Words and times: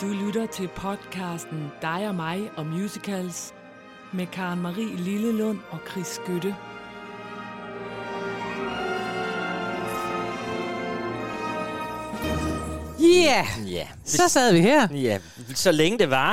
Du 0.00 0.06
lytter 0.06 0.46
til 0.46 0.68
podcasten 0.68 1.72
Dig 1.82 2.08
og 2.08 2.14
mig 2.14 2.50
og 2.56 2.66
musicals 2.66 3.54
med 4.12 4.26
Karen 4.26 4.60
Marie 4.62 4.96
Lillelund 4.96 5.58
og 5.70 5.78
Chris 5.90 6.06
Skytte. 6.06 6.54
Ja, 13.00 13.46
Ja, 13.66 13.86
så 14.04 14.28
sad 14.28 14.52
vi 14.52 14.60
her. 14.60 14.88
ja, 14.94 15.18
så 15.54 15.72
længe 15.72 15.98
det 15.98 16.10
var. 16.10 16.32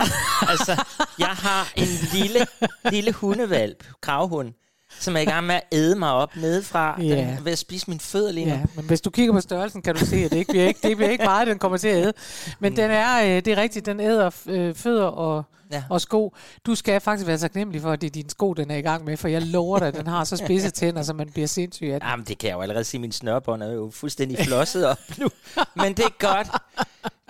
altså, 0.51 0.83
jeg 1.19 1.27
har 1.27 1.71
en 1.75 1.87
lille, 2.13 2.47
lille 2.91 3.11
hundevalp, 3.13 3.83
gravhund, 4.01 4.53
som 4.99 5.15
er 5.15 5.19
i 5.19 5.25
gang 5.25 5.45
med 5.47 5.55
at 5.55 5.61
æde 5.71 5.95
mig 5.95 6.11
op 6.11 6.35
nedefra. 6.35 7.01
Ja. 7.01 7.03
Den 7.03 7.19
er 7.29 7.41
ved 7.41 7.51
at 7.51 7.57
spise 7.57 7.85
mine 7.87 7.99
fødder 7.99 8.31
lige 8.31 8.45
nu. 8.45 8.51
Ja, 8.53 8.61
men 8.75 8.85
hvis 8.85 9.01
du 9.01 9.09
kigger 9.09 9.33
på 9.33 9.41
størrelsen, 9.41 9.81
kan 9.81 9.95
du 9.95 10.05
se, 10.05 10.15
at 10.15 10.31
det 10.31 10.37
ikke 10.37 10.51
bliver, 10.51 10.67
ikke, 10.67 10.87
det 10.87 10.97
bliver 10.97 11.09
ikke 11.09 11.23
meget, 11.23 11.47
den 11.47 11.59
kommer 11.59 11.77
til 11.77 11.87
at 11.87 11.95
æde. 11.95 12.13
Men 12.59 12.71
Mm. 12.71 12.75
den 12.75 12.91
er, 12.91 13.21
øh, 13.23 13.27
det 13.29 13.47
er 13.47 13.57
rigtigt, 13.57 13.85
den 13.85 13.99
æder 13.99 14.31
øh, 14.45 14.75
fødder 14.75 15.03
og, 15.05 15.43
Ja. 15.71 15.83
og 15.89 16.01
sko. 16.01 16.33
Du 16.65 16.75
skal 16.75 17.01
faktisk 17.01 17.27
være 17.27 17.37
taknemmelig 17.37 17.81
for, 17.81 17.91
at 17.91 18.01
det 18.01 18.07
er 18.07 18.11
dine 18.11 18.29
sko, 18.29 18.53
den 18.53 18.71
er 18.71 18.75
i 18.75 18.81
gang 18.81 19.05
med, 19.05 19.17
for 19.17 19.27
jeg 19.27 19.41
lover 19.41 19.79
dig, 19.79 19.87
at 19.87 19.93
den 19.95 20.07
har 20.07 20.23
så 20.23 20.37
spidse 20.37 20.69
tænder, 20.69 21.03
så 21.03 21.13
man 21.13 21.29
bliver 21.29 21.47
sindssyg 21.47 21.85
af 21.87 21.99
den. 21.99 22.09
Jamen, 22.09 22.25
det 22.25 22.37
kan 22.37 22.49
jeg 22.49 22.55
jo 22.55 22.61
allerede 22.61 22.83
sige. 22.83 23.01
Min 23.01 23.11
snørbånd 23.11 23.63
er 23.63 23.71
jo 23.73 23.91
fuldstændig 23.93 24.37
flosset 24.45 24.85
op 24.87 24.97
nu. 25.19 25.29
Men 25.75 25.93
det 25.93 26.05
er 26.05 26.17
godt. 26.19 26.47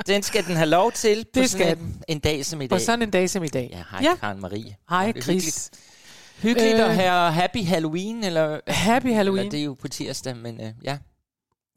Den 0.08 0.24
skal 0.24 0.46
den 0.46 0.56
have 0.56 0.70
lov 0.70 0.92
til 0.92 1.24
på 1.24 1.30
Det 1.40 1.50
skal 1.50 1.78
en, 1.78 2.02
en 2.08 2.20
dag 2.20 2.46
som 2.46 2.62
i 2.62 2.68
dag. 2.68 2.80
På 2.80 2.84
sådan 2.84 3.02
en 3.02 3.10
dag 3.12 3.30
som 3.30 3.44
i 3.44 3.48
dag. 3.48 3.70
Ja, 3.72 3.84
hej 3.92 4.00
Ja. 4.10 4.16
Karen 4.16 4.42
Marie. 4.42 4.76
Hej, 4.90 5.12
Chris. 5.12 5.26
Hyggeligt, 5.26 5.70
hyggeligt 6.42 6.76
Øh. 6.76 6.86
at 6.90 6.96
have 6.96 7.32
Happy 7.32 7.64
Halloween, 7.66 8.24
eller... 8.24 8.60
Happy 8.68 9.14
Halloween. 9.14 9.40
Eller 9.40 9.52
det 9.52 9.60
er 9.60 9.64
jo 9.64 9.74
på 9.74 9.88
tirsdag, 9.88 10.38
men 10.38 10.62
øh, 10.62 10.68
ja. 10.84 10.98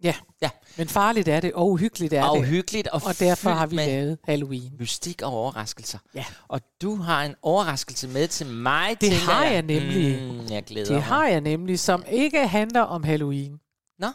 Ja. 0.02 0.14
Ja. 0.42 0.50
Men 0.76 0.88
farligt 0.88 1.28
er 1.28 1.40
det, 1.40 1.52
og 1.52 1.70
uhyggeligt 1.70 2.12
er 2.12 2.24
Og 2.24 2.36
det. 2.46 2.88
og, 2.88 3.02
Og 3.04 3.18
derfor 3.20 3.50
har 3.50 3.66
vi 3.66 3.76
lavet 3.76 4.18
Halloween. 4.24 4.72
mystik 4.78 5.22
og 5.22 5.32
overraskelser. 5.32 5.98
Ja. 6.14 6.24
Og 6.48 6.60
du 6.82 6.96
har 6.96 7.24
en 7.24 7.34
overraskelse 7.42 8.08
med 8.08 8.28
til 8.28 8.46
mig, 8.46 8.96
Det 9.00 9.12
har 9.12 9.44
jeg 9.44 9.62
nemlig. 9.62 10.32
Mm, 10.32 10.40
jeg 10.50 10.64
glæder 10.64 10.86
Det 10.86 10.94
mig. 10.94 11.02
har 11.04 11.26
jeg 11.26 11.40
nemlig, 11.40 11.78
som 11.80 12.04
ikke 12.10 12.46
handler 12.46 12.80
om 12.80 13.04
Halloween. 13.04 13.58
Nå, 13.98 14.06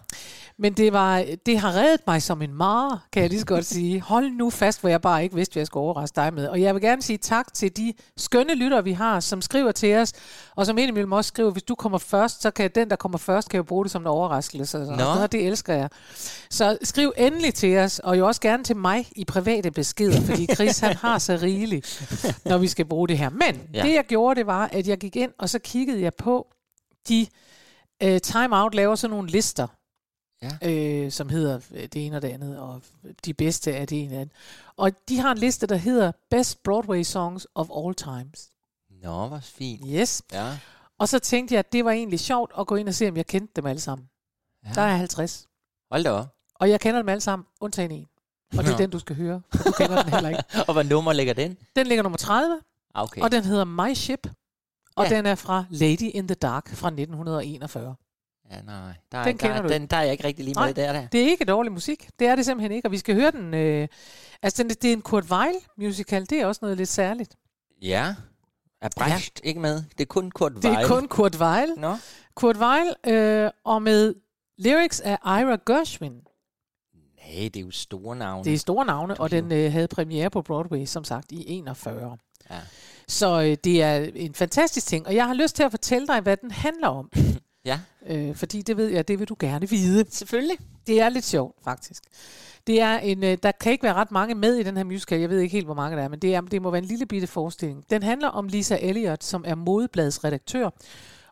Men 0.58 0.74
det, 0.74 0.94
var, 0.94 1.26
det 1.46 1.60
har 1.60 1.76
reddet 1.76 2.02
mig 2.08 2.22
som 2.22 2.42
en 2.42 2.54
mare, 2.54 3.00
kan 3.12 3.22
jeg 3.22 3.30
lige 3.30 3.40
så 3.40 3.46
godt 3.46 3.66
sige. 3.66 4.02
Hold 4.02 4.32
nu 4.32 4.50
fast, 4.50 4.82
hvor 4.82 4.90
jeg 4.90 5.02
bare 5.02 5.24
ikke 5.24 5.36
vidste, 5.36 5.54
hvad 5.54 5.62
jeg 5.62 5.68
skulle 5.68 5.84
overraske 5.84 6.16
dig 6.16 6.34
med. 6.34 6.48
Og 6.48 6.62
jeg 6.62 6.74
vil 6.74 6.82
gerne 6.82 7.02
sige 7.02 7.18
tak 7.18 7.54
til 7.54 7.78
de 7.78 7.94
skønne 8.18 8.56
lyttere, 8.56 8.84
vi 8.84 8.92
har, 8.92 9.20
som 9.20 9.42
skriver 9.42 9.72
til 9.72 9.96
os, 9.96 10.14
og 10.56 10.66
som 10.66 10.78
indimellem 10.78 11.12
også 11.12 11.28
skriver, 11.28 11.52
hvis 11.52 11.64
du 11.64 11.76
kommer 11.76 11.98
først, 11.98 12.42
så 12.42 12.52
kan 12.52 12.72
den, 12.76 12.90
der 12.90 12.96
kommer 12.96 13.18
først, 13.18 13.50
kan 13.50 13.58
jo 13.58 13.64
bruge 13.64 13.86
det 13.86 13.92
som 13.92 14.02
en 14.02 14.08
overraskelse. 14.08 14.78
Og 14.78 14.86
sådan 14.86 15.00
Nå. 15.00 15.04
noget, 15.06 15.22
og 15.22 15.32
det 15.32 15.48
elsker 15.48 15.74
jeg. 15.74 15.90
Så 16.50 16.78
skriv 16.84 17.14
endelig 17.18 17.54
til 17.54 17.78
os, 17.78 18.00
og 18.00 18.18
jo 18.18 18.28
også 18.28 18.42
gerne 18.42 18.64
til 18.64 18.78
mig 18.78 19.08
i 19.16 19.26
private 19.26 19.72
beskeder, 19.72 20.22
fordi 20.22 20.48
Chris 20.56 20.80
han 20.80 20.96
har 20.96 21.18
så 21.18 21.40
rigeligt, 21.42 22.40
når 22.46 22.58
vi 22.58 22.68
skal 22.68 22.86
bruge 22.86 23.08
det 23.08 23.18
her. 23.18 23.30
Men 23.30 23.62
ja. 23.74 23.84
det 23.84 23.94
jeg 23.94 24.06
gjorde, 24.08 24.40
det 24.40 24.48
var, 24.48 24.70
at 24.72 24.88
jeg 24.88 24.98
gik 24.98 25.16
ind, 25.16 25.32
og 25.40 25.50
så 25.50 25.60
kiggede 25.60 26.02
jeg 26.02 26.14
på 26.14 26.48
de 27.10 27.28
uh, 28.06 28.18
Time 28.18 28.58
Out 28.62 28.76
laver 28.76 28.96
sådan 28.96 29.12
nogle 29.16 29.30
lister, 29.30 29.68
Ja. 30.42 30.70
øh, 30.72 31.12
som 31.12 31.30
hedder 31.30 31.60
øh, 31.72 31.82
det 31.82 32.06
ene 32.06 32.16
og 32.16 32.22
det 32.22 32.28
andet, 32.28 32.60
og 32.60 32.82
de 33.26 33.34
bedste 33.34 33.76
af 33.76 33.88
det 33.88 34.00
ene 34.00 34.08
og 34.08 34.12
det 34.12 34.18
andet. 34.22 34.34
Og 34.78 34.92
de 35.10 35.20
har 35.20 35.32
en 35.32 35.38
liste, 35.38 35.68
der 35.68 35.76
hedder 35.76 36.12
Best 36.30 36.64
Broadway 36.64 37.04
Songs 37.04 37.48
of 37.56 37.68
All 37.78 37.96
Times. 37.96 38.50
Nå, 39.04 39.28
hvor 39.28 39.40
fint. 39.40 39.82
Yes. 39.88 40.22
Ja. 40.32 40.58
Og 41.00 41.10
så 41.10 41.20
tænkte 41.20 41.54
jeg, 41.56 41.60
at 41.60 41.74
det 41.74 41.86
var 41.86 41.92
egentlig 41.92 42.20
sjovt 42.20 42.52
at 42.60 42.68
gå 42.68 42.76
ind 42.76 42.88
og 42.88 42.94
se, 42.94 43.10
om 43.10 43.18
jeg 43.18 43.26
kendte 43.28 43.54
dem 43.56 43.66
alle 43.66 43.80
sammen. 43.80 44.10
ja. 44.66 44.72
Der 44.76 44.82
er 44.82 44.96
50. 44.96 45.48
Hold 45.92 46.04
da 46.04 46.12
op. 46.12 46.28
Og 46.56 46.70
jeg 46.70 46.80
kender 46.80 47.00
dem 47.00 47.10
alle 47.10 47.22
sammen, 47.22 47.46
undtagen 47.62 47.92
en. 47.92 48.08
Og 48.58 48.64
det 48.64 48.74
er 48.74 48.78
den, 48.78 48.90
du 48.90 49.00
skal 49.00 49.16
høre, 49.16 49.42
for 49.56 49.64
du 49.64 49.72
kender 49.72 50.04
den 50.04 50.14
heller 50.14 50.30
ikke. 50.30 50.44
Og 50.68 50.74
hvad 50.74 50.84
nummer 50.84 51.14
ligger 51.14 51.34
den? 51.34 51.58
Den 51.76 51.88
ligger 51.88 52.04
nummer 52.04 52.18
30, 52.18 52.62
Ah, 52.96 53.04
Okay. 53.04 53.22
og 53.22 53.32
den 53.32 53.44
hedder 53.44 53.64
My 53.66 53.94
Ship. 53.94 54.28
Og 54.96 55.10
Ja. 55.10 55.16
den 55.16 55.26
er 55.26 55.36
fra 55.36 55.66
Lady 55.70 56.02
in 56.14 56.28
the 56.28 56.36
Dark 56.36 56.70
fra 56.70 56.88
1941. 56.88 57.96
Ja, 58.52 58.62
nej. 58.62 58.94
Der 59.12 59.18
er, 59.18 59.24
Den 59.24 59.38
kender 59.38 59.56
der, 59.56 59.62
du 59.62 59.74
Den, 59.74 59.86
der 59.88 59.98
er 59.98 60.02
jeg 60.02 60.12
ikke 60.12 60.24
rigtig 60.24 60.46
lige 60.46 60.56
med 60.60 60.64
Nej. 60.64 60.72
der, 60.72 60.94
der. 60.94 61.08
Det 61.08 61.22
er 61.24 61.28
ikke 61.28 61.46
dårlig 61.46 61.72
musik. 61.72 62.10
Det 62.20 62.28
er 62.28 62.36
det 62.36 62.46
simpelthen 62.46 62.72
ikke. 62.72 62.88
Og 62.88 62.92
vi 62.92 62.98
skal 62.98 63.16
høre 63.16 63.32
den... 63.32 63.54
Øh, 63.54 63.88
altså, 64.42 64.64
den, 64.64 64.70
det 64.70 64.86
er 64.86 64.94
en 64.94 65.02
Kurt 65.02 65.32
Weill 65.32 65.56
musical. 65.78 66.26
Det 66.30 66.42
er 66.42 66.46
også 66.46 66.60
noget 66.62 66.78
lidt 66.78 66.90
særligt. 66.90 67.36
Ja. 67.82 68.16
Er 68.82 68.90
Brecht 68.98 69.42
ja. 69.44 69.48
ikke 69.50 69.60
med? 69.60 69.84
Det 69.98 70.02
er 70.02 70.06
kun 70.06 70.32
Kurt 70.32 70.52
Det 70.56 70.66
er 70.66 70.70
Weill. 70.76 70.88
kun 70.88 71.08
Kurt 71.08 71.36
Weill. 71.42 71.74
Nå. 71.78 71.96
Kurt 72.36 72.58
Weill, 72.58 72.94
øh, 73.08 73.50
og 73.64 73.82
med 73.82 74.16
lyrics 74.58 75.00
af 75.00 75.18
Ira 75.26 75.58
Gershwin. 75.66 76.14
Nej, 76.14 77.50
det 77.50 77.56
er 77.58 77.62
jo 77.62 77.72
store 77.72 78.16
navne. 78.16 78.44
Det 78.44 78.54
er 78.54 78.58
store 78.58 78.86
navne, 78.86 79.20
og 79.20 79.32
den 79.32 79.52
øh, 79.52 79.72
havde 79.72 79.88
premiere 79.88 80.30
på 80.30 80.42
Broadway, 80.42 80.86
som 80.86 81.04
sagt, 81.04 81.32
i 81.32 81.44
41. 81.48 82.18
Ja. 82.50 82.56
Så 83.08 83.42
øh, 83.42 83.58
det 83.64 83.82
er 83.82 84.10
en 84.16 84.34
fantastisk 84.36 84.88
ting, 84.88 85.08
og 85.08 85.16
jeg 85.16 85.28
har 85.28 85.34
lyst 85.34 85.56
til 85.56 85.64
at 85.64 85.72
fortælle 85.72 86.08
dig, 86.08 86.20
hvad 86.22 86.38
den 86.38 86.52
handler 86.52 86.88
om. 86.88 87.10
Ja, 87.66 87.80
øh, 88.08 88.36
fordi 88.36 88.62
det 88.62 88.78
ved 88.78 88.88
jeg, 88.88 89.08
det 89.08 89.20
vil 89.20 89.28
du 89.30 89.36
gerne 89.40 89.70
vide. 89.70 90.06
selvfølgelig. 90.10 90.58
Det 90.88 91.02
er 91.02 91.10
lidt 91.10 91.26
sjovt, 91.26 91.64
faktisk. 91.64 92.04
Det 92.68 92.82
er 92.82 92.98
en, 92.98 93.24
øh, 93.24 93.38
der 93.44 93.52
kan 93.52 93.72
ikke 93.72 93.84
være 93.84 93.94
ret 93.94 94.12
mange 94.12 94.36
med 94.36 94.56
i 94.56 94.64
den 94.64 94.78
her 94.78 94.84
musical. 94.84 95.20
Jeg 95.20 95.30
ved 95.30 95.40
ikke 95.40 95.52
helt, 95.54 95.66
hvor 95.66 95.74
mange 95.74 95.98
der 95.98 96.04
er, 96.04 96.08
men 96.08 96.20
det, 96.20 96.36
er, 96.36 96.42
det 96.42 96.62
må 96.62 96.72
være 96.72 96.82
en 96.82 96.88
lille 96.88 97.06
bitte 97.06 97.28
forestilling. 97.28 97.84
Den 97.90 98.04
handler 98.04 98.28
om 98.28 98.48
Lisa 98.48 98.78
Elliot, 98.82 99.24
som 99.24 99.44
er 99.48 99.56
modebladets 99.56 100.24
redaktør, 100.24 100.70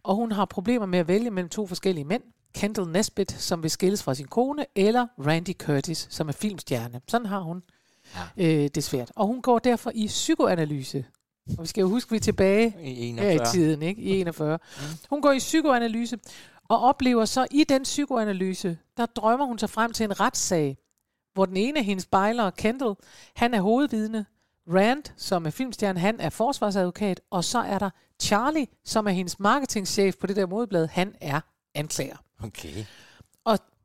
og 0.04 0.16
hun 0.16 0.32
har 0.32 0.46
problemer 0.46 0.86
med 0.86 1.00
at 1.00 1.08
vælge 1.08 1.32
mellem 1.32 1.50
to 1.50 1.68
forskellige 1.68 2.06
mænd. 2.06 2.24
Kendall 2.56 2.92
Nesbitt, 2.92 3.32
som 3.32 3.64
vil 3.64 3.72
skilles 3.72 4.04
fra 4.04 4.14
sin 4.16 4.28
kone, 4.28 4.66
eller 4.76 5.08
Randy 5.28 5.54
Curtis, 5.60 6.08
som 6.10 6.28
er 6.28 6.34
filmstjerne. 6.34 7.02
Sådan 7.08 7.28
har 7.28 7.40
hun 7.40 7.62
Ja. 8.38 8.46
øh, 8.64 8.70
det 8.76 8.84
svært. 8.84 9.12
Og 9.16 9.28
hun 9.28 9.42
går 9.42 9.60
derfor 9.60 9.92
i 9.96 10.08
psykoanalyse. 10.08 11.06
Og 11.58 11.64
vi 11.64 11.68
skal 11.68 11.82
jo 11.82 11.90
huske, 11.90 12.08
at 12.08 12.12
vi 12.12 12.16
er 12.16 12.22
tilbage 12.22 12.76
I 12.84 13.12
her 13.12 13.30
i 13.30 13.32
41. 13.32 13.46
tiden, 13.46 13.82
ikke? 13.82 14.02
I 14.02 14.10
41. 14.10 14.60
Hun 15.10 15.22
går 15.22 15.32
i 15.32 15.38
psykoanalyse, 15.38 16.20
og 16.70 16.80
oplever 16.80 17.26
så 17.26 17.48
i 17.52 17.64
den 17.64 17.84
psykoanalyse, 17.84 18.78
der 18.98 19.06
drømmer 19.06 19.46
hun 19.46 19.60
sig 19.60 19.70
frem 19.70 19.94
til 19.94 20.04
en 20.04 20.20
retssag, 20.20 20.78
hvor 21.34 21.46
den 21.46 21.58
ene 21.58 21.80
af 21.80 21.86
hendes 21.86 22.06
bejlere, 22.06 22.52
Kendall, 22.52 22.96
han 23.36 23.54
er 23.54 23.62
hovedvidne, 23.62 24.26
Rand, 24.68 25.04
som 25.18 25.46
er 25.46 25.50
filmstjerne, 25.50 26.00
han 26.00 26.20
er 26.20 26.30
forsvarsadvokat, 26.30 27.22
og 27.32 27.44
så 27.44 27.60
er 27.60 27.80
der 27.80 27.90
Charlie, 28.22 28.68
som 28.86 29.08
er 29.08 29.12
hendes 29.12 29.40
marketingchef 29.40 30.16
på 30.18 30.28
det 30.28 30.36
der 30.36 30.46
modeblad, 30.46 30.88
han 30.88 31.16
er 31.22 31.42
anklager. 31.76 32.18
Okay. 32.44 32.86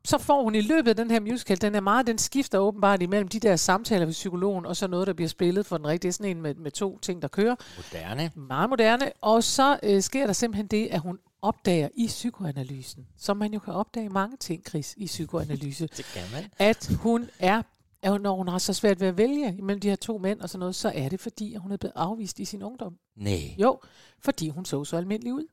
Så 0.07 0.17
får 0.17 0.43
hun 0.43 0.55
i 0.55 0.61
løbet 0.61 0.89
af 0.89 0.95
den 0.95 1.11
her 1.11 1.19
musical, 1.19 1.61
den 1.61 1.75
er 1.75 1.79
meget, 1.79 2.07
den 2.07 2.17
skifter 2.17 2.57
åbenbart 2.57 3.01
imellem 3.01 3.27
de 3.27 3.39
der 3.39 3.55
samtaler 3.55 4.05
ved 4.05 4.13
psykologen, 4.13 4.65
og 4.65 4.75
så 4.75 4.87
noget, 4.87 5.07
der 5.07 5.13
bliver 5.13 5.29
spillet 5.29 5.65
for 5.65 5.77
den 5.77 5.87
rigtige. 5.87 6.11
Sådan 6.11 6.37
en 6.37 6.41
med, 6.41 6.55
med 6.55 6.71
to 6.71 6.99
ting, 6.99 7.21
der 7.21 7.27
kører. 7.27 7.55
Moderne. 7.77 8.31
Meget 8.35 8.69
moderne. 8.69 9.11
Og 9.21 9.43
så 9.43 9.79
øh, 9.83 10.01
sker 10.01 10.25
der 10.25 10.33
simpelthen 10.33 10.67
det, 10.67 10.87
at 10.87 10.99
hun 10.99 11.19
opdager 11.41 11.89
i 11.95 12.07
psykoanalysen, 12.07 13.07
som 13.17 13.37
man 13.37 13.53
jo 13.53 13.59
kan 13.59 13.73
opdage 13.73 14.09
mange 14.09 14.37
ting, 14.37 14.63
Chris, 14.69 14.93
i 14.97 15.05
psykoanalyse, 15.05 15.87
Det 15.97 16.05
kan 16.13 16.23
man. 16.33 16.43
at 16.57 16.91
hun 16.99 17.29
er, 17.39 17.61
at 18.01 18.21
når 18.21 18.35
hun 18.35 18.47
har 18.47 18.57
så 18.57 18.73
svært 18.73 18.99
ved 18.99 19.07
at 19.07 19.17
vælge 19.17 19.55
imellem 19.57 19.79
de 19.79 19.89
her 19.89 19.95
to 19.95 20.17
mænd 20.17 20.41
og 20.41 20.49
sådan 20.49 20.59
noget, 20.59 20.75
så 20.75 20.91
er 20.95 21.09
det 21.09 21.19
fordi, 21.19 21.53
at 21.53 21.61
hun 21.61 21.71
er 21.71 21.77
blevet 21.77 21.93
afvist 21.95 22.39
i 22.39 22.45
sin 22.45 22.63
ungdom. 22.63 22.97
Nej. 23.15 23.55
Jo, 23.57 23.79
fordi 24.19 24.49
hun 24.49 24.65
så 24.65 24.83
så 24.83 24.97
almindelig 24.97 25.33
ud. 25.33 25.45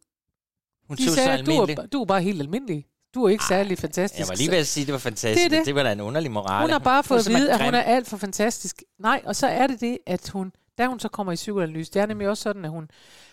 Hun 0.89 0.97
De 0.97 1.03
så 1.05 1.09
så 1.09 1.15
sagde, 1.15 1.43
du 1.43 1.53
almindelig. 1.53 1.79
er, 1.79 1.87
du 1.87 2.01
er 2.01 2.05
bare 2.05 2.23
helt 2.23 2.41
almindelig. 2.41 2.87
Du 3.15 3.25
er 3.25 3.29
ikke 3.29 3.45
særlig 3.45 3.79
fantastisk. 3.79 4.19
Jeg 4.19 4.29
var 4.29 4.35
lige 4.35 4.51
ved 4.51 4.59
at 4.59 4.67
sige, 4.67 4.83
at 4.83 4.87
det 4.87 4.93
var 4.93 4.99
fantastisk. 4.99 5.51
Det 5.51 5.59
det. 5.59 5.67
Det 5.67 5.75
var 5.75 5.83
da 5.83 5.93
en 5.93 6.01
underlig 6.01 6.31
moral. 6.31 6.61
Hun 6.63 6.71
har 6.71 6.79
bare 6.79 7.03
fået 7.05 7.19
at 7.29 7.35
vide, 7.35 7.53
at 7.53 7.65
hun 7.65 7.75
er 7.75 7.83
alt 7.83 8.09
for 8.09 8.17
fantastisk. 8.17 8.83
Nej, 8.99 9.23
og 9.25 9.37
så 9.37 9.47
er 9.47 9.67
det 9.67 9.81
det, 9.81 9.99
at 10.07 10.29
hun, 10.29 10.53
da 10.79 10.87
hun 10.87 11.01
så 11.01 11.09
kommer 11.09 11.33
i 11.33 11.37
psykoanalyse, 11.37 11.93
det 11.93 12.03
er 12.03 12.07
nemlig 12.07 12.29
også 12.29 12.43
sådan, 12.43 12.65
at 12.65 12.71
hun 12.71 12.89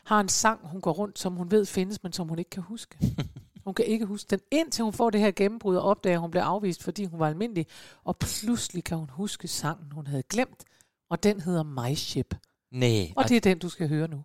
har 0.05 0.19
en 0.19 0.29
sang, 0.29 0.59
hun 0.63 0.81
går 0.81 0.91
rundt, 0.91 1.19
som 1.19 1.33
hun 1.35 1.51
ved 1.51 1.65
findes, 1.65 2.03
men 2.03 2.13
som 2.13 2.27
hun 2.27 2.39
ikke 2.39 2.49
kan 2.49 2.63
huske. 2.63 2.97
Hun 3.65 3.73
kan 3.73 3.85
ikke 3.85 4.05
huske 4.05 4.27
den, 4.29 4.39
indtil 4.51 4.83
hun 4.83 4.93
får 4.93 5.09
det 5.09 5.21
her 5.21 5.31
gennembrud 5.31 5.75
og 5.75 5.84
opdager, 5.84 6.16
at 6.16 6.22
hun 6.22 6.31
bliver 6.31 6.43
afvist, 6.43 6.84
fordi 6.84 7.05
hun 7.05 7.19
var 7.19 7.27
almindelig. 7.27 7.66
Og 8.03 8.17
pludselig 8.17 8.84
kan 8.84 8.97
hun 8.97 9.09
huske 9.11 9.47
sangen, 9.47 9.91
hun 9.91 10.07
havde 10.07 10.23
glemt, 10.29 10.63
og 11.09 11.23
den 11.23 11.41
hedder 11.41 11.63
My 11.63 11.95
Ship. 11.95 12.35
Nej, 12.72 13.11
Og 13.16 13.29
det 13.29 13.37
er 13.37 13.41
den, 13.41 13.59
du 13.59 13.69
skal 13.69 13.89
høre 13.89 14.07
nu. 14.07 14.23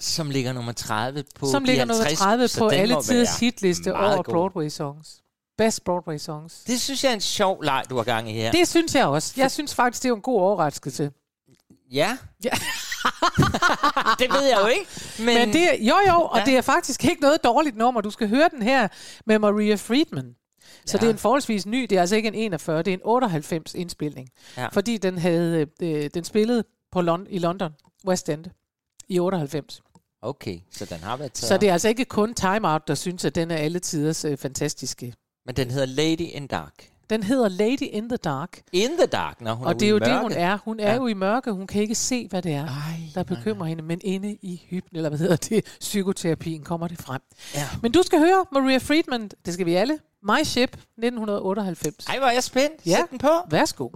Som 0.00 0.30
ligger 0.30 0.52
nummer 0.52 0.72
30 0.72 1.24
på 1.34 1.46
Som 1.46 1.64
ligger 1.64 1.84
nummer 1.84 2.04
50, 2.04 2.18
30 2.18 2.48
så 2.48 2.58
på 2.58 2.68
alle 2.68 3.02
tiders 3.02 3.38
hitliste 3.40 3.94
over 3.94 4.16
god. 4.16 4.24
Broadway 4.24 4.68
songs. 4.68 5.22
Best 5.58 5.84
Broadway 5.84 6.18
songs. 6.18 6.54
Det 6.66 6.80
synes 6.80 7.04
jeg 7.04 7.10
er 7.10 7.14
en 7.14 7.20
sjov 7.20 7.62
leg, 7.62 7.84
du 7.90 7.96
har 7.96 8.04
gang 8.04 8.30
i 8.30 8.32
her. 8.32 8.50
Det 8.52 8.68
synes 8.68 8.94
jeg 8.94 9.06
også. 9.06 9.34
Jeg 9.36 9.50
synes 9.50 9.74
faktisk, 9.74 10.02
det 10.02 10.08
er 10.10 10.14
en 10.14 10.20
god 10.22 10.40
overraskelse. 10.40 11.10
Ja. 11.92 12.18
Ja. 12.44 12.50
det 14.18 14.32
ved 14.32 14.42
jeg 14.48 14.58
jo 14.62 14.66
ikke. 14.66 14.86
Men, 15.18 15.26
Men 15.34 15.52
det, 15.52 15.68
jo 15.80 15.94
jo, 16.08 16.20
og 16.20 16.38
ja. 16.38 16.44
det 16.44 16.56
er 16.56 16.60
faktisk 16.60 17.04
ikke 17.04 17.22
noget 17.22 17.44
dårligt 17.44 17.76
nummer. 17.76 18.00
Du 18.00 18.10
skal 18.10 18.28
høre 18.28 18.48
den 18.52 18.62
her 18.62 18.88
med 19.26 19.38
Maria 19.38 19.74
Friedman. 19.74 20.34
Så 20.86 20.96
Ja. 20.96 21.00
det 21.00 21.06
er 21.06 21.10
en 21.12 21.18
forholdsvis 21.18 21.66
ny, 21.66 21.82
det 21.90 21.92
er 21.96 22.00
altså 22.00 22.16
ikke 22.16 22.28
en 22.28 22.34
41, 22.34 22.78
det 22.82 22.88
er 22.90 22.94
en 22.94 23.00
98 23.04 23.74
indspilning. 23.74 24.28
Ja. 24.56 24.66
Fordi 24.68 24.96
den 24.96 25.18
havde 25.18 25.66
øh, 25.82 26.10
den 26.14 26.24
spillede 26.24 26.64
på 26.92 27.00
Lon- 27.00 27.26
i 27.30 27.38
London, 27.38 27.72
West 28.06 28.28
End, 28.28 28.44
i 29.08 29.18
98. 29.20 29.82
Okay, 30.22 30.58
så 30.70 30.84
den 30.84 30.98
har 30.98 31.16
været 31.16 31.32
taget 31.32 31.48
Så 31.48 31.56
det 31.58 31.68
er 31.68 31.72
altså 31.72 31.88
ikke 31.88 32.04
kun 32.04 32.34
Time 32.34 32.72
Out, 32.72 32.88
der 32.88 32.94
synes, 32.94 33.24
at 33.24 33.34
den 33.34 33.50
er 33.50 33.56
alle 33.56 33.78
tiders 33.78 34.24
øh, 34.24 34.36
fantastiske. 34.38 35.14
Men 35.46 35.56
den 35.56 35.70
hedder 35.70 35.86
Lady 35.86 36.20
in 36.20 36.46
Dark. 36.46 36.88
Den 37.10 37.22
hedder 37.22 37.48
Lady 37.48 37.82
in 37.82 38.08
the 38.08 38.16
Dark. 38.16 38.60
In 38.72 38.90
the 38.98 39.06
dark, 39.06 39.40
når 39.40 39.54
hun 39.54 39.66
og 39.66 39.72
er 39.72 39.78
det 39.78 39.86
er 39.86 39.90
jo 39.90 39.98
det, 39.98 40.20
hun 40.20 40.32
er. 40.32 40.58
Hun 40.64 40.80
er 40.80 40.90
Ja. 40.90 40.96
jo 40.96 41.06
i 41.06 41.14
mørke. 41.14 41.52
Hun 41.52 41.66
kan 41.66 41.82
ikke 41.82 41.94
se, 41.94 42.28
hvad 42.28 42.42
det 42.42 42.52
er, 42.52 42.66
Ej, 42.66 42.72
der 43.14 43.22
bekymrer 43.22 43.66
hende. 43.66 43.82
Men 43.82 44.00
inde 44.04 44.38
i 44.42 44.62
hypn, 44.70 44.96
eller 44.96 45.08
hvad 45.08 45.18
hedder 45.18 45.36
det, 45.36 45.64
psykoterapien, 45.80 46.62
kommer 46.62 46.88
det 46.88 46.98
frem. 46.98 47.20
Ja. 47.54 47.68
Men 47.82 47.92
du 47.92 48.02
skal 48.02 48.18
høre 48.18 48.44
Maria 48.52 48.78
Friedman, 48.78 49.30
det 49.46 49.54
skal 49.54 49.66
vi 49.66 49.74
alle. 49.74 49.98
My 50.22 50.44
Ship, 50.44 50.70
1998. 50.72 52.06
Ej, 52.06 52.18
hvor 52.18 52.26
er 52.26 52.32
jeg 52.32 52.42
spændt. 52.44 52.86
Ja. 52.86 52.96
Sæt 52.96 53.10
den 53.10 53.18
på. 53.18 53.30
Værsgo. 53.50 53.88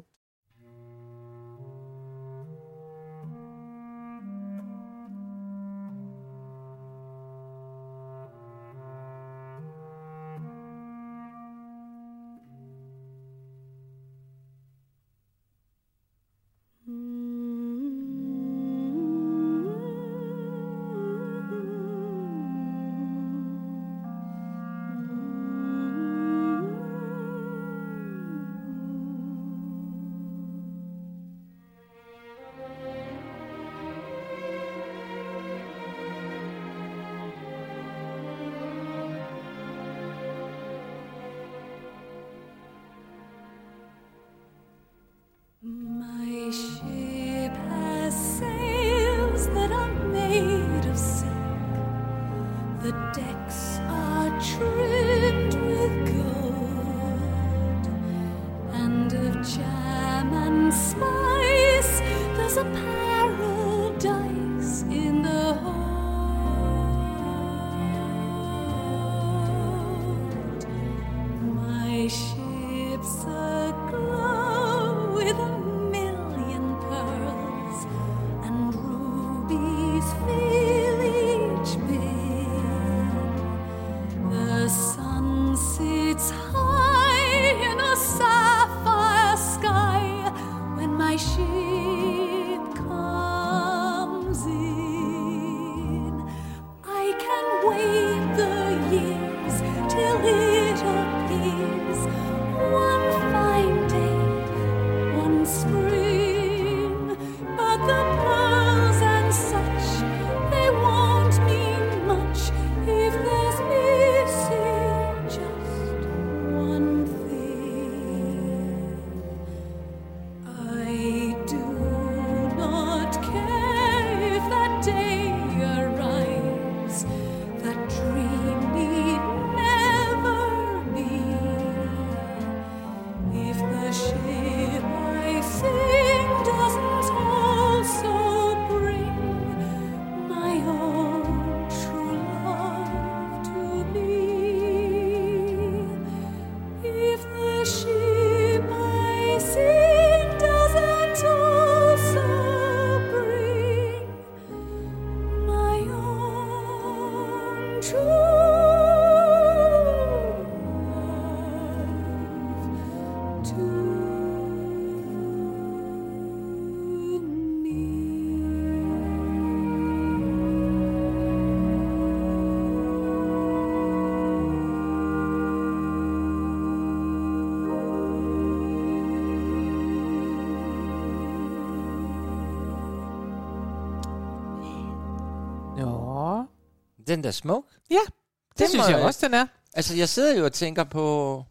Den 187.13 187.25
der 187.25 187.31
smuk. 187.31 187.65
Ja, 187.91 187.97
det 187.97 188.59
Den 188.59 188.69
synes 188.69 188.89
jeg 188.89 188.97
jeg- 188.97 189.07
også, 189.07 189.27
den 189.27 189.35
er. 189.35 189.47
Altså, 189.75 189.95
jeg 189.97 190.09
sidder 190.09 190.39
jo 190.39 190.45
og 190.45 190.53
tænker 190.53 190.85
på, 190.85 191.45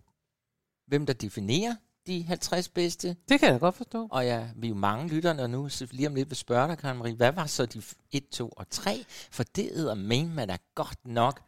hvem 0.87 1.05
der 1.05 1.13
definerer 1.13 1.75
de 2.07 2.23
50 2.23 2.69
bedste. 2.69 3.15
Det 3.29 3.39
kan 3.39 3.51
jeg 3.51 3.59
godt 3.59 3.75
forstå. 3.75 4.07
Og 4.11 4.25
ja, 4.25 4.47
vi 4.55 4.67
er 4.67 4.69
jo 4.69 4.75
mange 4.75 5.07
lytterne 5.07 5.47
nu, 5.47 5.69
så 5.69 5.87
lige 5.91 6.07
om 6.07 6.15
lidt 6.15 6.29
vil 6.29 6.37
spørge 6.37 6.67
dig, 6.67 6.77
Karen 6.77 6.97
Marie, 6.97 7.15
hvad 7.15 7.31
var 7.31 7.45
så 7.45 7.65
de 7.65 7.81
1, 8.11 8.27
2 8.29 8.49
og 8.49 8.69
3? 8.69 9.05
For 9.31 9.43
det 9.43 9.79
er 9.89 9.93
med, 9.95 10.25
man 10.25 10.49
er 10.49 10.57
godt 10.75 11.05
nok 11.05 11.41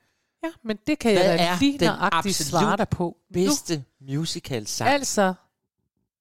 Ja, 0.44 0.50
men 0.64 0.78
det 0.88 1.00
kan 1.00 1.14
Hvad 1.14 1.24
jeg 1.26 1.40
da 1.40 1.58
lige 1.60 1.78
nøjagtigt 1.78 2.36
svare 2.36 2.78
dig 2.78 2.90
på. 2.90 3.04
Nu. 3.30 3.34
bedste 3.34 3.84
musical 4.02 4.68
sang. 4.68 4.90
Altså, 4.90 5.34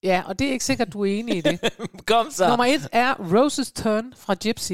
ja, 0.02 0.22
og 0.26 0.38
det 0.38 0.46
er 0.48 0.52
ikke 0.52 0.64
sikkert, 0.64 0.92
du 0.92 1.00
er 1.00 1.06
enig 1.18 1.36
i 1.36 1.40
det. 1.40 1.60
Kom 2.06 2.30
så. 2.30 2.48
Nummer 2.48 2.64
et 2.64 2.88
er 2.92 3.14
Rose's 3.14 3.72
Turn 3.82 4.12
fra 4.16 4.34
Gypsy. 4.34 4.72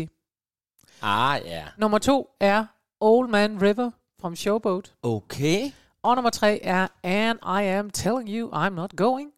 Ah, 1.03 1.41
ja. 1.45 1.65
Nummer 1.79 1.99
to 1.99 2.29
er 2.41 2.65
Old 3.01 3.29
Man 3.29 3.63
River 3.63 3.91
from 4.21 4.37
Showboat. 4.37 4.93
Okay. 5.03 5.71
Og 6.03 6.15
nummer 6.15 6.31
tre 6.31 6.61
er 6.63 6.87
And 7.03 7.39
I 7.43 7.65
Am 7.69 7.91
Telling 7.91 8.29
You 8.29 8.51
I'm 8.67 8.69
Not 8.75 8.91
Going 8.97 9.31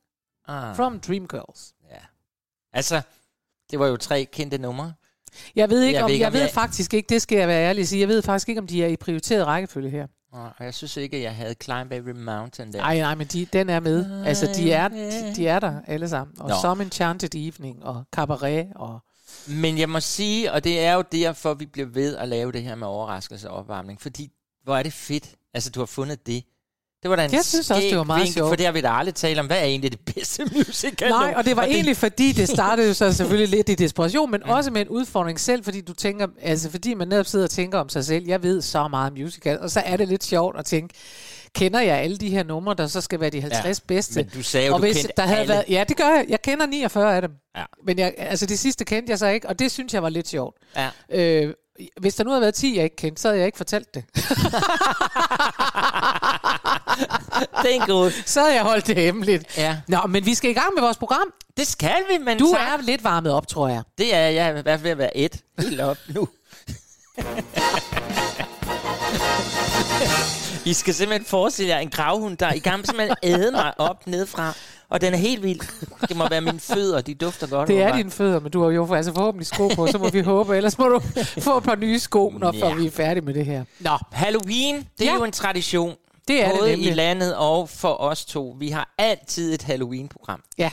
Ah, 0.49 0.75
from 0.77 1.01
Dreamgirls. 1.01 1.73
ja. 1.91 1.97
Altså, 2.73 3.03
det 3.71 3.79
var 3.79 3.87
jo 3.87 3.97
tre 3.97 4.25
kendte 4.33 4.59
numre. 4.59 4.93
Jeg 5.57 5.71
ved 5.71 5.83
ikke, 5.83 5.97
Jeg 5.97 6.05
om, 6.05 6.09
ved 6.09 6.13
jeg, 6.13 6.15
ikke, 6.15 6.23
jeg 6.23 6.29
om 6.29 6.33
ved 6.33 6.41
jeg- 6.41 6.51
faktisk 6.51 6.95
ikke, 6.95 7.07
det 7.09 7.23
skal 7.23 7.39
jeg 7.39 7.49
være 7.49 7.63
ærlig 7.69 7.83
at 7.83 7.89
sige, 7.89 8.01
jeg 8.01 8.09
ved 8.09 8.23
faktisk 8.23 8.49
ikke, 8.49 8.61
om 8.61 8.67
de 8.67 8.85
er 8.85 8.89
i 8.89 8.97
prioriteret 8.97 9.47
rækkefølge 9.47 9.91
her. 9.91 10.07
Og 10.33 10.53
jeg 10.61 10.75
synes 10.75 10.97
ikke, 10.97 11.17
at 11.17 11.23
jeg 11.23 11.35
havde 11.37 11.55
Climb 11.63 11.93
Every 11.93 12.11
Mountain 12.13 12.73
der. 12.73 12.79
Nej, 12.79 12.99
nej, 12.99 13.15
men 13.15 13.27
de, 13.27 13.45
den 13.53 13.69
er 13.71 13.81
med. 13.81 14.25
Altså, 14.27 14.47
de 14.57 14.73
er, 14.73 14.89
de, 14.89 15.35
de 15.37 15.47
er 15.49 15.59
der 15.61 15.81
alle 15.87 16.09
sammen. 16.09 16.41
Og 16.41 16.49
Nå. 16.49 16.55
Some 16.63 16.83
Enchanted 16.85 17.35
Evening, 17.35 17.85
og 17.85 18.05
Cabaret, 18.13 18.67
og... 18.77 19.01
Men 19.47 19.79
jeg 19.79 19.89
må 19.89 20.01
sige, 20.01 20.53
og 20.53 20.65
det 20.65 20.81
er 20.81 20.95
jo 20.95 21.05
derfor, 21.13 21.55
vi 21.55 21.67
bliver 21.67 21.89
ved 21.89 22.17
at 22.17 22.29
lave 22.29 22.53
det 22.53 22.63
her 22.63 22.75
med 22.75 22.87
overraskelse 22.87 23.51
og 23.51 23.57
opvarmning, 23.57 24.01
fordi 24.01 24.31
hvor 24.65 24.77
er 24.77 24.83
det 24.83 24.93
fedt, 24.93 25.35
altså 25.55 25.71
du 25.71 25.81
har 25.81 25.87
fundet 25.87 26.27
det. 26.27 26.45
Det 27.03 27.11
var 27.11 27.17
da 27.17 27.25
en 27.25 27.33
Jeg 27.33 27.45
synes 27.45 27.71
også, 27.71 27.87
det 27.89 27.97
var 27.97 28.05
meget 28.05 28.21
vinkel, 28.21 28.35
sjovt. 28.35 28.51
For 28.51 28.57
det 28.57 28.67
har 28.67 28.73
vi 28.73 28.81
da 28.81 28.89
aldrig 28.89 29.15
talt 29.15 29.39
om. 29.39 29.47
Hvad 29.47 29.59
er 29.59 29.65
egentlig 29.65 29.93
det 29.93 30.15
bedste 30.15 30.45
musical? 30.57 31.11
Nej, 31.11 31.35
og 31.37 31.45
det 31.45 31.57
var 31.57 31.65
det, 31.65 31.75
egentlig, 31.75 31.97
fordi 31.97 32.33
det 32.33 32.49
startede 32.59 32.89
jo 32.89 32.95
så 32.95 33.13
selvfølgelig 33.13 33.49
lidt 33.57 33.69
i 33.69 33.75
desperation, 33.75 34.31
men 34.31 34.43
også 34.43 34.71
med 34.71 34.81
en 34.81 34.89
udfordring 34.89 35.41
selv, 35.41 35.65
fordi 35.65 35.81
du 35.81 35.93
tænker, 35.93 36.27
altså 36.43 36.71
fordi 36.71 36.95
man 36.95 37.09
netop 37.09 37.27
sidder 37.27 37.45
og 37.45 37.51
tænker 37.51 37.79
om 37.79 37.89
sig 37.89 38.05
selv, 38.05 38.27
jeg 38.27 38.43
ved 38.43 38.63
så 38.63 38.89
meget 38.89 39.13
musical, 39.13 39.59
og 39.59 39.71
så 39.71 39.81
er 39.81 39.97
det 39.97 40.09
lidt 40.09 40.25
sjovt 40.25 40.59
at 40.59 40.65
tænke, 40.65 40.95
kender 41.55 41.81
jeg 41.81 41.97
alle 41.99 42.17
de 42.17 42.31
her 42.31 42.43
numre, 42.43 42.75
der 42.75 42.87
så 42.87 43.01
skal 43.01 43.21
være 43.21 43.31
de 43.31 43.41
50 43.41 43.79
ja, 43.79 43.83
bedste. 43.87 44.23
men 44.23 44.31
du 44.35 44.43
sagde 44.43 44.67
jo, 44.67 44.75
og 44.75 44.81
du 44.81 44.87
hvis 44.87 44.97
kendte 44.97 45.13
der 45.17 45.23
havde 45.23 45.41
alle. 45.41 45.53
været, 45.55 45.65
Ja, 45.69 45.85
det 45.89 45.97
gør 45.97 46.09
jeg. 46.09 46.27
Jeg 46.29 46.43
kender 46.43 46.67
49 46.67 47.15
af 47.17 47.23
dem. 47.23 47.31
Ja. 47.57 47.65
Men 47.87 47.99
jeg, 47.99 48.15
altså 48.19 48.47
det 48.47 48.59
sidste 48.59 48.85
kendte 48.85 49.11
jeg 49.11 49.19
så 49.19 49.27
ikke, 49.27 49.49
og 49.49 49.59
det 49.59 49.71
synes 49.73 49.95
jeg 49.95 50.03
var 50.03 50.09
lidt 50.09 50.29
sjovt. 50.29 50.57
Ja. 50.77 50.89
Øh, 51.13 51.55
hvis 52.01 52.15
der 52.15 52.25
nu 52.25 52.31
havde 52.31 52.41
været 52.41 52.55
10, 52.55 52.77
jeg 52.77 52.85
ikke 52.85 52.97
kendte, 52.97 53.23
så 53.23 53.29
havde 53.29 53.39
jeg 53.39 53.47
ikke 53.47 53.57
fortalt 53.59 53.95
det. 53.95 54.05
Det 57.63 57.71
er 57.71 57.75
en 57.75 57.81
god. 57.87 58.11
Så 58.27 58.41
havde 58.41 58.55
jeg 58.55 58.63
holdt 58.63 58.87
det 58.87 58.97
hemmeligt. 58.97 59.59
Ja. 59.59 59.77
Nå, 59.89 59.99
men 60.09 60.27
vi 60.27 60.35
skal 60.35 60.51
i 60.51 60.55
gang 60.55 60.75
med 60.75 60.83
vores 60.83 60.97
program. 60.97 61.27
Det 61.57 61.67
skal 61.67 61.97
vi, 62.11 62.19
men 62.19 62.39
Du 62.39 62.55
tak. 62.59 62.81
er 62.81 62.85
lidt 62.85 63.05
varmet 63.05 63.33
op, 63.33 63.49
tror 63.49 63.69
jeg. 63.69 63.83
Det 63.99 64.15
er 64.15 64.19
jeg 64.29 64.49
i 64.49 64.53
hvert 64.53 64.65
fald 64.65 64.81
ved 64.83 64.91
at 64.91 64.99
være 64.99 65.17
et. 65.17 65.37
Helt 65.59 65.81
op 65.81 65.97
nu. 66.09 66.29
I 70.71 70.73
skal 70.73 70.95
simpelthen 70.95 71.25
forestille 71.27 71.69
jer 71.75 71.79
en 71.79 71.91
gravhund, 71.91 72.37
der 72.37 72.47
er 72.47 72.55
i 72.55 72.59
gang 72.59 72.85
med 72.97 73.09
at 73.09 73.17
æde 73.23 73.51
mig 73.53 73.73
op 73.81 74.07
nedefra. 74.07 74.55
Og 74.89 75.01
den 75.01 75.13
er 75.15 75.19
helt 75.19 75.43
vild. 75.43 75.61
Det 76.09 76.17
må 76.17 76.29
være 76.29 76.41
mine 76.41 76.61
fødder, 76.61 77.01
de 77.01 77.15
dufter 77.15 77.47
godt. 77.47 77.69
Det 77.69 77.83
er 77.83 77.97
dine 77.97 78.11
fødder, 78.11 78.41
men 78.41 78.53
du 78.53 78.63
har 78.63 78.71
jo 78.71 78.95
altså 78.95 79.13
forhåbentlig 79.15 79.47
sko 79.47 79.69
på, 79.69 79.87
så 79.87 79.99
må 79.99 80.09
vi 80.11 80.21
håbe. 80.21 80.57
Ellers 80.57 80.79
må 80.79 80.89
du 80.89 81.01
få 81.41 81.57
et 81.59 81.65
par 81.65 81.75
nye 81.75 81.99
sko, 81.99 82.31
når 82.39 82.57
Ja. 82.57 82.75
vi 82.75 82.87
er 82.87 82.91
færdige 82.91 83.25
med 83.25 83.35
det 83.35 83.47
her. 83.47 83.65
Nå, 83.81 83.91
Halloween, 84.13 84.77
det 84.99 85.07
er 85.09 85.13
Ja. 85.13 85.19
jo 85.19 85.25
en 85.25 85.33
tradition. 85.33 85.95
det 86.29 86.45
er 86.45 86.49
det 86.51 86.59
både 86.59 86.71
nemlig. 86.71 86.89
i 86.91 86.95
landet 86.95 87.37
og 87.37 87.69
for 87.69 88.01
os 88.01 88.25
to. 88.25 88.57
Vi 88.59 88.69
har 88.69 88.95
altid 88.99 89.55
et 89.55 89.63
Halloween-program. 89.63 90.41
Ja. 90.59 90.71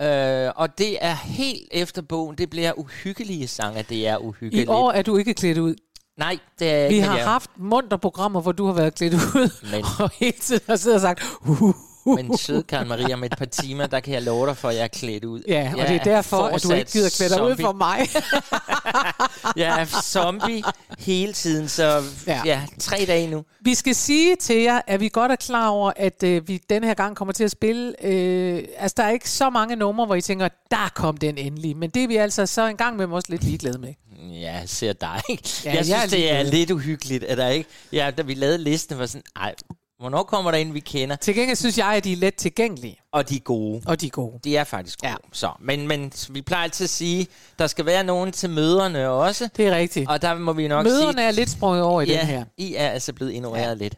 Øh, 0.00 0.52
og 0.56 0.78
det 0.78 0.96
er 1.00 1.14
helt 1.24 1.68
efter 1.72 2.02
bogen. 2.02 2.38
Det 2.38 2.50
bliver 2.50 2.72
uhyggelige 2.78 3.48
sange, 3.48 3.84
det 3.88 4.08
er 4.08 4.14
I 4.14 4.20
uhyggeligt. 4.20 4.68
år 4.70 4.92
er 4.92 5.02
du 5.02 5.16
ikke 5.16 5.34
klædt 5.34 5.58
ud. 5.58 5.74
Nej, 6.18 6.38
det 6.58 6.70
er 6.70 6.88
Vi 6.88 6.94
ikke 6.94 7.06
har 7.08 7.16
jeg. 7.16 7.26
haft 7.26 7.50
munter 7.56 7.96
programmer, 7.96 8.40
hvor 8.40 8.52
du 8.52 8.66
har 8.66 8.72
været 8.72 8.94
klædt 8.94 9.14
ud, 9.14 9.50
Men- 9.70 9.84
og 10.04 10.10
hele 10.14 10.36
tiden 10.40 10.60
har 10.68 10.76
siddet 10.76 10.94
og 10.96 11.00
sagt, 11.00 11.22
uh, 11.46 11.74
Men 12.06 12.38
søde 12.38 12.62
Karen 12.62 12.88
Marie, 12.88 13.14
om 13.14 13.24
et 13.24 13.34
par 13.38 13.44
timer, 13.44 13.86
der 13.86 14.00
kan 14.00 14.14
jeg 14.14 14.22
love 14.22 14.46
dig 14.46 14.56
for, 14.56 14.68
at 14.68 14.74
jeg 14.76 14.82
er 14.84 14.88
klædt 14.88 15.24
ud. 15.24 15.42
Ja, 15.48 15.70
og 15.72 15.78
Jeg 15.78 15.88
det 15.88 15.96
er 15.96 16.04
derfor, 16.04 16.42
at 16.42 16.62
du 16.62 16.72
ikke 16.72 16.90
gider 16.90 17.10
klæde 17.16 17.30
dig 17.34 17.42
ud 17.44 17.56
for 17.60 17.72
mig. 17.72 18.08
Jeg 19.56 19.80
er 19.80 19.84
zombie 20.02 20.62
hele 20.98 21.32
tiden, 21.32 21.68
så 21.68 22.02
ja. 22.26 22.42
Ja. 22.44 22.62
tre 22.78 23.04
dage 23.06 23.26
nu. 23.26 23.44
vi 23.60 23.74
skal 23.74 23.94
sige 23.94 24.36
til 24.36 24.56
jer, 24.56 24.80
at 24.86 25.00
vi 25.00 25.08
godt 25.08 25.32
er 25.32 25.36
klar 25.36 25.68
over, 25.68 25.92
at 25.96 26.22
øh, 26.22 26.48
vi 26.48 26.60
denne 26.70 26.86
her 26.86 26.94
gang 26.94 27.16
kommer 27.16 27.32
til 27.32 27.44
at 27.44 27.50
spille. 27.50 28.06
Øh, 28.06 28.64
altså, 28.78 28.94
der 28.96 29.02
er 29.02 29.10
ikke 29.10 29.30
så 29.30 29.50
mange 29.50 29.76
numre, 29.76 30.06
hvor 30.06 30.14
I 30.14 30.20
tænker, 30.20 30.48
der 30.70 30.90
kom 30.94 31.16
den 31.16 31.38
endelig. 31.38 31.76
Men 31.76 31.90
det 31.90 32.04
er 32.04 32.08
vi 32.08 32.16
altså 32.16 32.46
så 32.46 32.66
en 32.66 32.76
gang 32.76 32.96
med 32.96 33.06
også 33.06 33.28
lidt 33.30 33.44
ligeglade 33.44 33.78
med. 33.78 33.94
Ja, 34.40 34.62
ser 34.66 34.92
dig. 34.92 35.20
Ja, 35.28 35.34
jeg 35.64 35.74
jeg 35.74 35.84
synes, 35.84 36.04
er 36.04 36.06
det 36.06 36.32
er 36.32 36.42
lidt 36.42 36.70
uhyggeligt, 36.70 37.24
at 37.24 37.38
der 37.38 37.48
ikke... 37.48 37.68
Ja, 37.92 38.10
da 38.16 38.22
vi 38.22 38.34
lavede 38.34 38.58
listen, 38.58 38.98
var 38.98 39.06
sådan, 39.06 39.22
ej, 39.36 39.54
hvornår 40.04 40.22
kommer 40.22 40.50
der 40.50 40.58
en, 40.58 40.74
vi 40.74 40.80
kender? 40.80 41.16
Til 41.16 41.34
gengæld 41.34 41.56
synes 41.56 41.78
jeg, 41.78 41.86
at 41.86 42.04
de 42.04 42.12
er 42.12 42.16
let 42.16 42.34
tilgængelige, 42.34 42.96
Og 43.12 43.28
de 43.28 43.36
er 43.36 43.40
gode. 43.40 43.82
og 43.86 44.00
de 44.00 44.06
er 44.06 44.10
gode. 44.10 44.38
De 44.44 44.56
er 44.56 44.64
faktisk 44.64 45.00
gode. 45.00 45.10
Ja. 45.10 45.16
Så, 45.32 45.50
men, 45.60 45.88
men 45.88 46.12
vi 46.30 46.42
plejer 46.42 46.64
altid 46.64 46.84
at 46.84 46.90
sige, 46.90 47.26
der 47.58 47.66
skal 47.66 47.86
være 47.86 48.04
nogen 48.04 48.32
til 48.32 48.50
møderne 48.50 49.08
også. 49.08 49.48
Det 49.56 49.66
er 49.66 49.76
rigtigt. 49.76 50.10
Og 50.10 50.22
der 50.22 50.34
må 50.34 50.52
vi 50.52 50.68
nok 50.68 50.84
Møderne 50.84 51.12
sige... 51.18 51.26
er 51.26 51.30
lidt 51.30 51.50
sprunget 51.50 51.82
over 51.82 52.02
i 52.02 52.06
ja, 52.06 52.18
den 52.18 52.26
her. 52.26 52.44
I 52.56 52.74
er 52.74 52.88
altså 52.88 53.12
blevet 53.12 53.32
ignoreret 53.32 53.68
ja. 53.68 53.74
lidt. 53.74 53.94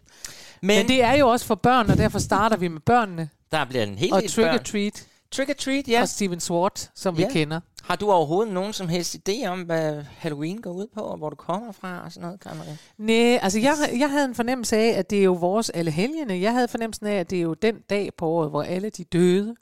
Men, 0.62 0.76
Men 0.78 0.88
det 0.88 1.02
er 1.02 1.12
jo 1.12 1.28
også 1.28 1.46
for 1.46 1.54
børn, 1.54 1.90
og 1.90 1.98
derfor 1.98 2.18
starter 2.18 2.56
vi 2.56 2.68
med 2.68 2.80
børnene. 2.80 3.28
der 3.52 3.64
bliver 3.64 3.82
en 3.82 3.98
hel 3.98 4.12
Og 4.12 4.22
Trick 4.30 4.48
or. 4.54 4.56
Treat 4.58 5.04
Trick 5.32 5.50
or 5.50 5.54
treat, 5.54 5.88
ja. 5.88 5.92
ja. 5.92 6.00
og 6.02 6.08
Steven 6.08 6.40
Swart, 6.40 6.90
som 6.94 7.16
Ja. 7.16 7.26
vi 7.26 7.32
kender. 7.32 7.60
Har 7.87 7.97
du 7.97 8.11
overhovedet 8.11 8.55
nogen 8.55 8.73
som 8.73 8.88
helst 8.88 9.16
idé 9.28 9.47
om, 9.47 9.61
hvad 9.62 10.02
Halloween 10.19 10.61
går 10.62 10.71
ud 10.71 10.87
på, 10.95 11.00
og 11.00 11.16
hvor 11.16 11.31
du 11.31 11.37
kommer 11.37 11.73
fra 11.73 12.05
og 12.05 12.12
sådan 12.12 12.28
noget, 12.28 12.59
Marie? 12.59 12.78
Nej, 12.99 13.38
altså 13.43 13.59
jeg, 13.59 13.75
jeg 13.99 14.11
havde 14.11 14.25
en 14.25 14.35
fornemmelse 14.35 14.76
af, 14.76 14.99
at 14.99 15.11
det 15.11 15.19
er 15.19 15.23
jo 15.25 15.33
vores 15.33 15.71
alle 15.71 15.90
helgene. 15.90 16.40
Jeg 16.40 16.52
havde 16.52 16.69
fornemmelsen 16.69 17.07
af, 17.07 17.14
at 17.14 17.31
det 17.31 17.38
er 17.38 17.43
jo 17.43 17.55
den 17.55 17.75
dag 17.90 18.11
på 18.19 18.26
året, 18.26 18.50
hvor 18.50 18.62
alle 18.62 18.90
de 18.90 19.05
døde 19.05 19.55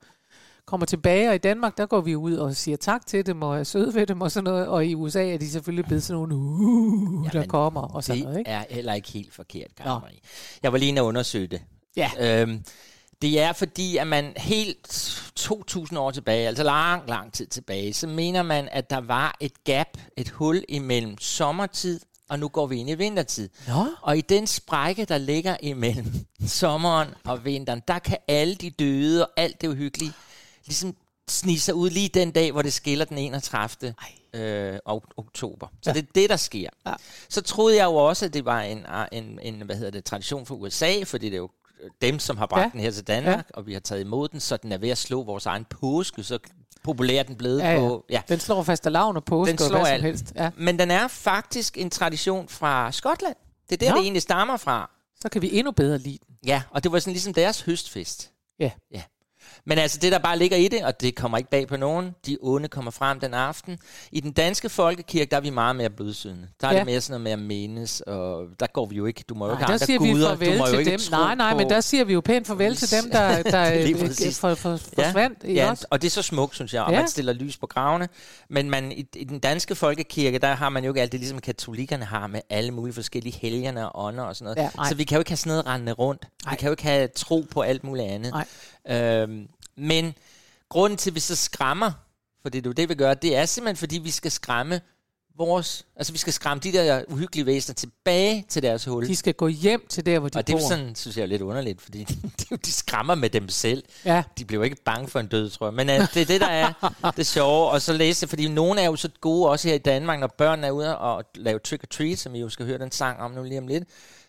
kommer 0.66 0.86
tilbage. 0.86 1.28
Og 1.28 1.34
i 1.34 1.38
Danmark, 1.38 1.78
der 1.78 1.86
går 1.86 2.00
vi 2.00 2.16
ud 2.16 2.34
og 2.34 2.56
siger 2.56 2.76
tak 2.76 3.06
til 3.06 3.26
dem 3.26 3.42
og 3.42 3.58
er 3.58 3.64
søde 3.64 3.94
ved 3.94 4.06
dem 4.06 4.20
og 4.20 4.30
sådan 4.30 4.44
noget. 4.44 4.66
Og 4.68 4.86
i 4.86 4.94
USA 4.94 5.28
er 5.30 5.38
de 5.38 5.50
selvfølgelig 5.50 5.84
blevet 5.84 6.02
sådan 6.02 6.18
nogle, 6.18 6.36
uh, 6.36 7.24
der 7.24 7.30
Jamen, 7.34 7.48
kommer 7.48 7.80
og 7.80 8.04
sådan 8.04 8.22
noget. 8.22 8.38
Ikke? 8.38 8.50
er 8.50 8.64
heller 8.70 8.94
ikke 8.94 9.08
helt 9.08 9.34
forkert, 9.34 9.70
Nå. 9.78 9.84
Karen 9.84 10.00
Marie. 10.02 10.18
Jeg 10.62 10.72
var 10.72 10.78
lige 10.78 10.88
inde 10.88 11.00
og 11.00 11.06
undersøge 11.06 11.46
det. 11.46 11.62
Ja, 11.96 12.10
Øhm, 12.20 12.64
det 13.22 13.40
er 13.40 13.52
fordi, 13.52 13.96
at 13.96 14.06
man 14.06 14.32
helt 14.36 14.88
2.000 15.40 15.98
år 15.98 16.10
tilbage, 16.10 16.48
altså 16.48 16.62
lang, 16.62 17.08
lang 17.08 17.32
tid 17.32 17.46
tilbage, 17.46 17.94
så 17.94 18.06
mener 18.06 18.42
man, 18.42 18.68
at 18.72 18.90
der 18.90 19.00
var 19.00 19.36
et 19.40 19.64
gap, 19.64 19.88
et 20.16 20.28
hul 20.28 20.64
imellem 20.68 21.18
sommertid, 21.18 22.00
og 22.28 22.38
nu 22.38 22.48
går 22.48 22.66
vi 22.66 22.76
ind 22.76 22.90
i 22.90 22.94
vintertid. 22.94 23.48
Nå. 23.68 23.86
Og 24.02 24.18
i 24.18 24.20
den 24.20 24.46
sprække, 24.46 25.04
der 25.04 25.18
ligger 25.18 25.56
imellem 25.62 26.26
sommeren 26.46 27.08
og 27.24 27.44
vinteren, 27.44 27.82
der 27.88 27.98
kan 27.98 28.18
alle 28.28 28.54
de 28.54 28.70
døde 28.70 29.26
og 29.26 29.32
alt 29.36 29.60
det 29.60 29.68
uhyggelige 29.68 30.12
ligesom 30.66 30.96
snige 31.28 31.60
sig 31.60 31.74
ud 31.74 31.90
lige 31.90 32.08
den 32.08 32.30
dag, 32.30 32.52
hvor 32.52 32.62
det 32.62 32.72
skiller 32.72 33.04
den 33.04 33.18
31. 33.18 33.94
Øh, 34.34 34.78
ok- 34.86 35.14
oktober. 35.16 35.66
Så 35.82 35.90
ja. 35.90 35.92
det 35.94 36.02
er 36.02 36.12
det, 36.14 36.30
der 36.30 36.36
sker. 36.36 36.68
Ja. 36.86 36.92
Så 37.28 37.42
troede 37.42 37.76
jeg 37.76 37.84
jo 37.84 37.94
også, 37.94 38.24
at 38.24 38.34
det 38.34 38.44
var 38.44 38.60
en, 38.60 38.86
en, 39.12 39.38
en 39.42 39.60
hvad 39.60 39.76
hedder 39.76 39.90
det, 39.90 40.04
tradition 40.04 40.46
for 40.46 40.54
USA, 40.54 41.02
fordi 41.04 41.26
det 41.26 41.34
er 41.34 41.38
jo 41.38 41.50
dem, 42.02 42.18
som 42.18 42.36
har 42.38 42.46
bragt 42.46 42.64
ja. 42.64 42.70
Den 42.72 42.80
her 42.80 42.90
til 42.90 43.06
Danmark, 43.06 43.36
ja. 43.36 43.42
og 43.54 43.66
vi 43.66 43.72
har 43.72 43.80
taget 43.80 44.00
imod 44.00 44.28
den, 44.28 44.40
så 44.40 44.56
den 44.56 44.72
er 44.72 44.78
ved 44.78 44.88
at 44.88 44.98
slå 44.98 45.22
vores 45.22 45.46
egen 45.46 45.64
påske, 45.64 46.22
så 46.22 46.38
populær 46.84 47.22
den 47.22 47.36
blevet 47.36 47.60
Ja, 47.60 47.72
ja. 47.72 47.78
på... 47.78 48.04
Ja. 48.10 48.22
den 48.28 48.40
slår 48.40 48.62
fast 48.62 48.84
lavn 48.90 49.16
og 49.16 49.24
påske 49.24 49.50
Den 49.52 49.60
og 49.60 49.66
slår 49.66 49.78
hvad 49.78 49.86
som 49.86 49.94
alt. 49.94 50.02
helst. 50.02 50.32
Ja. 50.36 50.50
Men 50.56 50.78
den 50.78 50.90
er 50.90 51.08
faktisk 51.08 51.78
en 51.78 51.90
tradition 51.90 52.48
fra 52.48 52.92
Skotland. 52.92 53.34
Det 53.70 53.82
er 53.82 53.86
der, 53.86 53.90
Nå. 53.90 53.96
det 53.96 54.02
egentlig 54.02 54.22
stammer 54.22 54.56
fra. 54.56 54.90
Så 55.20 55.28
kan 55.28 55.42
vi 55.42 55.58
endnu 55.58 55.72
bedre 55.72 55.98
lide 55.98 56.18
den. 56.26 56.36
Ja, 56.46 56.62
og 56.70 56.84
det 56.84 56.92
var 56.92 56.98
sådan 56.98 57.12
ligesom 57.12 57.34
deres 57.34 57.60
høstfest. 57.60 58.30
Ja. 58.60 58.70
ja. 58.94 59.02
Men 59.64 59.78
altså 59.78 59.98
det, 60.02 60.12
der 60.12 60.18
bare 60.18 60.38
ligger 60.38 60.56
i 60.56 60.68
det, 60.68 60.84
og 60.84 61.00
det 61.00 61.14
kommer 61.14 61.38
ikke 61.38 61.50
bag 61.50 61.68
på 61.68 61.76
nogen, 61.76 62.14
de 62.26 62.38
onde 62.42 62.68
kommer 62.68 62.90
frem 62.90 63.20
den 63.20 63.34
aften. 63.34 63.78
I 64.12 64.20
den 64.20 64.32
danske 64.32 64.68
folkekirke, 64.68 65.30
der 65.30 65.36
er 65.36 65.40
vi 65.40 65.50
meget 65.50 65.76
mere 65.76 65.90
blødsødende. 65.90 66.46
Der 66.60 66.68
er 66.68 66.72
Ja. 66.72 66.78
det 66.78 66.86
mere 66.86 67.00
sådan 67.00 67.12
noget 67.20 67.38
med 67.38 67.44
at 67.44 67.48
menes, 67.48 68.00
og 68.00 68.44
der 68.60 68.66
går 68.66 68.86
vi 68.86 68.96
jo 68.96 69.06
ikke, 69.06 69.24
du 69.28 69.34
må 69.34 69.44
jo 69.46 69.52
Nej, 69.52 69.60
ikke 69.60 69.86
der 69.86 69.92
andre 69.94 70.12
guder, 70.12 70.34
du 70.36 70.58
må 70.58 70.68
jo 70.68 70.78
ikke 70.78 70.90
dem. 70.90 71.00
Nej, 71.10 71.34
nej, 71.34 71.52
på. 71.52 71.58
men 71.58 71.70
der 71.70 71.80
siger 71.80 72.04
vi 72.04 72.12
jo 72.12 72.20
pænt 72.20 72.46
farvel 72.46 72.76
til 72.76 73.02
dem, 73.02 73.10
der, 73.10 73.42
der 73.52 73.74
Lige 73.74 73.94
øh, 73.94 74.06
præcis. 74.06 74.38
for, 74.40 74.54
for, 74.54 74.76
forsvandt. 74.76 75.38
Ja. 75.44 75.52
Ja, 75.52 75.70
Også? 75.70 75.86
og 75.90 76.02
det 76.02 76.08
er 76.08 76.10
så 76.10 76.22
smukt, 76.22 76.54
synes 76.54 76.74
jeg, 76.74 76.82
og 76.82 76.92
Ja. 76.92 76.98
man 76.98 77.08
stiller 77.08 77.32
lys 77.32 77.56
på 77.56 77.66
gravene. 77.66 78.08
Men 78.50 78.70
man, 78.70 78.92
i, 78.92 79.06
i 79.16 79.24
den 79.24 79.38
danske 79.38 79.74
folkekirke, 79.74 80.38
der 80.38 80.54
har 80.54 80.68
man 80.68 80.84
jo 80.84 80.90
ikke 80.90 81.02
alt 81.02 81.12
det, 81.12 81.20
ligesom 81.20 81.38
katolikkerne 81.40 82.04
har 82.04 82.26
med 82.26 82.40
alle 82.50 82.70
mulige 82.70 82.94
forskellige 82.94 83.38
helgener 83.42 83.84
og 83.84 84.04
ånder 84.04 84.24
og 84.24 84.36
sådan 84.36 84.44
noget. 84.44 84.56
Ja, 84.56 84.70
nej. 84.76 84.88
så 84.88 84.94
vi 84.94 85.04
kan 85.04 85.16
jo 85.16 85.20
ikke 85.20 85.30
have 85.30 85.36
sådan 85.36 85.50
noget 85.50 85.66
rendende 85.66 85.92
rundt. 85.92 86.28
Nej. 86.44 86.52
Vi 86.52 86.56
kan 86.56 86.66
jo 86.66 86.72
ikke 86.72 86.82
have 86.82 87.08
tro 87.08 87.44
på 87.50 87.60
alt 87.62 87.84
muligt 87.84 88.06
andet. 88.08 88.32
Nej. 88.32 88.44
Øhm, 88.88 89.33
men 89.76 90.14
grunden 90.68 90.96
til, 90.96 91.10
at 91.10 91.14
vi 91.14 91.20
så 91.20 91.36
skræmmer, 91.36 91.92
for 92.42 92.48
det 92.48 92.66
er 92.66 92.70
jo 92.70 92.72
det, 92.72 92.88
vi 92.88 92.94
gør, 92.94 93.14
det 93.14 93.36
er 93.36 93.46
simpelthen, 93.46 93.76
fordi 93.76 93.98
vi 93.98 94.10
skal 94.10 94.30
skræmme 94.30 94.80
vores, 95.36 95.86
altså 95.96 96.12
vi 96.12 96.18
skal 96.18 96.32
skræmme 96.32 96.60
de 96.60 96.72
der 96.72 97.02
uhyggelige 97.08 97.46
væsener 97.46 97.74
tilbage 97.74 98.44
til 98.48 98.62
deres 98.62 98.84
hul. 98.84 99.06
De 99.06 99.16
skal 99.16 99.34
gå 99.34 99.48
hjem 99.48 99.86
til 99.88 100.06
der, 100.06 100.18
hvor 100.18 100.28
de 100.28 100.38
og 100.38 100.46
det 100.46 100.52
er 100.52 100.58
bor. 100.58 100.68
sådan, 100.68 100.94
synes 100.94 101.16
jeg 101.16 101.22
er 101.22 101.26
lidt 101.26 101.42
underligt, 101.42 101.82
fordi 101.82 102.04
de, 102.04 102.56
de 102.66 102.72
skræmmer 102.72 103.14
med 103.14 103.30
dem 103.30 103.48
selv. 103.48 103.84
Ja. 104.04 104.22
De 104.38 104.44
bliver 104.44 104.58
jo 104.58 104.62
ikke 104.62 104.82
bange 104.84 105.08
for 105.08 105.20
en 105.20 105.26
død, 105.26 105.50
tror 105.50 105.66
jeg. 105.66 105.74
Men 105.74 105.88
uh, 105.88 105.94
det 106.14 106.16
er 106.16 106.24
det, 106.24 106.40
der 106.40 106.46
er 106.46 106.92
det 107.16 107.26
sjove. 107.26 107.70
Og 107.70 107.82
så 107.82 107.92
læse 107.92 108.28
fordi 108.28 108.48
nogle 108.48 108.80
er 108.80 108.86
jo 108.86 108.96
så 108.96 109.08
gode 109.20 109.50
også 109.50 109.68
her 109.68 109.74
i 109.74 109.78
Danmark, 109.78 110.20
når 110.20 110.26
børn 110.26 110.64
er 110.64 110.70
ude 110.70 110.98
og 110.98 111.24
lave 111.34 111.58
trick 111.58 111.82
or 111.82 111.86
treat, 111.86 112.18
som 112.18 112.34
I 112.34 112.40
jo 112.40 112.48
skal 112.48 112.66
høre 112.66 112.78
den 112.78 112.90
sang 112.92 113.20
om 113.20 113.30
nu 113.30 113.42
lige 113.42 113.58
om 113.58 113.66
lidt. 113.66 113.84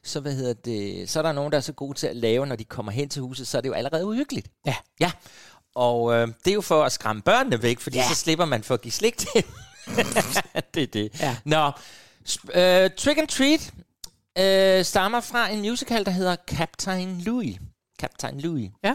Så, 0.05 0.19
hvad 0.19 0.33
hedder 0.33 0.53
det, 0.53 1.09
så 1.09 1.19
er 1.19 1.23
der 1.23 1.31
nogen, 1.31 1.51
der 1.51 1.57
er 1.57 1.61
så 1.61 1.73
gode 1.73 1.97
til 1.97 2.07
at 2.07 2.15
lave, 2.15 2.45
når 2.47 2.55
de 2.55 2.63
kommer 2.63 2.91
hen 2.91 3.09
til 3.09 3.21
huset, 3.21 3.47
så 3.47 3.57
er 3.57 3.61
det 3.61 3.69
jo 3.69 3.73
allerede 3.73 4.05
uhyggeligt. 4.05 4.47
Ja. 4.65 4.75
Ja. 4.99 5.11
Og 5.75 6.13
øh, 6.13 6.27
det 6.27 6.51
er 6.51 6.53
jo 6.55 6.61
for 6.61 6.83
at 6.83 6.91
skræmme 6.91 7.21
børnene 7.21 7.61
væk, 7.61 7.79
fordi 7.79 7.97
Ja. 7.97 8.07
så 8.09 8.15
slipper 8.15 8.45
man 8.45 8.63
for 8.63 8.73
at 8.73 8.81
give 8.81 8.91
slik 8.91 9.17
til 9.17 9.27
det 10.73 10.83
er 10.83 10.87
det. 10.87 11.19
Ja. 11.19 11.37
Nå, 11.45 11.65
øh, 12.53 12.89
Trick 12.97 13.17
and 13.19 13.27
Treat 13.27 13.73
øh, 14.37 14.85
stammer 14.85 15.19
fra 15.21 15.49
en 15.49 15.59
musical, 15.61 16.05
der 16.05 16.11
hedder 16.11 16.35
Captain 16.47 17.21
Louis. 17.21 17.55
Captain 17.99 18.39
Louis. 18.41 18.71
Ja. 18.83 18.93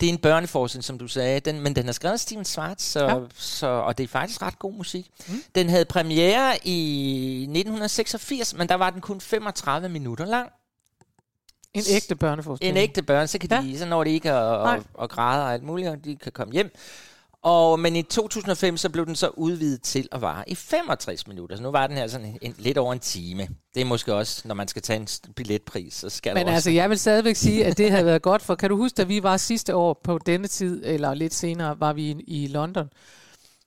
Det 0.00 0.08
er 0.08 0.12
en 0.12 0.18
børneforskning, 0.18 0.84
som 0.84 0.98
du 0.98 1.08
sagde, 1.08 1.40
den, 1.40 1.60
men 1.60 1.76
den 1.76 1.88
er 1.88 1.92
skrevet 1.92 2.12
af 2.12 2.20
Steven 2.20 2.44
Schwartz, 2.44 2.82
så, 2.84 3.04
Ja. 3.06 3.18
så, 3.34 3.66
og 3.66 3.98
det 3.98 4.04
er 4.04 4.08
faktisk 4.08 4.42
ret 4.42 4.58
god 4.58 4.72
musik. 4.72 5.10
Mm. 5.28 5.42
Den 5.54 5.68
havde 5.68 5.84
premiere 5.84 6.58
i 6.66 7.42
1986, 7.42 8.54
men 8.54 8.68
der 8.68 8.74
var 8.74 8.90
den 8.90 9.00
kun 9.00 9.20
35 9.20 9.88
minutter 9.88 10.24
lang. 10.24 10.50
En 11.74 11.82
ægte 11.90 12.14
børneforestilling. 12.16 12.78
En 12.78 12.82
ægte 12.82 13.02
børn, 13.02 13.28
så 13.28 13.38
kan 13.38 13.50
Ja. 13.50 13.62
de, 13.62 13.78
så 13.78 13.86
når 13.86 14.04
de 14.04 14.10
ikke 14.10 14.30
at, 14.32 14.60
Nej. 14.62 14.76
at, 14.76 14.82
at 15.02 15.10
græde 15.10 15.44
og 15.44 15.52
alt 15.52 15.62
muligt, 15.62 15.88
og 15.88 16.04
de 16.04 16.16
kan 16.16 16.32
komme 16.32 16.52
hjem. 16.52 16.70
Og, 17.42 17.80
men 17.80 17.96
i 17.96 18.02
2005, 18.02 18.76
så 18.76 18.88
blev 18.88 19.06
den 19.06 19.16
så 19.16 19.28
udvidet 19.28 19.82
til 19.82 20.08
at 20.12 20.20
vare 20.20 20.50
i 20.50 20.54
65 20.54 21.26
minutter. 21.26 21.56
Så 21.56 21.62
nu 21.62 21.70
var 21.70 21.86
den 21.86 21.96
her 21.96 22.06
sådan 22.06 22.26
en, 22.26 22.38
en, 22.42 22.54
lidt 22.58 22.78
over 22.78 22.92
en 22.92 22.98
time. 22.98 23.48
Det 23.74 23.80
er 23.80 23.84
måske 23.84 24.14
også, 24.14 24.48
når 24.48 24.54
man 24.54 24.68
skal 24.68 24.82
tage 24.82 25.00
en 25.00 25.08
billetpris, 25.36 25.94
så 25.94 26.08
skal 26.08 26.34
Men 26.34 26.46
der 26.46 26.52
altså, 26.52 26.70
også... 26.70 26.74
jeg 26.74 26.90
vil 26.90 26.98
stadigvæk 26.98 27.36
sige, 27.36 27.64
at 27.64 27.78
det 27.78 27.90
havde 27.90 28.06
været 28.06 28.22
godt, 28.22 28.42
for 28.42 28.54
kan 28.54 28.70
du 28.70 28.76
huske, 28.76 28.96
da 28.96 29.02
vi 29.02 29.22
var 29.22 29.36
sidste 29.36 29.76
år 29.76 30.00
på 30.04 30.18
denne 30.26 30.48
tid, 30.48 30.82
eller 30.84 31.14
lidt 31.14 31.34
senere, 31.34 31.80
var 31.80 31.92
vi 31.92 32.10
i, 32.10 32.44
i 32.44 32.46
London, 32.46 32.88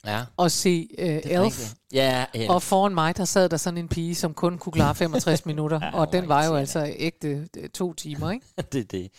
Ja, 0.06 0.22
og 0.38 0.51
se 0.51 0.88
uh, 1.00 1.06
Elf. 1.06 1.25
rigtigt. 1.25 1.75
Ja, 1.94 2.25
Elf. 2.34 2.50
Og 2.50 2.62
foran 2.63 2.94
mig, 2.94 3.18
der 3.18 3.25
sad 3.25 3.50
der 3.50 3.58
sådan 3.58 3.78
en 3.78 3.88
pige, 3.88 4.16
som 4.16 4.34
kun 4.34 4.58
kunne 4.58 4.74
klare 4.74 4.96
65 4.96 5.46
minutter. 5.51 5.80
Ja, 5.84 6.00
og 6.00 6.13
den 6.13 6.28
var 6.30 6.46
jo 6.46 6.56
altså 6.56 6.94
ægte 6.98 7.48
øh, 7.58 7.70
to 7.70 7.94
timer, 7.94 8.32
ikke? 8.32 8.46
det 8.72 8.80
er 8.80 8.84
det. 8.84 9.12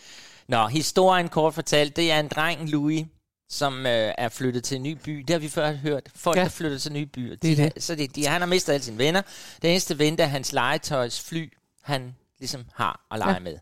Nå, 0.47 0.67
historien 0.67 1.29
kort 1.29 1.53
fortalt, 1.53 1.95
det 1.95 2.11
er 2.11 2.19
en 2.19 2.27
dreng, 2.27 2.69
Louis, 2.69 3.05
som 3.53 3.85
øh, 3.85 4.13
er 4.17 4.29
flyttet 4.29 4.63
til 4.63 4.75
en 4.75 4.83
ny 4.83 4.97
by. 5.03 5.17
Det 5.19 5.29
har 5.29 5.39
vi 5.39 5.49
før 5.49 5.71
hørt. 5.71 6.09
Folk, 6.15 6.37
Ja. 6.37 6.43
der 6.43 6.49
flytter 6.49 6.77
til 6.77 7.05
byer. 7.05 7.35
Det 7.35 7.51
er 7.51 7.55
de, 7.55 7.63
det. 7.75 7.83
Så 7.83 7.95
det, 7.95 8.15
de, 8.15 8.25
han 8.27 8.41
har 8.41 8.47
mistet 8.47 8.73
alle 8.73 8.83
sine 8.83 8.97
venner. 8.97 9.21
Det 9.61 9.71
eneste 9.71 9.99
ven, 9.99 10.13
det 10.17 10.23
er 10.23 10.27
hans 10.27 10.53
legetøjsfly, 10.53 11.53
han 11.81 12.15
ligesom 12.39 12.65
har 12.73 13.05
at 13.11 13.19
lege 13.19 13.33
Ja. 13.33 13.39
med. 13.39 13.57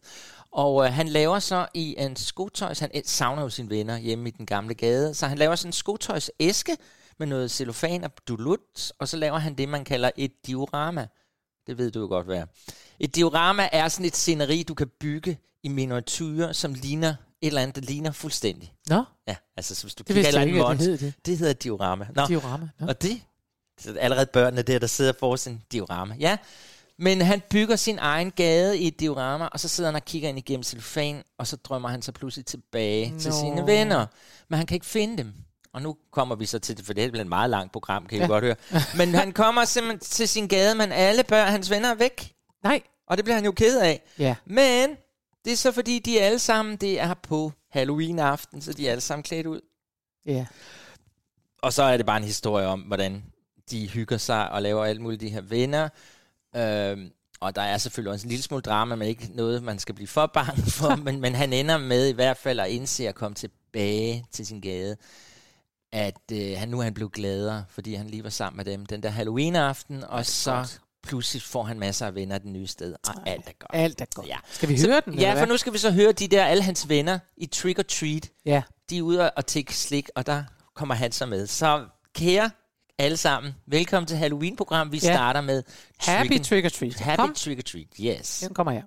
Og 0.51 0.85
øh, 0.85 0.93
han 0.93 1.07
laver 1.07 1.39
så 1.39 1.67
i 1.73 1.95
en 1.97 2.15
skotøjs... 2.15 2.79
Han 2.79 2.91
savner 3.05 3.41
jo 3.41 3.49
sine 3.49 3.69
venner 3.69 3.97
hjemme 3.97 4.27
i 4.29 4.31
den 4.31 4.45
gamle 4.45 4.73
gade. 4.73 5.13
Så 5.13 5.27
han 5.27 5.37
laver 5.37 5.55
sådan 5.55 5.69
en 5.69 5.73
skotøjsæske 5.73 6.77
med 7.19 7.27
noget 7.27 7.51
cellofan 7.51 8.03
og 8.03 8.11
dulut. 8.27 8.91
Og 8.99 9.07
så 9.07 9.17
laver 9.17 9.37
han 9.37 9.55
det, 9.55 9.69
man 9.69 9.83
kalder 9.83 10.11
et 10.17 10.31
diorama. 10.47 11.07
Det 11.67 11.77
ved 11.77 11.91
du 11.91 11.99
jo 11.99 12.07
godt, 12.07 12.25
hvad 12.25 12.37
er. 12.37 12.45
Et 12.99 13.15
diorama 13.15 13.69
er 13.71 13.87
sådan 13.87 14.05
et 14.05 14.15
sceneri, 14.15 14.63
du 14.63 14.73
kan 14.73 14.87
bygge 14.99 15.37
i 15.63 15.67
miniatyrer, 15.69 16.51
som 16.51 16.73
ligner 16.73 17.15
et 17.41 17.47
eller 17.47 17.61
andet, 17.61 17.75
der 17.75 17.81
ligner 17.81 18.11
fuldstændig. 18.11 18.73
Nå, 18.89 19.03
Ja, 19.27 19.35
altså 19.57 19.75
så 19.75 19.83
hvis 19.83 19.95
du 19.95 20.03
det 20.07 20.07
kigger 20.15 20.21
et 20.21 20.27
eller 20.47 20.65
andet 20.65 20.99
det 20.99 21.15
det. 21.25 21.37
hedder 21.37 21.53
diorama. 21.53 22.07
Nå, 22.15 22.25
Diorama. 22.27 22.69
Nå. 22.79 22.87
og 22.87 23.01
det, 23.01 23.21
så 23.79 23.91
er 23.91 23.99
allerede 23.99 24.25
børnene 24.25 24.61
der, 24.61 24.79
der 24.79 24.87
sidder 24.87 25.13
for 25.19 25.35
sin 25.35 25.61
diorama. 25.71 26.15
Ja, 26.19 26.37
men 26.99 27.21
han 27.21 27.41
bygger 27.49 27.75
sin 27.75 27.99
egen 27.99 28.31
gade 28.31 28.77
i 28.79 28.87
et 28.87 28.99
diorama, 28.99 29.45
og 29.45 29.59
så 29.59 29.67
sidder 29.67 29.87
han 29.87 29.95
og 29.95 30.05
kigger 30.05 30.29
ind 30.29 30.37
igennem 30.37 30.63
cellofan, 30.63 31.23
og 31.37 31.47
så 31.47 31.55
drømmer 31.55 31.89
han 31.89 32.01
så 32.01 32.11
pludselig 32.11 32.45
tilbage 32.45 33.11
Nå. 33.11 33.19
til 33.19 33.33
sine 33.33 33.65
venner. 33.65 34.05
Men 34.49 34.57
han 34.57 34.65
kan 34.67 34.75
ikke 34.75 34.85
finde 34.85 35.17
dem. 35.17 35.33
Og 35.73 35.81
nu 35.81 35.97
kommer 36.11 36.35
vi 36.35 36.45
så 36.45 36.59
til 36.59 36.77
det, 36.77 36.85
for 36.85 36.93
det 36.93 37.03
er 37.15 37.19
et 37.21 37.27
meget 37.27 37.49
langt 37.49 37.71
program, 37.73 38.05
kan 38.05 38.17
I 38.17 38.21
Ja. 38.21 38.27
godt 38.27 38.43
høre. 38.43 38.55
Men 38.97 39.15
han 39.15 39.31
kommer 39.31 39.65
simpelthen 39.65 39.99
til 39.99 40.27
sin 40.27 40.47
gade, 40.47 40.75
men 40.75 40.91
alle 40.91 41.23
børn, 41.23 41.47
hans 41.47 41.69
venner 41.69 41.89
er 41.89 41.95
væk. 41.95 42.33
Nej. 42.63 42.81
Og 43.07 43.17
det 43.17 43.25
bliver 43.25 43.35
han 43.35 43.45
jo 43.45 43.51
ked 43.51 43.79
af. 43.79 44.01
Ja. 44.19 44.35
Men 44.45 44.89
det 45.45 45.53
er 45.53 45.57
så 45.57 45.71
fordi, 45.71 45.99
de 45.99 46.21
alle 46.21 46.39
sammen, 46.39 46.75
det 46.75 46.99
er 46.99 47.13
på 47.13 47.51
Halloween-aften, 47.69 48.61
så 48.61 48.73
de 48.73 48.87
er 48.87 48.91
alle 48.91 49.01
sammen 49.01 49.23
klædt 49.23 49.47
ud. 49.47 49.61
Ja. 50.25 50.45
Og 51.61 51.73
så 51.73 51.83
er 51.83 51.97
det 51.97 52.05
bare 52.05 52.17
en 52.17 52.23
historie 52.23 52.67
om, 52.67 52.81
hvordan 52.81 53.23
de 53.71 53.89
hygger 53.89 54.17
sig 54.17 54.51
og 54.51 54.61
laver 54.61 54.85
alt 54.85 55.01
muligt, 55.01 55.21
de 55.21 55.29
her 55.29 55.41
venner. 55.41 55.89
Øhm, 56.55 57.11
og 57.39 57.55
der 57.55 57.61
er 57.61 57.77
selvfølgelig 57.77 58.13
også 58.13 58.25
en 58.25 58.29
lille 58.29 58.43
smule 58.43 58.61
drama, 58.61 58.95
men 58.95 59.07
ikke 59.07 59.29
noget, 59.33 59.63
man 59.63 59.79
skal 59.79 59.95
blive 59.95 60.07
for 60.07 60.25
bange 60.25 60.63
for. 60.71 60.95
men, 61.05 61.21
men 61.21 61.35
han 61.35 61.53
ender 61.53 61.77
med 61.77 62.07
i 62.07 62.13
hvert 62.13 62.37
fald 62.37 62.59
at 62.59 62.69
indse 62.69 63.07
at 63.07 63.15
komme 63.15 63.35
tilbage 63.35 64.25
til 64.31 64.45
sin 64.45 64.61
gade. 64.61 64.97
At 65.91 66.21
øh, 66.31 66.57
han 66.57 66.69
nu 66.69 66.79
er 66.79 66.83
han 66.83 66.93
blevet 66.93 67.11
gladere, 67.11 67.65
fordi 67.69 67.93
han 67.93 68.07
lige 68.07 68.23
var 68.23 68.29
sammen 68.29 68.57
med 68.57 68.65
dem 68.65 68.85
den 68.85 69.03
der 69.03 69.09
Halloween-aften. 69.09 70.03
Og 70.03 70.25
så 70.25 70.53
godt. 70.53 70.81
Pludselig 71.03 71.41
får 71.41 71.63
han 71.63 71.79
masser 71.79 72.05
af 72.07 72.15
venner 72.15 72.37
det 72.37 72.47
nye 72.51 72.67
sted. 72.67 72.95
Og 73.07 73.13
alt 73.29 73.47
er 73.47 73.51
godt. 73.59 73.69
Alt 73.73 74.01
er 74.01 74.05
godt. 74.15 74.27
Ja. 74.27 74.37
Skal 74.51 74.69
vi 74.69 74.81
høre 74.87 75.01
den? 75.05 75.13
Ja, 75.13 75.41
for 75.41 75.45
nu 75.45 75.57
skal 75.57 75.73
vi 75.73 75.77
så 75.77 75.91
høre 75.91 76.11
de 76.11 76.27
der, 76.27 76.45
alle 76.45 76.63
hans 76.63 76.89
venner 76.89 77.19
i 77.37 77.45
Trick 77.45 77.79
or 77.79 77.83
Treat 77.83 78.29
Ja. 78.45 78.61
de 78.89 78.97
er 78.97 79.01
ude 79.01 79.31
og 79.31 79.45
tække 79.45 79.75
slik, 79.75 80.09
og 80.15 80.25
der 80.25 80.43
kommer 80.75 80.95
han 80.95 81.11
så 81.11 81.25
med. 81.25 81.47
Så 81.47 81.85
kære 82.15 82.51
alle 82.99 83.17
sammen, 83.17 83.55
velkommen 83.67 84.07
til 84.07 84.17
Halloween-program. 84.17 84.91
Vi 84.91 84.99
Ja. 85.03 85.13
starter 85.13 85.41
med 85.41 85.63
Happy 85.99 86.27
Trick 86.29 86.43
Trick 86.45 86.65
or 86.65 86.69
Treat. 86.69 86.99
Happy 86.99 87.19
Kom, 87.21 87.33
Trick 87.33 87.57
or 87.59 87.61
Treat, 87.63 87.87
yes. 87.99 88.39
den 88.39 88.53
kommer 88.53 88.71
her. 88.71 88.83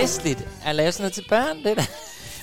Festligt 0.00 0.48
at 0.64 0.74
lave 0.74 0.92
sådan 0.92 1.02
noget 1.02 1.12
til 1.12 1.24
børn, 1.28 1.56
det 1.64 1.76
der. 1.76 1.82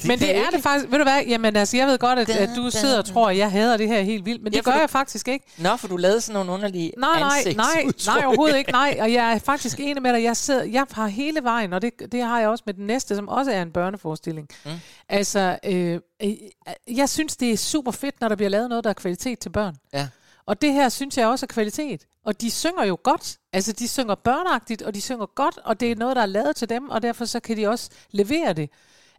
Men 0.08 0.20
det 0.20 0.36
er 0.38 0.50
det 0.50 0.64
faktisk, 0.64 0.92
ved 0.92 0.98
du 0.98 1.04
hvad, 1.04 1.22
jamen 1.28 1.56
altså, 1.56 1.78
jeg 1.78 1.88
ved 1.88 1.98
godt, 1.98 2.20
at, 2.20 2.30
at 2.30 2.50
du 2.56 2.70
sidder 2.72 2.98
og 2.98 3.06
tror, 3.06 3.30
at 3.30 3.38
jeg 3.38 3.52
hader 3.52 3.78
det 3.78 3.88
her 3.88 4.02
helt 4.02 4.26
vildt, 4.26 4.44
men 4.44 4.54
det 4.54 4.64
gør 4.66 4.72
du- 4.72 4.80
jeg 4.80 4.90
faktisk 4.90 5.28
ikke. 5.28 5.46
Nå, 5.58 5.76
for 5.78 5.88
du 5.88 5.98
lavede 5.98 6.22
sådan 6.22 6.34
nogle 6.34 6.52
underlige 6.52 6.92
Nej, 6.98 7.20
nej, 7.20 7.54
nej, 7.56 7.66
nej, 8.08 8.26
overhovedet 8.26 8.58
ikke, 8.58 8.72
nej, 8.72 8.98
og 9.02 9.14
jeg 9.14 9.34
er 9.34 9.40
faktisk 9.40 9.80
enig 9.80 10.02
med 10.02 10.14
dig, 10.14 10.24
jeg, 10.24 10.38
sidder, 10.38 10.64
jeg 10.64 10.86
har 10.92 11.08
hele 11.08 11.44
vejen, 11.44 11.74
og 11.74 11.82
det, 11.82 11.92
det 12.12 12.24
har 12.24 12.40
jeg 12.40 12.50
også 12.50 12.64
med 12.66 12.74
den 12.74 12.88
næste, 12.88 13.16
som 13.16 13.28
også 13.28 13.52
er 13.52 13.62
en 13.62 13.72
børneforestilling. 13.72 14.48
Mm. 14.66 14.72
Altså, 15.10 15.58
øh, 15.66 16.00
øh, 16.24 16.30
jeg 16.98 17.10
synes, 17.10 17.38
det 17.38 17.52
er 17.52 17.58
super 17.58 17.92
fedt, 17.92 18.22
når 18.22 18.28
der 18.30 18.36
bliver 18.36 18.50
lavet 18.50 18.70
noget, 18.70 18.84
der 18.84 18.90
er 18.90 18.94
kvalitet 18.94 19.40
til 19.40 19.50
børn. 19.50 19.76
Ja. 19.94 20.08
Og 20.48 20.62
det 20.62 20.74
her 20.74 20.90
synes 20.90 21.18
jeg 21.18 21.28
også 21.28 21.46
er 21.46 21.48
kvalitet. 21.48 22.06
Og 22.26 22.42
de 22.42 22.52
synger 22.52 22.84
jo 22.86 22.98
godt. 23.04 23.38
Altså, 23.54 23.72
de 23.72 23.88
synger 23.88 24.16
børneagtigt, 24.16 24.82
og 24.82 24.94
de 24.96 25.02
synger 25.02 25.26
godt, 25.26 25.58
og 25.58 25.80
det 25.80 25.92
er 25.92 25.96
noget, 25.96 26.16
der 26.16 26.22
er 26.22 26.26
lavet 26.26 26.56
til 26.56 26.70
dem, 26.70 26.90
og 26.90 27.02
derfor 27.02 27.26
så 27.26 27.40
kan 27.40 27.58
de 27.58 27.68
også 27.68 27.90
levere 28.12 28.54
det. 28.54 28.70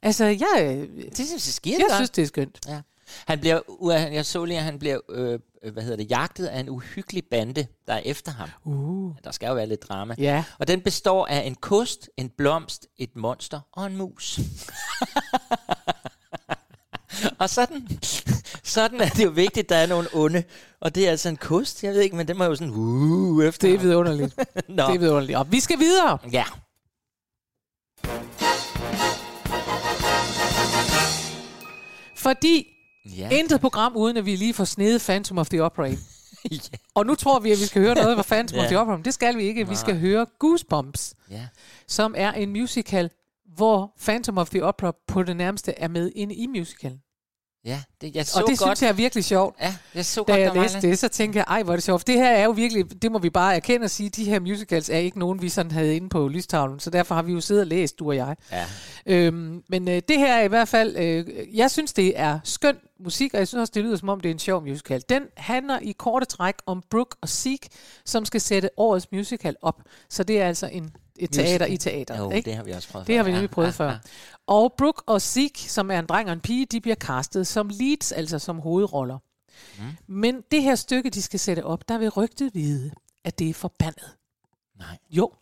Altså, 0.03 0.25
jeg, 0.25 0.87
Det 1.17 1.17
synes 1.27 1.33
jeg 1.33 1.41
skidt 1.55 1.79
jeg 1.79 1.85
godt. 1.89 1.97
synes, 1.97 2.11
det 2.11 2.23
er 2.23 2.27
skønt. 2.27 2.59
Ja. 2.69 2.81
Han 3.27 3.41
bliver, 3.41 3.61
jeg 4.13 4.27
så 4.27 4.45
lige, 4.45 4.59
at 4.59 4.65
han 4.65 4.79
bliver, 4.79 4.99
øh, 5.11 5.39
øh, 5.63 5.73
hvad 5.73 5.83
hedder 5.83 5.97
det, 5.97 6.11
jagtet 6.11 6.47
af 6.47 6.61
en 6.61 6.69
uhyggelig 6.69 7.25
bande, 7.31 7.67
der 7.87 7.93
er 7.95 7.99
efter 8.05 8.33
ham. 8.33 8.49
Uh. 8.65 9.13
Der 9.25 9.31
skal 9.31 9.47
jo 9.47 9.55
være 9.55 9.67
lidt 9.67 9.83
drama. 9.83 10.15
Ja. 10.19 10.45
Og 10.59 10.69
den 10.69 10.81
består 10.81 11.27
af 11.27 11.41
en 11.47 11.55
kost, 11.55 12.11
en 12.17 12.29
blomst, 12.29 12.87
et 12.97 13.17
monster 13.17 13.61
og 13.73 13.87
en 13.87 13.97
mus. 13.97 14.41
og 17.39 17.51
sådan, 17.51 17.89
sådan 18.65 19.01
er 19.01 19.09
det 19.09 19.25
jo 19.25 19.31
vigtigt, 19.31 19.65
at 19.65 19.69
der 19.69 19.77
er 19.77 19.87
nogle 19.87 20.09
onde. 20.15 20.43
Og 20.81 20.95
det 20.95 21.07
er 21.07 21.11
altså 21.11 21.29
en 21.29 21.37
kost, 21.37 21.85
jeg 21.85 21.93
ved 21.95 22.01
ikke, 22.01 22.17
men 22.17 22.29
den 22.29 22.39
må 22.39 22.45
jo 22.45 22.55
sådan 22.55 22.75
uh, 22.77 23.45
efter 23.45 23.69
Det 23.69 23.75
er 23.75 23.79
vidunderligt. 23.79 24.37
Nå. 24.69 24.87
Det 24.87 24.95
er 24.95 24.99
vidunderligt. 24.99 25.39
Og 25.39 25.53
vi 25.53 25.61
skal 25.61 25.79
videre. 25.79 26.19
Ja. 26.33 26.45
Fordi 32.17 32.67
Ja. 33.17 33.29
intet 33.31 33.61
program, 33.61 33.97
uden 33.97 34.17
at 34.17 34.27
vi 34.27 34.37
lige 34.37 34.55
får 34.55 34.65
snedet 34.65 35.01
Phantom 35.03 35.39
of 35.39 35.49
the 35.49 35.63
Opera 35.63 35.87
ja. 36.51 36.59
Og 36.95 37.07
nu 37.07 37.15
tror 37.15 37.39
vi, 37.41 37.53
at 37.53 37.59
vi 37.61 37.65
skal 37.65 37.83
høre 37.83 37.95
noget 37.95 38.17
fra 38.17 38.23
Phantom 38.23 38.57
Ja. 38.59 38.63
of 38.65 38.69
the 38.69 38.79
Opera. 38.79 38.97
Men 38.97 39.05
det 39.05 39.15
skal 39.15 39.37
vi 39.37 39.43
ikke. 39.43 39.61
Vi 39.65 39.65
Nej. 39.75 39.75
skal 39.81 39.99
høre 39.99 40.27
Goosebumps, 40.39 41.15
ja. 41.31 41.47
som 41.87 42.15
er 42.17 42.33
en 42.33 42.51
musical, 42.51 43.11
hvor 43.57 43.95
Phantom 44.05 44.39
of 44.39 44.51
the 44.51 44.65
Opera 44.65 44.93
på 45.07 45.23
det 45.23 45.37
nærmeste 45.37 45.73
er 45.79 45.89
med 45.89 46.13
inde 46.17 46.35
i 46.35 46.47
musicalen. 46.47 46.99
Ja, 47.65 47.83
det, 48.01 48.17
jeg 48.17 48.27
så 48.27 48.41
Og 48.41 48.49
det 48.51 48.59
godt. 48.59 48.69
synes 48.69 48.83
jeg 48.83 48.89
er 48.89 48.93
virkelig 48.93 49.25
sjovt. 49.25 49.57
Ja, 49.61 49.77
jeg 49.95 50.05
så 50.05 50.25
Da 50.29 50.33
godt, 50.33 50.41
jeg 50.41 50.63
læste 50.63 50.81
det, 50.81 50.99
så 50.99 51.09
tænkte 51.09 51.37
jeg, 51.39 51.45
ej, 51.49 51.63
hvor 51.63 51.73
er 51.73 51.77
det 51.77 51.85
sjovt. 51.85 52.07
Det 52.07 52.15
her 52.15 52.31
er 52.31 52.45
jo 52.45 52.51
virkelig, 52.51 53.03
det 53.03 53.13
må 53.13 53.19
vi 53.19 53.31
bare 53.31 53.57
erkende 53.57 53.85
og 53.85 53.91
sige, 53.91 54.11
de 54.11 54.25
her 54.25 54.41
musicals 54.41 54.89
er 54.89 54.99
ikke 54.99 55.19
nogen, 55.19 55.43
vi 55.43 55.49
sådan 55.49 55.73
havde 55.73 55.97
inde 55.97 56.09
på 56.09 56.29
lystavlen, 56.29 56.81
så 56.81 56.91
derfor 56.91 57.15
har 57.15 57.23
vi 57.23 57.33
jo 57.33 57.41
siddet 57.41 57.61
og 57.63 57.67
læst, 57.67 57.99
du 57.99 58.09
og 58.09 58.17
jeg. 58.17 58.37
Ja. 58.53 58.65
Øhm, 59.07 59.63
men 59.69 59.89
øh, 59.89 60.03
det 60.09 60.19
her 60.19 60.35
er 60.35 60.43
i 60.43 60.49
hvert 60.49 60.69
fald, 60.69 60.97
øh, 60.97 61.27
jeg 61.57 61.71
synes, 61.71 61.93
det 61.93 62.13
er 62.21 62.39
skøn 62.45 62.77
musik, 63.01 63.35
og 63.35 63.39
jeg 63.39 63.49
synes 63.49 63.61
også, 63.61 63.73
det 63.75 63.83
lyder 63.85 63.97
som 63.97 64.09
om, 64.09 64.21
det 64.21 64.29
er 64.29 64.33
en 64.33 64.39
sjov 64.39 64.63
musical. 64.63 65.03
Den 65.09 65.23
handler 65.37 65.79
i 65.83 65.93
korte 65.93 66.27
træk 66.27 66.55
om 66.67 66.83
Brooke 66.91 67.17
og 67.21 67.29
Zeke, 67.29 67.69
som 68.05 68.25
skal 68.25 68.41
sætte 68.41 68.71
årets 68.77 69.07
musical 69.13 69.57
op. 69.63 69.83
Så 70.11 70.23
det 70.23 70.41
er 70.41 70.47
altså 70.49 70.67
en, 70.67 70.91
et 71.19 71.31
teater 71.33 71.67
i 71.67 71.77
teater. 71.77 72.19
Jo, 72.19 72.31
ikke? 72.31 72.47
det 72.51 72.57
har 72.57 72.65
vi 72.65 72.71
også 72.73 72.89
prøvet 72.89 73.07
Det 73.07 73.17
har 73.17 73.23
vi 73.25 73.31
før. 73.31 73.35
nemlig 73.35 73.51
prøvet 73.51 73.67
ja, 73.67 73.73
før. 73.73 73.91
Ja, 73.91 73.99
Og 74.47 74.73
Brooke 74.79 75.03
og 75.07 75.23
Zeke, 75.23 75.71
som 75.71 75.91
er 75.91 75.99
en 75.99 76.07
dreng 76.07 76.29
og 76.29 76.33
en 76.33 76.41
pige, 76.41 76.67
de 76.67 76.81
bliver 76.81 76.95
castet 76.97 77.47
som 77.47 77.69
leads, 77.73 78.13
altså 78.13 78.39
som 78.39 78.59
hovedroller. 78.59 79.19
Mm. 79.79 79.85
Men 80.07 80.43
det 80.51 80.63
her 80.63 80.75
stykke, 80.75 81.11
de 81.11 81.23
skal 81.23 81.41
sætte 81.41 81.65
op, 81.65 81.89
der 81.89 81.99
vil 81.99 82.09
rygtet 82.09 82.55
vide, 82.55 82.91
at 83.25 83.39
det 83.39 83.51
er 83.51 83.55
forbandet. 83.55 84.17
Nej. 84.79 84.99
Jo, 85.11 85.33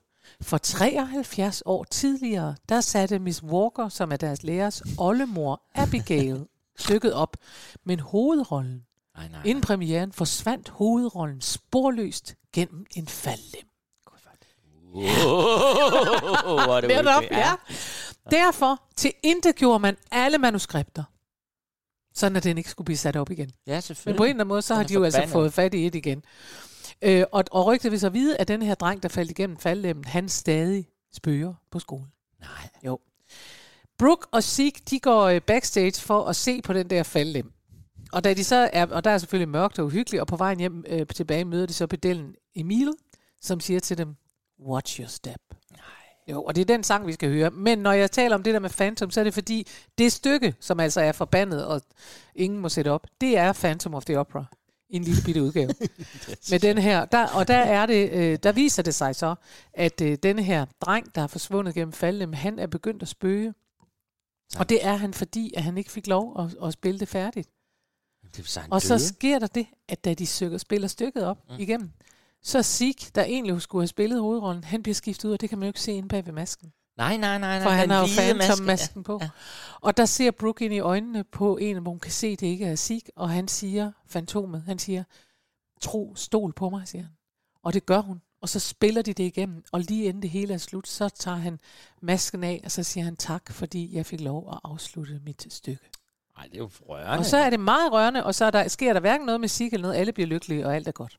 for 0.40 0.58
73 0.58 1.62
år 1.66 1.84
tidligere, 1.84 2.56
der 2.68 2.80
satte 2.80 3.18
Miss 3.18 3.42
Walker, 3.42 3.88
som 3.88 4.12
er 4.12 4.16
deres 4.16 4.42
lærers 4.42 4.82
oldemor, 4.98 5.62
Abigail, 5.74 6.46
stykket 6.78 7.12
op. 7.12 7.36
Men 7.84 8.00
hovedrollen, 8.00 8.82
Nej, 9.16 9.28
nej. 9.28 9.42
inden 9.44 9.62
premieren, 9.62 10.12
forsvandt 10.12 10.68
hovedrollen 10.68 11.40
sporløst 11.40 12.34
gennem 12.52 12.86
en 12.96 13.06
faldlem. 13.06 13.68
Wow, 14.96 16.64
hvor 16.64 16.76
er 16.76 16.80
det 16.80 16.88
Netop, 16.90 17.22
ja. 17.30 17.52
Derfor 18.30 18.82
til 18.96 19.12
gjorde 19.56 19.78
man 19.78 19.96
alle 20.10 20.38
manuskripter, 20.38 21.04
sådan 22.14 22.36
at 22.36 22.44
den 22.44 22.58
ikke 22.58 22.70
skulle 22.70 22.84
blive 22.84 22.96
sat 22.96 23.16
op 23.16 23.30
igen. 23.30 23.50
Ja, 23.66 23.74
Men 23.74 23.82
selvfølgelig. 23.82 24.16
på 24.16 24.24
en 24.24 24.28
eller 24.30 24.40
anden 24.40 24.48
måde, 24.48 24.62
så 24.62 24.74
Den 24.74 24.80
har 24.80 24.86
de 24.88 24.94
jo 24.94 25.04
altså 25.04 25.18
forbandet. 25.18 25.32
fået 25.32 25.52
fat 25.52 25.74
i 25.74 25.86
et 25.86 25.94
igen. 25.94 26.22
Øh, 27.02 27.24
og, 27.32 27.44
og 27.50 27.66
rygtet 27.66 27.90
vil 27.92 28.00
så 28.00 28.08
vide, 28.08 28.36
at 28.36 28.48
den 28.48 28.62
her 28.62 28.74
dreng, 28.74 29.02
der 29.02 29.08
faldt 29.08 29.30
igennem 29.30 29.56
faldlemmen, 29.56 30.04
han 30.04 30.28
stadig 30.28 30.88
spøger 31.12 31.54
på 31.70 31.78
skolen. 31.78 32.06
Nej. 32.40 32.68
Jo. 32.84 32.98
Brooke 33.98 34.26
og 34.32 34.42
Zeke, 34.44 34.80
de 34.90 35.00
går 35.00 35.22
øh, 35.24 35.40
backstage 35.40 36.00
for 36.00 36.24
at 36.24 36.36
se 36.36 36.62
på 36.62 36.72
den 36.72 36.90
der 36.90 37.02
faldlem. 37.02 37.52
Og, 38.12 38.24
da 38.24 38.34
de 38.34 38.44
så 38.44 38.70
er, 38.72 38.86
og 38.86 39.04
der 39.04 39.10
er 39.10 39.18
selvfølgelig 39.18 39.48
mørkt 39.48 39.78
og 39.78 39.86
uhyggeligt, 39.86 40.20
og 40.20 40.26
på 40.26 40.36
vejen 40.36 40.58
hjem 40.58 40.84
øh, 40.88 41.06
tilbage 41.06 41.44
møder 41.44 41.66
de 41.66 41.72
så 41.72 41.86
pedellen 41.86 42.34
Emil, 42.54 42.92
som 43.42 43.60
siger 43.60 43.80
til 43.80 43.98
dem, 43.98 44.16
watch 44.60 45.00
your 45.00 45.08
step. 45.08 45.40
Jo, 46.28 46.42
og 46.42 46.54
det 46.54 46.60
er 46.60 46.64
den 46.64 46.84
sang, 46.84 47.06
vi 47.06 47.12
skal 47.12 47.28
høre. 47.28 47.50
Men 47.50 47.78
når 47.78 47.92
jeg 47.92 48.10
taler 48.10 48.34
om 48.34 48.42
det 48.42 48.54
der 48.54 48.60
med 48.60 48.70
Phantom, 48.70 49.10
så 49.10 49.20
er 49.20 49.24
det 49.24 49.34
fordi, 49.34 49.66
det 49.98 50.12
stykke, 50.12 50.54
som 50.60 50.80
altså 50.80 51.00
er 51.00 51.12
forbandet, 51.12 51.66
og 51.66 51.82
ingen 52.34 52.60
må 52.60 52.68
sætte 52.68 52.90
op, 52.90 53.06
det 53.20 53.38
er 53.38 53.52
Phantom 53.52 53.94
of 53.94 54.04
the 54.04 54.18
Opera 54.18 54.44
i 54.88 54.96
en 54.96 55.02
lille 55.02 55.22
bitte 55.24 55.42
udgave. 55.42 55.68
Med 56.50 56.58
den 56.58 56.78
her, 56.78 57.04
der, 57.04 57.26
og 57.26 57.48
der 57.48 57.58
er 57.58 57.86
det, 57.86 58.10
øh, 58.12 58.38
der 58.42 58.52
viser 58.52 58.82
det 58.82 58.94
sig 58.94 59.16
så, 59.16 59.34
at 59.72 60.00
øh, 60.00 60.18
denne 60.22 60.42
her 60.42 60.66
dreng, 60.80 61.14
der 61.14 61.22
er 61.22 61.26
forsvundet 61.26 61.74
gennem 61.74 61.92
faldem, 61.92 62.32
han 62.32 62.58
er 62.58 62.66
begyndt 62.66 63.02
at 63.02 63.08
spøge. 63.08 63.54
Og 64.58 64.68
det 64.68 64.84
er 64.84 64.96
han, 64.96 65.14
fordi 65.14 65.52
at 65.56 65.62
han 65.62 65.78
ikke 65.78 65.90
fik 65.90 66.06
lov 66.06 66.40
at, 66.40 66.66
at 66.66 66.72
spille 66.72 67.00
det 67.00 67.08
færdigt. 67.08 67.48
Det 68.36 68.48
så 68.48 68.60
Og 68.70 68.82
så 68.82 68.94
døde. 68.94 69.08
sker 69.08 69.38
der 69.38 69.46
det, 69.46 69.66
at 69.88 70.04
da 70.04 70.14
de 70.14 70.26
søger, 70.26 70.58
spiller 70.58 70.88
stykket 70.88 71.24
op 71.24 71.38
mm. 71.48 71.56
igennem, 71.58 71.92
så 72.46 72.62
Zeke, 72.62 73.10
der 73.14 73.24
egentlig 73.24 73.62
skulle 73.62 73.82
have 73.82 73.88
spillet 73.88 74.20
hovedrollen, 74.20 74.64
han 74.64 74.82
bliver 74.82 74.94
skiftet 74.94 75.28
ud, 75.28 75.32
og 75.32 75.40
det 75.40 75.48
kan 75.48 75.58
man 75.58 75.66
jo 75.66 75.70
ikke 75.70 75.80
se 75.80 75.92
inde 75.92 76.08
bag 76.08 76.26
ved 76.26 76.32
masken. 76.32 76.72
Nej, 76.96 77.16
nej, 77.16 77.38
nej. 77.38 77.58
nej. 77.58 77.62
For 77.62 77.70
han 77.70 77.90
har 77.90 77.98
jo 77.98 78.06
maske, 78.06 78.34
Phantom-masken 78.34 79.02
på. 79.02 79.18
Ja. 79.22 79.28
Og 79.80 79.96
der 79.96 80.04
ser 80.04 80.30
Brooke 80.30 80.64
ind 80.64 80.74
i 80.74 80.78
øjnene 80.78 81.24
på 81.24 81.56
en, 81.56 81.82
hvor 81.82 81.90
hun 81.90 82.00
kan 82.00 82.12
se, 82.12 82.26
at 82.26 82.40
det 82.40 82.46
ikke 82.46 82.66
er 82.66 82.76
Zeke, 82.76 83.12
og 83.16 83.30
han 83.30 83.48
siger, 83.48 83.92
fantomet, 84.06 84.62
han 84.66 84.78
siger, 84.78 85.04
tro, 85.80 86.14
stol 86.16 86.52
på 86.52 86.70
mig, 86.70 86.88
siger 86.88 87.02
han. 87.02 87.12
Og 87.62 87.74
det 87.74 87.86
gør 87.86 88.00
hun. 88.00 88.22
Og 88.40 88.48
så 88.48 88.60
spiller 88.60 89.02
de 89.02 89.12
det 89.12 89.24
igennem, 89.24 89.64
og 89.72 89.80
lige 89.80 90.04
inden 90.04 90.22
det 90.22 90.30
hele 90.30 90.54
er 90.54 90.58
slut, 90.58 90.88
så 90.88 91.08
tager 91.08 91.36
han 91.36 91.58
masken 92.02 92.44
af, 92.44 92.60
og 92.64 92.70
så 92.70 92.82
siger 92.82 93.04
han 93.04 93.16
tak, 93.16 93.52
fordi 93.52 93.96
jeg 93.96 94.06
fik 94.06 94.20
lov 94.20 94.52
at 94.52 94.58
afslutte 94.64 95.20
mit 95.24 95.46
stykke. 95.50 95.90
Nej, 96.36 96.46
det 96.46 96.54
er 96.54 96.58
jo 96.58 96.70
rørende. 96.88 97.18
Og 97.18 97.26
så 97.26 97.36
er 97.36 97.50
det 97.50 97.60
meget 97.60 97.92
rørende, 97.92 98.24
og 98.24 98.34
så 98.34 98.44
er 98.44 98.50
der, 98.50 98.68
sker 98.68 98.92
der 98.92 99.00
hverken 99.00 99.26
noget 99.26 99.40
med 99.40 99.48
Zeke 99.48 99.74
eller 99.74 99.88
noget, 99.88 100.00
alle 100.00 100.12
bliver 100.12 100.26
lykkelige, 100.26 100.66
og 100.66 100.76
alt 100.76 100.88
er 100.88 100.92
godt. 100.92 101.18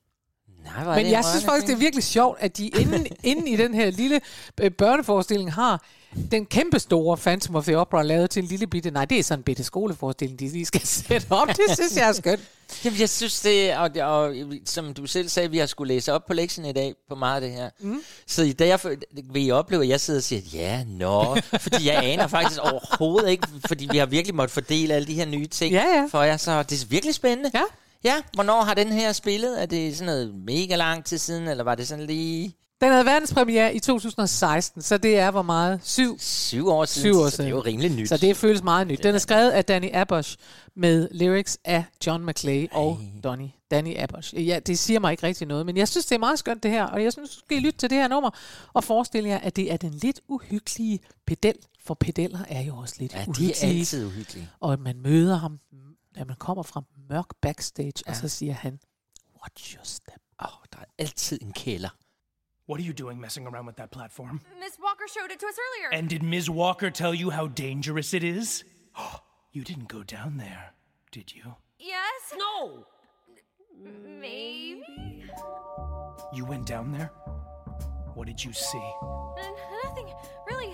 Nej, 0.76 0.96
Men 0.96 1.06
det 1.06 1.12
jeg 1.12 1.18
en 1.18 1.24
synes 1.24 1.34
rørende 1.34 1.46
faktisk, 1.46 1.68
det 1.68 1.74
er 1.74 1.78
virkelig 1.78 2.04
sjovt, 2.04 2.38
at 2.42 2.58
de 2.58 2.68
inden, 2.68 3.08
inden 3.24 3.48
i 3.48 3.56
den 3.56 3.74
her 3.74 3.90
lille 3.92 4.22
øh, 4.62 4.72
børneforestilling 4.72 5.54
har 5.54 5.84
den 6.32 6.46
kæmpe 6.46 6.80
store 6.80 7.18
Phantom 7.18 7.56
of 7.56 7.64
the 7.66 7.78
Opera 7.78 8.04
lavet 8.04 8.30
til 8.30 8.42
en 8.44 8.48
lille 8.50 8.68
bitte... 8.68 8.92
Nej, 8.92 9.06
det 9.06 9.20
er 9.20 9.24
sådan 9.24 9.40
en 9.40 9.44
bitte 9.44 9.64
skoleforestilling, 9.64 10.40
de 10.40 10.48
lige 10.50 10.66
skal 10.66 10.82
sætte 11.08 11.26
op. 11.30 11.48
Det 11.48 11.58
synes 11.74 11.96
jeg 11.98 12.08
er 12.10 12.14
skønt. 12.14 12.40
Jamen, 12.86 13.00
jeg 13.00 13.10
synes 13.10 13.42
det, 13.42 13.78
og, 13.78 13.90
og 14.02 14.36
som 14.66 14.94
du 14.94 15.06
selv 15.06 15.30
sagde, 15.30 15.52
vi 15.52 15.58
har 15.58 15.66
skulle 15.66 15.94
læse 15.94 16.14
op 16.14 16.26
på 16.26 16.34
lektien 16.34 16.66
i 16.66 16.72
dag 16.74 16.94
på 17.10 17.16
meget 17.16 17.36
af 17.36 17.42
det 17.42 17.52
her. 17.52 17.70
Mm. 17.80 18.02
Så 18.28 18.44
i 18.44 18.52
dag 18.54 18.80
vil 19.32 19.46
I 19.48 19.52
opleve, 19.52 19.84
at 19.84 19.90
jeg 19.90 20.00
sidder 20.00 20.20
og 20.20 20.24
siger, 20.24 20.42
ja, 20.54 20.84
nå, 20.88 21.38
fordi 21.60 21.88
jeg 21.88 22.04
aner 22.04 22.28
faktisk 22.28 22.60
overhovedet 22.62 23.30
ikke, 23.30 23.48
fordi 23.68 23.88
vi 23.92 23.98
har 23.98 24.06
virkelig 24.06 24.36
måttet 24.36 24.54
fordele 24.54 24.94
alle 24.94 25.08
de 25.08 25.14
her 25.14 25.26
nye 25.26 25.48
ting 25.48 25.74
Ja, 25.74 25.84
ja. 25.96 26.08
for 26.12 26.24
jer, 26.24 26.38
så 26.38 26.64
det 26.64 26.82
er 26.82 26.86
virkelig 26.88 27.16
spændende. 27.16 27.52
Ja. 27.54 27.62
Ja, 28.04 28.16
hvornår 28.34 28.62
har 28.62 28.74
den 28.74 28.88
her 28.88 29.12
spillet? 29.12 29.62
Er 29.62 29.66
det 29.66 29.98
sådan 29.98 30.06
noget 30.14 30.36
mega 30.36 30.76
lang 30.76 31.06
tid 31.06 31.18
siden, 31.18 31.48
eller 31.48 31.64
var 31.64 31.76
det 31.76 31.88
sådan 31.88 32.06
lige 32.06 32.56
Den 32.82 32.92
havde 32.92 33.06
verdenspremiere 33.06 33.76
i 33.76 33.80
2016, 33.80 34.82
så 34.82 34.98
det 34.98 35.18
er 35.20 35.32
hvor 35.32 35.42
meget? 35.42 35.80
Syv. 35.84 36.20
syv 36.20 36.68
år 36.68 36.86
siden? 36.86 37.14
Syv 37.14 37.20
år 37.22 37.30
Så 37.30 37.38
det 37.38 37.46
er 37.46 37.50
jo 37.50 37.62
siden. 37.64 37.66
rimelig 37.74 37.92
nyt. 37.92 38.10
Så 38.10 38.18
det 38.18 38.38
føles 38.38 38.64
meget 38.64 38.88
nyt. 38.88 39.04
Den 39.04 39.16
er 39.16 39.20
skrevet 39.20 39.52
af 39.52 39.66
Danny 39.66 39.90
Abosh 39.94 40.38
med 40.76 41.08
lyrics 41.12 41.58
af 41.66 41.84
John 42.08 42.26
McClay 42.26 42.68
og 42.72 43.00
Donny, 43.24 43.48
Danny 43.72 44.00
Abosh. 44.00 44.48
Ja, 44.48 44.60
det 44.68 44.80
siger 44.80 45.00
mig 45.00 45.12
ikke 45.12 45.24
rigtig 45.24 45.48
noget, 45.48 45.66
men 45.66 45.78
jeg 45.78 45.88
synes, 45.88 46.06
det 46.06 46.16
er 46.16 46.20
meget 46.20 46.40
skønt 46.40 46.64
det 46.64 46.72
her, 46.72 46.84
og 46.86 47.04
jeg 47.04 47.14
synes, 47.14 47.30
skal 47.46 47.58
I 47.58 47.60
lytte 47.60 47.80
til 47.80 47.90
det 47.90 47.98
her 47.98 48.08
nummer 48.08 48.30
og 48.74 48.84
forestille 48.84 49.30
jer, 49.30 49.38
at 49.38 49.56
det 49.56 49.72
er 49.72 49.78
den 49.78 49.92
lidt 49.94 50.20
uhyggelige 50.28 51.00
pedel, 51.28 51.56
for 51.86 51.94
pedeller 51.94 52.40
er 52.50 52.62
jo 52.62 52.78
også 52.78 52.96
lidt 53.00 53.14
ja, 53.14 53.18
de 53.18 53.24
er 53.24 53.28
uhyggelige. 53.30 53.66
altid 53.80 54.06
uhyggelige. 54.06 54.50
og 54.60 54.74
at 54.74 54.80
man 54.80 54.96
møder 55.04 55.36
ham, 55.38 55.60
da 56.18 56.26
man 56.26 56.36
kommer 56.36 56.64
fra 56.64 56.82
mørk 57.10 57.30
backstage, 57.42 57.94
ja. 58.06 58.12
og 58.12 58.16
så 58.16 58.30
siger 58.30 58.54
han, 58.54 58.80
watch 59.42 59.76
your 59.76 59.84
step. 59.84 60.22
Åh, 60.42 60.48
oh, 60.48 60.66
der 60.74 60.80
er 60.80 60.86
altid 60.98 61.42
en 61.42 61.54
kælder. 61.54 61.90
What 62.70 62.82
are 62.82 62.88
you 62.88 62.94
doing 62.94 63.20
messing 63.20 63.48
around 63.48 63.66
with 63.68 63.78
that 63.78 63.92
platform? 63.92 64.42
Miss 64.60 64.78
Walker 64.86 65.08
showed 65.16 65.32
it 65.34 65.40
to 65.40 65.48
us 65.52 65.58
earlier. 65.66 65.90
And 66.00 66.10
did 66.10 66.22
Ms. 66.22 66.50
Walker 66.50 66.90
tell 66.90 67.14
you 67.22 67.32
how 67.32 67.48
dangerous 67.48 68.14
it 68.14 68.24
is? 68.24 68.66
Oh, 68.98 69.20
you 69.56 69.64
didn't 69.64 69.88
go 69.88 70.04
down 70.04 70.38
there, 70.38 70.74
did 71.12 71.34
you? 71.36 71.56
yes? 71.80 72.34
No. 72.38 72.86
Maybe. 74.20 75.26
You 76.34 76.46
went 76.46 76.66
down 76.66 76.92
there? 76.92 77.12
What 78.16 78.28
did 78.28 78.44
you 78.44 78.54
see? 78.54 78.92
Uh, 79.38 79.52
nothing. 79.84 80.08
Really. 80.50 80.74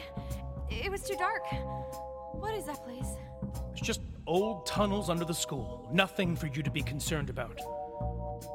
It 0.69 0.89
was 0.89 1.01
too 1.03 1.17
dark. 1.17 1.43
What 2.34 2.53
is 2.56 2.65
that 2.65 2.82
place? 2.84 3.12
It's 3.73 3.81
just 3.81 4.01
old 4.27 4.65
tunnels 4.65 5.09
under 5.09 5.25
the 5.25 5.33
school. 5.33 5.89
Nothing 5.91 6.36
for 6.36 6.47
you 6.47 6.62
to 6.62 6.71
be 6.71 6.81
concerned 6.81 7.29
about. 7.29 7.59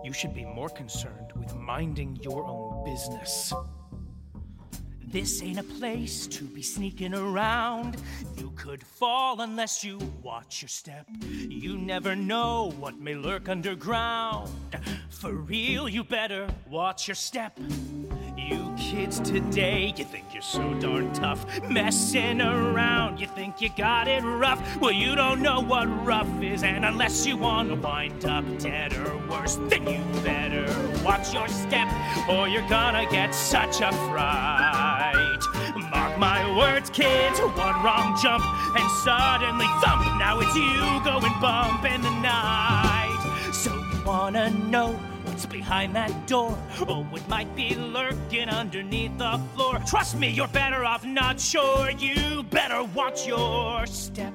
You 0.04 0.12
should 0.12 0.33
be 0.33 0.44
more 0.44 0.68
concerned 0.68 1.33
with 1.35 1.54
minding 1.57 2.16
your 2.22 2.44
own 2.46 2.85
business. 2.85 3.52
This 5.11 5.42
ain't 5.42 5.59
a 5.59 5.64
place 5.64 6.26
to 6.28 6.44
be 6.44 6.62
sneaking 6.62 7.14
around. 7.14 7.96
You 8.37 8.52
could 8.57 8.85
fall 8.85 9.40
unless 9.40 9.83
you 9.83 9.98
watch 10.22 10.62
your 10.62 10.68
step. 10.68 11.07
You 11.26 11.78
never 11.78 12.14
know 12.14 12.72
what 12.78 13.00
may 13.00 13.14
lurk 13.14 13.48
underground. 13.48 14.50
For 15.09 15.33
real, 15.33 15.88
you 15.88 16.04
better 16.04 16.46
watch 16.70 17.09
your 17.09 17.14
step. 17.14 17.59
Kids 18.88 19.20
today, 19.20 19.92
you 19.98 20.05
think 20.05 20.33
you're 20.33 20.40
so 20.40 20.72
darn 20.81 21.12
tough. 21.12 21.44
Messing 21.68 22.40
around, 22.40 23.20
you 23.20 23.27
think 23.27 23.61
you 23.61 23.68
got 23.68 24.09
it 24.09 24.22
rough. 24.22 24.81
Well, 24.81 24.92
you 24.92 25.14
don't 25.14 25.42
know 25.42 25.61
what 25.61 25.85
rough 26.07 26.40
is, 26.40 26.62
and 26.62 26.87
unless 26.87 27.27
you 27.27 27.37
want 27.37 27.68
to 27.68 27.74
wind 27.74 28.24
up 28.24 28.46
dead 28.59 28.94
or 28.94 29.18
worse, 29.29 29.57
then 29.68 29.87
you 29.87 30.01
better 30.22 30.64
watch 31.05 31.35
your 31.35 31.48
step, 31.48 31.87
or 32.31 32.48
you're 32.48 32.66
gonna 32.70 33.05
get 33.11 33.35
such 33.35 33.83
a 33.83 33.92
fright. 34.09 35.42
Mark 35.90 36.18
my 36.18 36.57
words, 36.57 36.88
kids, 36.88 37.38
one 37.40 37.85
wrong 37.85 38.18
jump, 38.22 38.42
and 38.74 38.90
suddenly 39.05 39.66
thump, 39.83 40.18
now 40.18 40.40
it's 40.40 40.57
you 40.57 41.05
going 41.05 41.40
bump 41.42 41.85
in 41.85 42.01
the 42.01 42.20
night. 42.22 43.51
So 43.53 43.70
you 43.70 44.03
wanna 44.07 44.48
know 44.48 44.98
what's 45.38 45.53
behind 45.53 45.94
that 45.94 46.27
door? 46.27 46.59
Oh, 46.88 47.07
it 47.14 47.29
might 47.29 47.55
be 47.55 47.72
lurking 47.77 48.48
underneath 48.48 49.16
the 49.18 49.40
floor. 49.55 49.79
Trust 49.87 50.18
me, 50.18 50.29
you're 50.29 50.48
better 50.48 50.85
off 50.85 51.05
not 51.05 51.38
sure. 51.38 51.90
You 51.90 52.42
better 52.51 52.83
watch 52.83 53.24
your 53.24 53.87
step. 53.87 54.35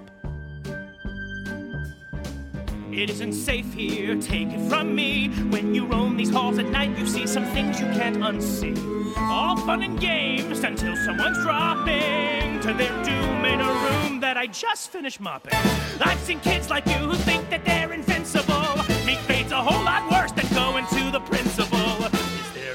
It 2.90 3.10
isn't 3.10 3.34
safe 3.34 3.74
here, 3.74 4.16
take 4.16 4.48
it 4.48 4.70
from 4.70 4.96
me. 4.96 5.28
When 5.50 5.76
you 5.76 5.86
roam 5.86 6.16
these 6.16 6.30
halls 6.30 6.58
at 6.58 6.68
night, 6.68 6.98
you 6.98 7.06
see 7.06 7.28
some 7.28 7.46
things 7.48 7.82
you 7.82 7.88
can't 7.88 8.18
unsee. 8.18 8.78
All 9.18 9.58
fun 9.58 9.84
and 9.84 10.00
games 10.00 10.64
until 10.64 10.96
someone's 10.96 11.38
dropping 11.44 12.62
to 12.62 12.74
their 12.74 13.04
doom 13.04 13.44
in 13.44 13.60
a 13.60 13.74
room 13.86 14.22
that 14.22 14.38
I 14.38 14.48
just 14.48 14.90
finished 14.90 15.20
mopping. 15.20 15.54
I've 16.00 16.20
seen 16.20 16.40
kids 16.40 16.70
like 16.70 16.86
you 16.86 16.94
who 16.94 17.16
think 17.16 17.50
that 17.50 17.66
they're 17.66 17.92
invincible. 17.92 18.78
Meet 19.06 19.20
fate's 19.28 19.52
a 19.52 19.62
whole 19.62 19.84
lot 19.84 20.13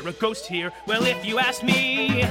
a 0.09 0.13
ghost 0.13 0.47
here? 0.47 0.73
Well, 0.87 1.05
if 1.05 1.25
you 1.27 1.39
ask 1.39 1.63
me, 1.63 2.25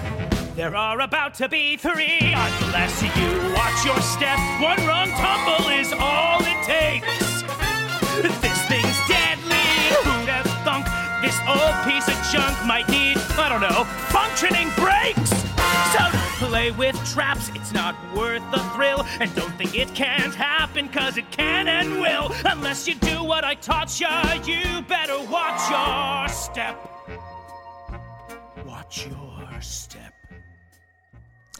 there 0.55 0.75
are 0.75 1.01
about 1.01 1.35
to 1.35 1.47
be 1.47 1.77
three. 1.77 2.33
Unless 2.33 3.03
you 3.03 3.53
watch 3.53 3.85
your 3.85 4.01
step, 4.01 4.39
one 4.59 4.83
wrong 4.87 5.09
tumble 5.11 5.69
is 5.69 5.93
all 5.93 6.39
it 6.41 6.63
takes. 6.65 7.43
This 8.23 8.61
thing's 8.65 8.97
deadly. 9.07 9.67
Who'd 9.93 10.27
have 10.27 10.47
thunk 10.65 10.87
this 11.21 11.37
old 11.47 11.75
piece 11.85 12.07
of 12.07 12.17
junk 12.33 12.57
might 12.65 12.89
need, 12.89 13.17
I 13.37 13.47
don't 13.49 13.61
know, 13.61 13.83
functioning 14.09 14.69
brakes? 14.75 15.29
So 15.93 15.99
don't 15.99 16.49
play 16.49 16.71
with 16.71 16.95
traps, 17.13 17.51
it's 17.53 17.71
not 17.73 17.95
worth 18.15 18.43
the 18.51 18.59
thrill. 18.75 19.05
And 19.19 19.33
don't 19.35 19.55
think 19.55 19.77
it 19.77 19.93
can't 19.93 20.33
happen, 20.33 20.89
cause 20.89 21.17
it 21.17 21.29
can 21.29 21.67
and 21.67 22.01
will. 22.01 22.31
Unless 22.45 22.87
you 22.87 22.95
do 22.95 23.23
what 23.23 23.43
I 23.43 23.53
taught 23.53 23.99
ya, 23.99 24.33
you 24.43 24.81
better 24.81 25.19
watch 25.29 25.69
your 25.69 26.27
step. 26.29 26.96
Watch 28.87 29.07
your 29.07 29.61
step. 29.61 30.13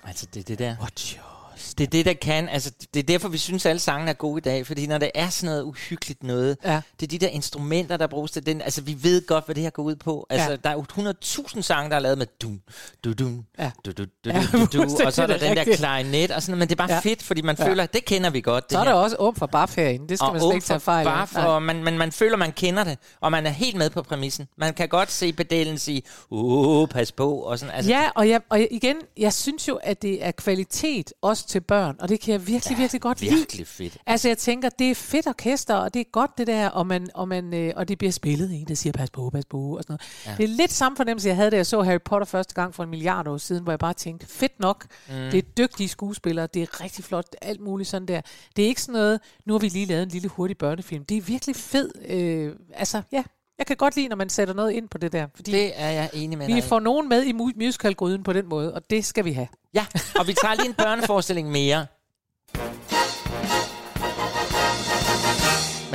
Altså, 0.03 0.25
det 0.33 0.39
er 0.39 0.43
det 0.43 0.59
der. 0.59 0.75
Watch 0.79 1.17
your 1.17 1.36
Det 1.77 1.83
er 1.83 1.87
det, 1.87 2.05
der 2.05 2.13
kan. 2.13 2.49
Altså, 2.49 2.71
det 2.93 2.99
er 2.99 3.03
derfor, 3.03 3.27
vi 3.29 3.37
synes, 3.37 3.65
at 3.65 3.69
alle 3.69 3.79
sangene 3.79 4.09
er 4.11 4.15
gode 4.15 4.37
i 4.37 4.41
dag. 4.41 4.67
Fordi 4.67 4.87
når 4.87 4.97
det 4.97 5.11
er 5.15 5.29
sådan 5.29 5.49
noget 5.49 5.63
uhyggeligt 5.63 6.23
noget, 6.23 6.57
Ja. 6.65 6.81
det 6.99 7.05
er 7.05 7.07
de 7.07 7.17
der 7.25 7.27
instrumenter, 7.27 7.97
der 7.97 8.07
bruges 8.07 8.31
til 8.31 8.45
den. 8.45 8.61
Altså, 8.61 8.81
vi 8.81 8.97
ved 9.03 9.27
godt, 9.27 9.45
hvad 9.45 9.55
det 9.55 9.63
her 9.63 9.69
går 9.69 9.83
ud 9.83 9.95
på. 9.95 10.27
Altså, 10.29 10.49
Ja. 10.49 10.55
der 10.55 10.69
er 10.69 10.73
jo 10.73 10.85
100.000 10.91 11.61
sange, 11.61 11.89
der 11.89 11.95
er 11.95 11.99
lavet 11.99 12.17
med 12.17 12.27
dum, 12.41 12.59
du, 13.03 13.13
dum, 13.13 13.43
du, 13.85 13.91
du, 13.91 14.03
du, 14.03 14.05
du, 14.25 14.31
du, 14.61 14.65
du, 14.73 14.81
og 15.05 15.13
så 15.13 15.21
er 15.23 15.27
der 15.27 15.33
er 15.33 15.39
den 15.39 15.57
der 15.57 15.75
klarinet, 15.75 16.31
og 16.31 16.41
sådan, 16.43 16.59
men 16.59 16.67
det 16.67 16.75
er 16.75 16.77
bare 16.87 16.93
Ja. 16.93 16.99
fedt, 16.99 17.23
fordi 17.23 17.41
man 17.41 17.55
Ja. 17.59 17.67
føler, 17.67 17.85
det 17.85 18.05
kender 18.05 18.29
vi 18.29 18.41
godt. 18.41 18.63
Det 18.63 18.71
Så 18.71 18.77
er 18.79 18.83
her. 18.83 18.91
der 18.91 18.97
også 18.99 19.15
åben 19.19 19.39
for 19.39 19.45
baf 19.45 19.75
herinde. 19.75 20.07
Det 20.09 20.17
skal 20.19 20.31
man 20.31 20.41
slet 20.41 20.53
ikke 20.53 20.65
tage 20.65 20.79
fejl 20.79 21.07
af. 21.07 21.27
Nej. 21.33 21.59
man, 21.59 21.83
man, 21.83 21.97
man 21.97 22.11
føler, 22.11 22.37
man 22.37 22.51
kender 22.51 22.83
det, 22.83 22.97
og 23.21 23.31
man 23.31 23.45
er 23.45 23.49
helt 23.49 23.75
med 23.75 23.89
på 23.89 24.01
præmissen. 24.01 24.47
Man 24.57 24.73
kan 24.73 24.89
godt 24.89 25.11
se 25.11 25.33
pedalen 25.33 25.77
sige, 25.77 26.01
uh, 26.29 26.87
pas 26.89 27.11
på, 27.11 27.33
og 27.35 27.59
sådan. 27.59 27.75
Altså, 27.75 27.91
Ja, 27.91 28.09
og, 28.15 28.29
jeg, 28.29 28.41
og 28.49 28.59
igen, 28.71 28.95
jeg 29.17 29.33
synes 29.33 29.67
jo, 29.67 29.75
at 29.83 30.01
det 30.01 30.25
er 30.25 30.31
kvalitet 30.31 31.13
også 31.21 31.47
til 31.47 31.61
børn, 31.67 31.95
og 31.99 32.09
det 32.09 32.19
kan 32.19 32.31
jeg 32.31 32.47
virkelig, 32.47 32.77
virkelig 32.77 33.01
godt 33.01 33.21
lide. 33.21 33.35
virkelig 33.35 33.67
fedt. 33.67 33.97
Altså, 34.05 34.27
jeg 34.27 34.37
tænker, 34.37 34.69
det 34.69 34.91
er 34.91 34.95
fedt 34.95 35.27
orkester, 35.27 35.75
og 35.75 35.93
det 35.93 35.99
er 35.99 36.03
godt 36.11 36.37
det 36.37 36.47
der, 36.47 36.69
og, 36.69 36.87
man, 36.87 37.07
og, 37.13 37.27
man, 37.27 37.53
øh, 37.53 37.73
og 37.75 37.87
det 37.87 37.97
bliver 37.97 38.11
spillet 38.11 38.51
en, 38.53 38.67
der 38.67 38.75
siger, 38.75 38.93
pas 38.93 39.09
på, 39.09 39.29
pas 39.29 39.45
på, 39.45 39.77
og 39.77 39.83
sådan 39.83 39.93
noget. 39.93 40.01
Ja. 40.25 40.43
Det 40.43 40.51
er 40.51 40.57
lidt 40.57 40.71
samme 40.71 40.95
fornemmelse, 40.95 41.27
jeg 41.27 41.35
havde, 41.35 41.51
da 41.51 41.55
jeg 41.55 41.65
så 41.65 41.81
Harry 41.81 42.01
Potter 42.05 42.25
første 42.25 42.53
gang 42.53 42.75
for 42.75 42.83
en 42.83 42.89
milliard 42.89 43.27
år 43.27 43.37
siden, 43.37 43.63
hvor 43.63 43.71
jeg 43.71 43.79
bare 43.79 43.93
tænkte, 43.93 44.27
fedt 44.27 44.59
nok, 44.59 44.85
mm. 45.07 45.13
det 45.13 45.37
er 45.37 45.41
dygtige 45.41 45.89
skuespillere, 45.89 46.47
det 46.47 46.61
er 46.61 46.83
rigtig 46.83 47.03
flot, 47.03 47.25
alt 47.41 47.61
muligt 47.61 47.89
sådan 47.89 48.07
der. 48.07 48.21
Det 48.55 48.63
er 48.63 48.67
ikke 48.67 48.81
sådan 48.81 48.93
noget, 48.93 49.19
nu 49.45 49.53
har 49.53 49.59
vi 49.59 49.67
lige 49.67 49.85
lavet 49.85 50.03
en 50.03 50.09
lille 50.09 50.27
hurtig 50.27 50.57
børnefilm. 50.57 51.05
Det 51.05 51.17
er 51.17 51.21
virkelig 51.21 51.55
fed, 51.55 51.91
øh, 52.09 52.55
altså, 52.73 53.01
ja, 53.11 53.23
jeg 53.57 53.67
kan 53.67 53.75
godt 53.77 53.95
lide, 53.95 54.07
når 54.07 54.15
man 54.15 54.29
sætter 54.29 54.53
noget 54.53 54.71
ind 54.71 54.89
på 54.89 54.97
det 54.97 55.11
der, 55.11 55.27
fordi 55.35 55.51
Det 55.51 55.71
er 55.75 55.89
jeg 55.89 56.09
enig 56.13 56.37
med 56.37 56.47
dig 56.47 56.53
vi 56.55 56.59
i. 56.59 56.61
får 56.61 56.79
nogen 56.79 57.09
med 57.09 57.23
i 57.23 57.31
mu- 57.31 57.65
musicalgryden 57.65 58.23
på 58.23 58.33
den 58.33 58.47
måde, 58.49 58.73
og 58.73 58.89
det 58.89 59.05
skal 59.05 59.25
vi 59.25 59.31
have. 59.31 59.47
Ja, 59.73 59.85
og 60.19 60.27
vi 60.27 60.33
tager 60.41 60.55
lige 60.55 60.67
en 60.67 60.73
børneforestilling 60.73 61.51
mere. 61.51 61.85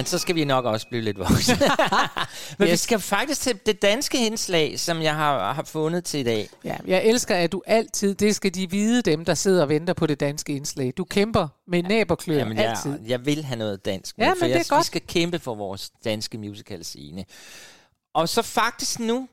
Men 0.02 0.06
så 0.06 0.18
skal 0.18 0.34
vi 0.34 0.44
nok 0.44 0.64
også 0.64 0.88
blive 0.88 1.02
lidt 1.02 1.18
voksne. 1.18 1.56
Men 2.58 2.68
vi 2.68 2.76
skal 2.76 3.00
faktisk 3.00 3.40
til 3.40 3.60
det 3.66 3.82
danske 3.82 4.26
indslag, 4.26 4.80
som 4.80 5.02
jeg 5.02 5.14
har, 5.14 5.52
har 5.52 5.62
fundet 5.62 6.04
til 6.04 6.20
i 6.20 6.22
dag. 6.22 6.48
Ja, 6.64 6.76
jeg 6.86 7.04
elsker, 7.04 7.36
at 7.36 7.52
du 7.52 7.62
altid, 7.66 8.14
det 8.14 8.36
skal 8.36 8.54
de 8.54 8.70
vide, 8.70 9.02
dem 9.02 9.24
der 9.24 9.34
sidder 9.34 9.62
og 9.62 9.68
venter 9.68 9.94
på 9.94 10.06
det 10.06 10.20
danske 10.20 10.52
indslag. 10.52 10.92
Du 10.96 11.04
kæmper 11.04 11.48
med 11.68 11.82
næb 11.82 12.10
og 12.10 12.18
klør 12.18 12.36
Jamen, 12.36 12.56
jeg, 12.58 12.70
altid. 12.70 12.98
jeg 13.06 13.26
vil 13.26 13.44
have 13.44 13.58
noget 13.58 13.84
dansk. 13.84 14.18
med, 14.18 14.26
Ja, 14.26 14.32
for 14.32 14.36
men 14.40 14.44
det 14.44 14.50
jeg, 14.50 14.60
er 14.60 14.68
godt. 14.68 14.80
Vi 14.80 14.86
skal 14.86 15.00
kæmpe 15.06 15.38
for 15.38 15.54
vores 15.54 15.90
danske 16.04 16.38
musical 16.38 16.84
scene. 16.84 17.24
Og 18.14 18.28
så 18.28 18.42
faktisk 18.42 18.98
nu, 19.00 19.28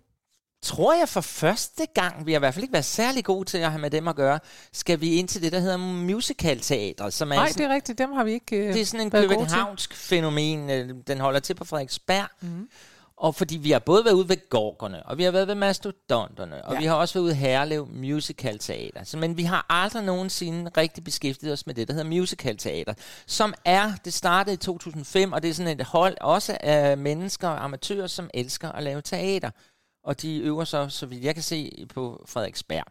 tror 0.61 0.93
jeg 0.93 1.09
for 1.09 1.21
første 1.21 1.85
gang, 1.93 2.25
vi 2.25 2.31
har 2.31 2.39
i 2.39 2.39
hvert 2.39 2.53
fald 2.53 2.63
ikke 2.63 2.73
været 2.73 2.85
særlig 2.85 3.23
gode 3.25 3.45
til 3.49 3.57
at 3.57 3.71
have 3.71 3.81
med 3.81 3.89
dem 3.89 4.07
at 4.07 4.15
gøre, 4.15 4.39
skal 4.73 5.01
vi 5.01 5.15
ind 5.15 5.27
til 5.27 5.41
det, 5.41 5.51
der 5.51 5.59
hedder 5.59 5.77
musicalteatret, 5.77 7.13
som 7.13 7.31
er 7.31 7.35
Nej, 7.35 7.47
sådan 7.47 7.63
det 7.65 7.71
er 7.71 7.75
rigtigt, 7.75 7.97
dem 7.97 8.11
har 8.11 8.23
vi 8.23 8.31
ikke 8.31 8.57
øh, 8.57 8.73
Det 8.73 8.81
er 8.81 8.85
sådan 8.85 9.05
en 9.05 9.11
københavnsk 9.11 9.93
fænomen. 9.95 10.69
øh, 10.69 10.89
Den 11.07 11.19
holder 11.19 11.39
til 11.39 11.53
på 11.53 11.65
Frederiksberg. 11.65 12.27
Mm. 12.41 12.69
Og 13.17 13.35
fordi 13.35 13.57
vi 13.57 13.71
har 13.71 13.79
både 13.79 14.05
været 14.05 14.13
ude 14.15 14.29
ved 14.29 14.49
Gorgerne, 14.49 15.03
og 15.05 15.17
vi 15.17 15.23
har 15.23 15.31
været 15.31 15.47
ved 15.47 15.55
Mastodonterne, 15.55 16.65
og 16.65 16.73
Ja. 16.73 16.79
vi 16.79 16.85
har 16.85 16.95
også 16.95 17.13
været 17.13 17.23
ude 17.23 17.31
i 17.31 17.35
Herlev 17.35 17.87
Musical 17.87 18.59
Teater. 18.59 19.03
Så, 19.03 19.17
men 19.17 19.37
vi 19.37 19.43
har 19.43 19.65
aldrig 19.69 20.03
nogensinde 20.03 20.71
rigtig 20.77 21.03
beskæftiget 21.03 21.53
os 21.53 21.65
med 21.67 21.75
det, 21.75 21.87
der 21.87 21.93
hedder 21.93 22.09
Musical 22.09 22.57
Teater, 22.57 22.93
som 23.27 23.53
er, 23.65 23.91
det 24.05 24.13
startede 24.13 24.53
i 24.53 24.57
2005, 24.57 25.33
og 25.33 25.41
det 25.43 25.49
er 25.49 25.53
sådan 25.53 25.79
et 25.79 25.85
hold 25.85 26.17
også 26.21 26.57
af 26.61 26.97
mennesker 26.97 27.47
og 27.47 27.63
amatører, 27.63 28.07
som 28.07 28.29
elsker 28.33 28.71
at 28.71 28.83
lave 28.83 29.01
teater. 29.01 29.49
Og 30.03 30.21
de 30.21 30.37
øver 30.39 30.63
så, 30.63 30.89
så 30.89 31.05
vidt 31.05 31.23
jeg 31.23 31.33
kan 31.33 31.43
se, 31.43 31.85
på 31.93 32.23
Frederiksberg. 32.25 32.83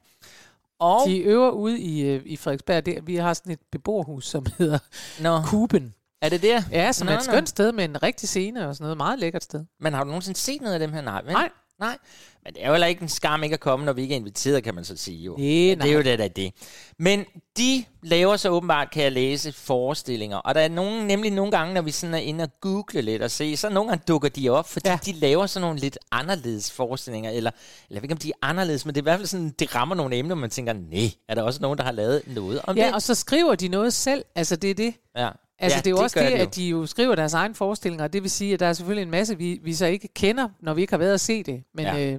Og, 0.79 1.01
De 1.09 1.19
øver 1.19 1.51
ude 1.51 1.81
i, 1.81 2.01
øh, 2.01 2.23
i 2.25 2.37
Frederiksberg. 2.37 2.87
Det, 2.87 3.07
vi 3.07 3.17
har 3.17 3.35
sådan 3.35 3.53
et 3.53 3.61
beboerhus, 3.73 4.27
som 4.29 4.47
hedder 4.59 4.79
Nå, 5.21 5.43
Kuben. 5.47 5.95
er 6.23 6.29
det 6.29 6.43
der? 6.43 6.63
Ja, 6.73 6.93
som 6.93 7.07
Nå, 7.07 7.13
er 7.13 7.17
et 7.19 7.27
nå. 7.27 7.33
skønt 7.33 7.49
sted 7.49 7.73
med 7.73 7.85
en 7.85 8.03
rigtig 8.03 8.29
scene 8.29 8.69
og 8.69 8.75
sådan 8.75 8.85
noget. 8.85 8.97
Meget 8.97 9.19
lækkert 9.19 9.43
sted. 9.45 9.65
Men 9.81 9.93
har 9.93 10.05
du 10.05 10.09
nogensinde 10.09 10.39
set 10.39 10.61
noget 10.61 10.75
af 10.75 10.81
dem 10.81 10.93
her? 10.93 11.01
Nej, 11.01 11.23
vel? 11.23 11.33
Nej. 11.33 11.51
Nej. 11.81 11.99
Men 12.45 12.55
det 12.55 12.63
er 12.63 12.67
jo 12.67 12.73
heller 12.73 12.87
ikke 12.87 13.03
en 13.03 13.09
skam 13.09 13.43
ikke 13.43 13.55
at 13.55 13.61
komme, 13.61 13.87
når 13.87 13.93
vi 13.93 14.03
ikke 14.03 14.15
er 14.15 14.19
inviteret, 14.19 14.65
kan 14.65 14.75
man 14.75 14.85
så 14.85 14.97
sige 14.97 15.19
jo. 15.25 15.37
Nej, 15.37 15.75
det 15.85 15.85
er 15.85 15.93
jo 15.95 16.03
det, 16.03 16.19
der 16.19 16.25
er 16.25 16.29
det. 16.29 16.53
Men 16.99 17.25
de 17.59 17.85
laver 18.03 18.37
så 18.37 18.49
åbenbart, 18.49 18.91
kan 18.91 19.03
jeg 19.03 19.13
læse, 19.13 19.53
forestillinger. 19.53 20.37
Og 20.37 20.55
der 20.55 20.61
er 20.61 20.69
nogen, 20.69 21.07
nemlig 21.07 21.31
nogle 21.31 21.51
gange, 21.53 21.75
når 21.75 21.83
vi 21.83 21.91
sådan 21.91 22.15
er 22.15 22.19
inde 22.19 22.45
og 22.45 22.51
google 22.61 23.03
lidt 23.03 23.23
og 23.23 23.31
se, 23.31 23.57
så 23.57 23.69
nogle 23.69 23.91
gange 23.91 24.03
dukker 24.09 24.29
de 24.29 24.49
op, 24.49 24.69
fordi 24.69 24.89
Ja. 24.89 24.93
ja. 24.93 25.13
de 25.13 25.19
laver 25.19 25.47
sådan 25.47 25.67
nogle 25.67 25.79
lidt 25.81 25.99
anderledes 26.13 26.71
forestillinger. 26.73 27.31
Eller, 27.31 27.37
eller 27.41 27.51
jeg 27.91 27.97
ved 27.97 28.03
ikke, 28.03 28.13
om 28.15 28.19
de 28.19 28.29
er 28.29 28.47
anderledes, 28.49 28.85
men 28.85 28.95
det 28.95 29.01
er 29.01 29.03
i 29.03 29.09
hvert 29.11 29.19
fald 29.19 29.27
sådan, 29.29 29.51
det 29.59 29.75
rammer 29.75 29.95
nogle 29.95 30.17
emner, 30.17 30.35
man 30.35 30.51
tænker, 30.51 30.73
nej, 30.73 31.11
er 31.29 31.35
der 31.35 31.43
også 31.43 31.61
nogen, 31.63 31.79
der 31.79 31.85
har 31.85 31.93
lavet 31.93 32.23
noget 32.27 32.61
om 32.65 32.77
Ja, 32.77 32.87
det? 32.87 32.95
og 32.95 33.03
så 33.03 33.15
skriver 33.15 33.55
de 33.55 33.69
noget 33.69 33.93
selv. 33.95 34.25
Altså, 34.35 34.57
det 34.57 34.71
er 34.71 34.75
det. 34.75 34.95
ja. 35.17 35.29
Altså, 35.59 35.77
ja, 35.77 35.81
det 35.81 35.87
er 35.87 35.91
jo 35.91 35.97
også 35.97 36.15
gør 36.17 36.23
det, 36.23 36.33
de 36.33 36.37
jo. 36.39 36.43
at 36.43 36.57
de 36.57 36.65
jo 36.69 36.87
skriver 36.87 37.15
deres 37.15 37.35
egne 37.35 37.55
forestillinger, 37.55 38.05
og 38.05 38.13
det 38.13 38.23
vil 38.23 38.31
sige, 38.31 38.55
at 38.55 38.61
der 38.61 38.67
er 38.67 38.73
selvfølgelig 38.73 39.03
en 39.03 39.11
masse, 39.11 39.39
vi, 39.39 39.61
vi 39.63 39.75
så 39.75 39.87
ikke 39.87 40.09
kender, 40.15 40.49
når 40.61 40.75
vi 40.75 40.81
ikke 40.81 40.93
har 40.93 40.99
været 40.99 41.15
at 41.15 41.21
se 41.21 41.43
det. 41.43 41.63
Men 41.75 41.85
Ja. 41.87 41.97
ja. 41.97 42.13
øh, 42.13 42.19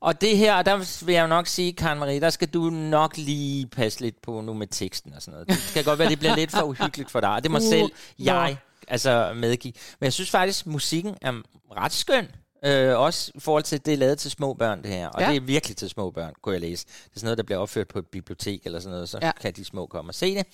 Og 0.00 0.20
det 0.20 0.36
her, 0.38 0.62
der 0.62 1.04
vil 1.06 1.12
jeg 1.14 1.22
jo 1.22 1.26
nok 1.26 1.46
sige, 1.46 1.72
Karen 1.72 1.98
Marie, 1.98 2.20
der 2.20 2.30
skal 2.30 2.48
du 2.48 2.70
nok 2.70 3.16
lige 3.16 3.66
passe 3.66 4.00
lidt 4.00 4.22
på 4.22 4.40
nu 4.40 4.54
med 4.54 4.66
teksten 4.66 5.12
og 5.14 5.22
sådan 5.22 5.32
noget. 5.32 5.48
Det 5.48 5.70
kan 5.74 5.84
godt 5.84 5.98
være, 5.98 6.08
det 6.08 6.18
bliver 6.18 6.36
lidt 6.36 6.50
for 6.50 6.62
uhyggeligt 6.62 7.10
for 7.10 7.20
dig. 7.20 7.30
og 7.30 7.42
Det 7.42 7.50
må 7.50 7.58
Uh, 7.58 7.62
selv 7.64 7.88
jeg 8.18 8.56
altså 8.88 9.32
medgive. 9.36 9.72
Men 10.00 10.04
jeg 10.04 10.12
synes 10.12 10.30
faktisk, 10.30 10.66
musikken 10.66 11.14
er 11.22 11.32
ret 11.76 11.92
skøn. 11.92 12.26
Øh, 12.64 12.98
også 12.98 13.32
i 13.34 13.40
forhold 13.40 13.62
til, 13.62 13.76
at 13.76 13.86
det 13.86 13.92
er 13.94 13.98
lavet 13.98 14.18
til 14.18 14.30
små 14.30 14.54
børn, 14.54 14.82
det 14.82 14.90
her. 14.90 15.08
Og 15.08 15.20
Ja. 15.22 15.28
det 15.28 15.36
er 15.36 15.40
virkelig 15.40 15.76
til 15.76 15.88
små 15.88 16.10
børn, 16.10 16.32
kunne 16.42 16.52
jeg 16.52 16.60
læse. 16.60 16.86
Det 16.86 16.92
er 17.16 17.18
sådan 17.20 17.26
noget, 17.26 17.38
der 17.38 17.44
bliver 17.44 17.58
opført 17.58 17.88
på 17.88 17.98
et 17.98 18.06
bibliotek 18.06 18.60
eller 18.64 18.80
sådan 18.80 18.92
noget, 18.92 19.08
så 19.08 19.18
Ja. 19.22 19.30
kan 19.40 19.52
de 19.52 19.64
små 19.64 19.86
komme 19.86 20.10
og 20.10 20.14
se 20.14 20.34
det. 20.34 20.46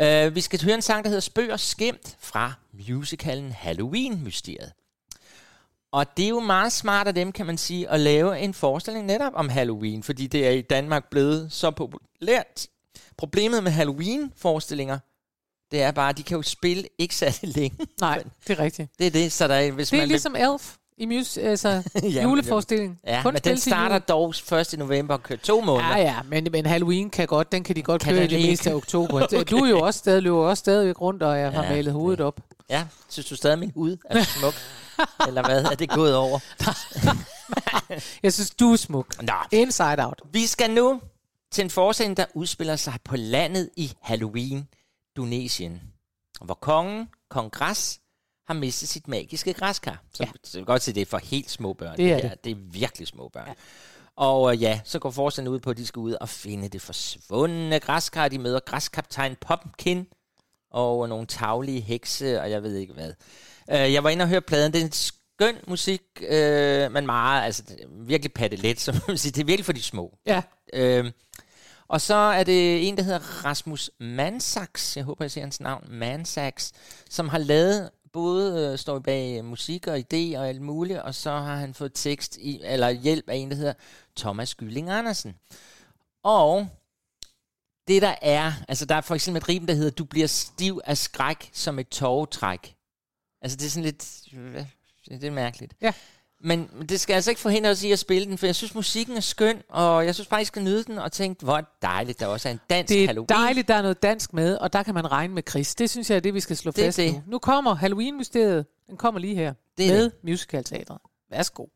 Øh, 0.00 0.34
vi 0.34 0.40
skal 0.40 0.64
høre 0.64 0.74
en 0.74 0.82
sang, 0.82 1.04
der 1.04 1.08
hedder 1.10 1.20
Spøg 1.20 1.52
og 1.52 1.60
Skæmt 1.60 2.16
fra 2.20 2.52
musicalen 2.88 3.52
Halloween-mysteriet. 3.52 4.72
Og 5.92 6.16
det 6.16 6.24
er 6.24 6.28
jo 6.28 6.40
meget 6.40 6.72
smart 6.72 7.06
af 7.08 7.14
dem, 7.14 7.32
kan 7.32 7.46
man 7.46 7.58
sige, 7.58 7.88
at 7.90 8.00
lave 8.00 8.38
en 8.38 8.54
forestilling 8.54 9.06
netop 9.06 9.32
om 9.34 9.48
Halloween, 9.48 10.02
fordi 10.02 10.26
det 10.26 10.46
er 10.46 10.50
i 10.50 10.60
Danmark 10.60 11.10
blevet 11.10 11.52
så 11.52 11.70
populært. 11.70 12.66
Problemet 13.16 13.62
med 13.64 13.72
Halloween-forestillinger, 13.72 14.98
det 15.70 15.82
er 15.82 15.90
bare, 15.90 16.08
at 16.08 16.16
de 16.18 16.22
kan 16.22 16.36
jo 16.36 16.42
spille 16.42 16.84
ikke 16.98 17.14
særlig 17.16 17.56
længe. 17.56 17.86
nej, 18.00 18.22
det 18.46 18.58
er 18.58 18.62
rigtigt. 18.64 18.90
Det 18.98 19.06
er 19.06 19.10
det, 19.10 19.32
så 19.32 19.48
der 19.48 19.54
er, 19.54 19.70
hvis 19.70 19.88
Det 19.90 19.96
er 19.96 20.00
man 20.00 20.08
ligesom 20.08 20.36
Elf 20.36 20.74
i 20.98 21.06
mus, 21.06 21.36
altså 21.36 21.82
Ja, 22.02 22.22
juleforestilling. 22.22 23.00
Ja, 23.06 23.22
Kun 23.22 23.32
men 23.32 23.42
den 23.42 23.56
starter 23.58 23.94
jul. 23.96 24.02
dog 24.08 24.34
først 24.44 24.72
i 24.72 24.76
november 24.76 25.14
og 25.14 25.22
kører 25.22 25.38
to 25.38 25.60
måneder. 25.60 25.96
Ja, 25.96 26.02
ja, 26.02 26.16
men, 26.28 26.48
men 26.52 26.66
Halloween 26.66 27.10
kan 27.10 27.26
godt, 27.26 27.52
den 27.52 27.64
kan 27.64 27.76
de 27.76 27.82
godt 27.82 28.02
Kan 28.02 28.14
køre 28.14 28.24
i 28.24 28.26
det 28.26 28.40
meste 28.50 28.70
af 28.70 28.74
oktober. 28.74 29.22
okay. 29.24 29.44
Du 29.50 29.56
er 29.56 29.68
jo 29.70 29.80
også 29.80 29.98
stadig, 29.98 30.22
løber 30.22 30.38
også 30.38 30.60
stadigvæk 30.60 31.00
rundt, 31.00 31.22
og 31.22 31.38
jeg 31.38 31.52
har 31.52 31.64
Ja, 31.64 31.70
malet 31.70 31.92
hovedet 31.92 32.18
det- 32.18 32.26
op. 32.26 32.40
Ja, 32.70 32.86
synes 33.08 33.26
du 33.26 33.36
stadig, 33.36 33.58
min 33.58 33.72
hud 33.74 33.96
er 34.04 34.22
smuk? 34.22 34.54
Eller 35.28 35.42
hvad? 35.46 35.64
Er 35.64 35.74
det 35.74 35.90
gået 35.90 36.16
over? 36.16 36.38
Jeg 38.22 38.32
synes, 38.32 38.50
du 38.50 38.72
er 38.72 38.76
smuk. 38.76 39.22
Nå, 39.22 39.32
Inside 39.52 40.04
out. 40.06 40.22
Vi 40.32 40.46
skal 40.46 40.70
nu 40.70 41.00
til 41.52 41.64
en 41.64 41.70
forestilling, 41.70 42.16
der 42.16 42.24
udspiller 42.34 42.76
sig 42.76 42.94
på 43.04 43.16
landet 43.16 43.70
i 43.76 43.92
Halloween, 44.02 44.68
Tunesien. 45.16 45.80
Hvor 46.40 46.54
kongen, 46.54 47.08
kong 47.30 47.52
Græs, 47.52 48.00
har 48.48 48.54
mistet 48.54 48.88
sit 48.88 49.08
magiske 49.08 49.52
græskar. 49.52 50.02
Så, 50.12 50.22
ja. 50.22 50.30
så 50.44 50.58
kan 50.58 50.64
godt 50.64 50.82
se, 50.82 50.92
det 50.92 51.00
er 51.00 51.06
for 51.06 51.18
helt 51.18 51.50
små 51.50 51.72
børn. 51.72 51.96
Det 51.96 52.12
er 52.12 52.16
her. 52.16 52.28
det. 52.28 52.44
det 52.44 52.50
er 52.50 52.56
virkelig 52.56 53.08
små 53.08 53.28
børn. 53.28 53.48
Ja. 53.48 53.54
Og 54.16 54.52
øh, 54.52 54.62
ja, 54.62 54.80
så 54.84 54.98
går 54.98 55.10
forestillingen 55.10 55.54
ud 55.54 55.60
på, 55.60 55.70
at 55.70 55.76
de 55.76 55.86
skal 55.86 56.00
ud 56.00 56.12
og 56.12 56.28
finde 56.28 56.68
det 56.68 56.82
forsvundne 56.82 57.80
græskar. 57.80 58.28
De 58.28 58.38
møder 58.38 58.60
græskaptajn 58.60 59.36
Pumpkin 59.40 60.06
og 60.70 61.08
nogle 61.08 61.26
taglige 61.26 61.80
hekse, 61.80 62.40
og 62.40 62.50
jeg 62.50 62.62
ved 62.62 62.76
ikke 62.76 62.92
hvad. 62.92 63.12
Øh, 63.70 63.92
jeg 63.92 64.04
var 64.04 64.10
inde 64.10 64.22
og 64.22 64.28
høre 64.28 64.40
pladen. 64.40 64.72
Det 64.72 64.80
er 64.80 64.84
en 64.84 64.92
skøn 64.92 65.56
musik, 65.66 66.02
øh, 66.20 66.92
men 66.92 67.06
meget, 67.06 67.44
altså 67.44 67.62
det 67.68 67.76
virkelig 67.90 68.32
pattelet, 68.32 68.80
som 68.80 68.94
man 68.94 69.02
vil 69.08 69.18
sige. 69.18 69.32
Det 69.32 69.40
er 69.40 69.46
virkelig 69.46 69.64
for 69.64 69.72
de 69.72 69.82
små. 69.82 70.18
Ja. 70.26 70.42
Øh, 70.72 71.10
og 71.88 72.00
så 72.00 72.14
er 72.14 72.44
det 72.44 72.88
en, 72.88 72.96
der 72.96 73.02
hedder 73.02 73.44
Rasmus 73.44 73.90
Mansax, 74.00 74.96
jeg 74.96 75.04
håber, 75.04 75.24
jeg 75.24 75.30
siger 75.30 75.44
hans 75.44 75.60
navn, 75.60 75.84
Mansax, 75.88 76.70
som 77.10 77.28
har 77.28 77.38
lavet 77.38 77.90
både 78.12 78.72
øh, 78.72 78.78
står 78.78 78.98
bag 78.98 79.38
øh, 79.38 79.44
musik 79.44 79.86
og 79.86 79.98
idé 79.98 80.38
og 80.38 80.48
alt 80.48 80.62
muligt, 80.62 80.98
og 80.98 81.14
så 81.14 81.30
har 81.30 81.56
han 81.56 81.74
fået 81.74 81.92
tekst 81.94 82.36
i, 82.36 82.60
eller 82.64 82.90
hjælp 82.90 83.28
af 83.28 83.36
en, 83.36 83.50
der 83.50 83.56
hedder 83.56 83.72
Thomas 84.16 84.54
Gylling 84.54 84.90
Andersen. 84.90 85.34
Og 86.22 86.68
det 87.88 88.02
der 88.02 88.14
er, 88.22 88.52
altså 88.68 88.84
der 88.86 88.94
er 88.94 89.00
for 89.00 89.14
eksempel 89.14 89.42
et 89.42 89.48
rim, 89.48 89.66
der 89.66 89.74
hedder, 89.74 89.90
du 89.90 90.04
bliver 90.04 90.26
stiv 90.26 90.80
af 90.84 90.98
skræk 90.98 91.50
som 91.52 91.78
et 91.78 91.88
tårtræk. 91.88 92.74
Altså 93.42 93.56
det 93.56 93.66
er 93.66 93.70
sådan 93.70 93.84
lidt, 93.84 94.22
det 95.08 95.24
er 95.24 95.30
mærkeligt. 95.30 95.74
Ja. 95.80 95.92
Men 96.44 96.70
det 96.88 97.00
skal 97.00 97.14
altså 97.14 97.30
ikke 97.30 97.40
forhindre 97.40 97.70
os 97.70 97.82
i 97.82 97.92
at 97.92 97.98
spille 97.98 98.28
den, 98.28 98.38
for 98.38 98.46
jeg 98.46 98.54
synes, 98.54 98.74
musikken 98.74 99.16
er 99.16 99.20
skøn, 99.20 99.62
og 99.68 100.06
jeg 100.06 100.14
synes 100.14 100.28
faktisk, 100.28 100.48
skal 100.48 100.62
nyde 100.62 100.84
den, 100.84 100.98
og 100.98 101.12
tænke, 101.12 101.44
hvor 101.44 101.62
dejligt, 101.82 102.20
der 102.20 102.26
også 102.26 102.48
er 102.48 102.52
en 102.52 102.60
dansk 102.70 102.88
Det 102.88 103.02
er 103.02 103.06
Halloween. 103.06 103.28
dejligt, 103.28 103.68
der 103.68 103.74
er 103.74 103.82
noget 103.82 104.02
dansk 104.02 104.32
med, 104.32 104.56
og 104.58 104.72
der 104.72 104.82
kan 104.82 104.94
man 104.94 105.12
regne 105.12 105.34
med 105.34 105.42
Chris. 105.50 105.74
Det 105.74 105.90
synes 105.90 106.10
jeg 106.10 106.16
er 106.16 106.20
det, 106.20 106.34
vi 106.34 106.40
skal 106.40 106.56
slå 106.56 106.70
Det 106.70 106.84
fast 106.84 106.96
det. 106.96 107.12
nu. 107.14 107.22
Nu 107.26 107.38
kommer 107.38 107.74
Halloween-mysteriet. 107.74 108.66
Den 108.88 108.96
kommer 108.96 109.20
lige 109.20 109.34
her. 109.34 109.54
Det 109.78 109.88
med 109.90 110.04
det. 110.04 110.12
musicalteatret. 110.24 110.98
Værsgo. 111.30 111.66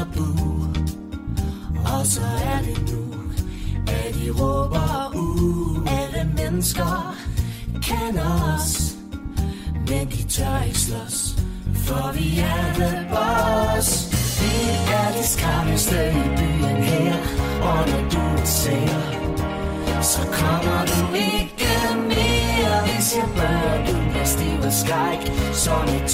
Tabu 0.00 0.26
Og 1.94 2.06
så 2.06 2.20
er 2.44 2.58
det 2.62 2.92
nu 2.92 3.04
At 3.86 4.14
de 4.14 4.30
råber 4.30 5.12
ud. 5.16 5.88
Alle 5.88 6.32
mennesker 6.36 7.16
kender 7.82 8.56
os 8.56 8.96
Men 9.88 10.08
de 10.08 10.22
tør 10.22 10.62
ikke 10.66 10.78
slås 10.78 11.36
For 11.74 12.12
vi 12.12 12.38
er 12.38 12.74
the 12.74 13.06
boss. 13.10 14.08
Vi 14.40 14.70
er 14.92 15.12
det 15.16 15.24
skræmmeste 15.24 16.10
i 16.10 16.36
byen 16.36 16.82
her 16.82 17.14
Og 17.62 17.88
når 17.90 18.08
du 18.10 18.40
ser 18.44 19.00
Så 20.02 20.20
kommer 20.32 20.84
du 20.86 21.14
ikke 21.14 21.70
mere. 22.08 22.82
Hvis 22.84 23.16
jeg 23.16 23.28
bør 23.36 23.86
du 23.86 24.10
bliver 24.10 24.24
stiv 24.24 24.60
og 24.64 24.72
skræk? 24.72 25.32
Som 25.52 25.84
et 25.84 26.08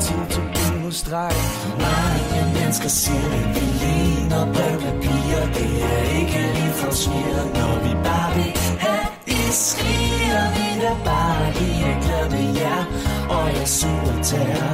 Til 0.00 0.14
Tid 0.30 0.57
til 0.90 1.04
bindestreg 1.04 1.32
Mange 1.78 2.52
mennesker 2.54 2.88
siger, 2.88 3.32
at 3.32 3.48
vi 3.54 3.66
ligner 3.84 4.52
brevpapir 4.52 5.40
Det 5.54 5.82
er 5.82 6.02
ikke 6.20 6.52
lige 6.54 6.72
for 6.72 6.92
smidt 6.92 7.54
Når 7.54 7.74
vi 7.84 7.94
bare 8.04 8.34
vil 8.34 8.52
have 8.78 9.06
I 9.26 9.50
skriger 9.50 10.44
Vi 10.54 10.80
der 10.80 10.96
bare 11.04 11.52
lige 11.52 11.98
glad 12.02 12.30
med 12.30 12.56
jer 12.56 12.84
Og 13.28 13.46
jeg 13.58 13.68
suger 13.68 14.22
tær. 14.22 14.64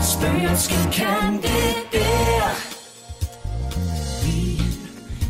Spøgelsken 0.00 0.92
kan 0.92 1.32
det 1.42 1.74
der 1.92 2.50
Vi 4.24 4.62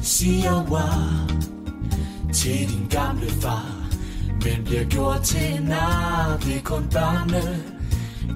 siger 0.03 0.65
wow 0.71 1.39
Til 2.33 2.69
din 2.69 2.87
gamle 2.91 3.31
far 3.31 3.67
Men 4.45 4.65
bliver 4.65 4.85
gjort 4.85 5.23
til 5.23 5.65
nar 5.65 6.39
Det 6.45 6.57
er 6.57 6.63
kun 6.63 6.89
børnene 6.93 7.75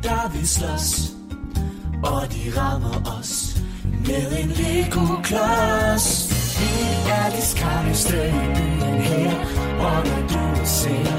der 0.03 0.33
vil 0.33 0.49
slås. 0.49 1.18
Og 2.03 2.23
de 2.33 2.61
rammer 2.61 3.19
os 3.19 3.57
Med 4.07 4.39
en 4.41 4.49
Lego-klods. 4.49 6.09
Vi 6.59 6.71
er 7.11 7.31
de 7.31 7.43
skarpeste 7.43 8.29
i 8.29 8.47
byen 8.57 9.01
her 9.01 9.33
Og 9.81 10.07
når 10.09 10.23
du 10.29 10.61
ser 10.65 11.19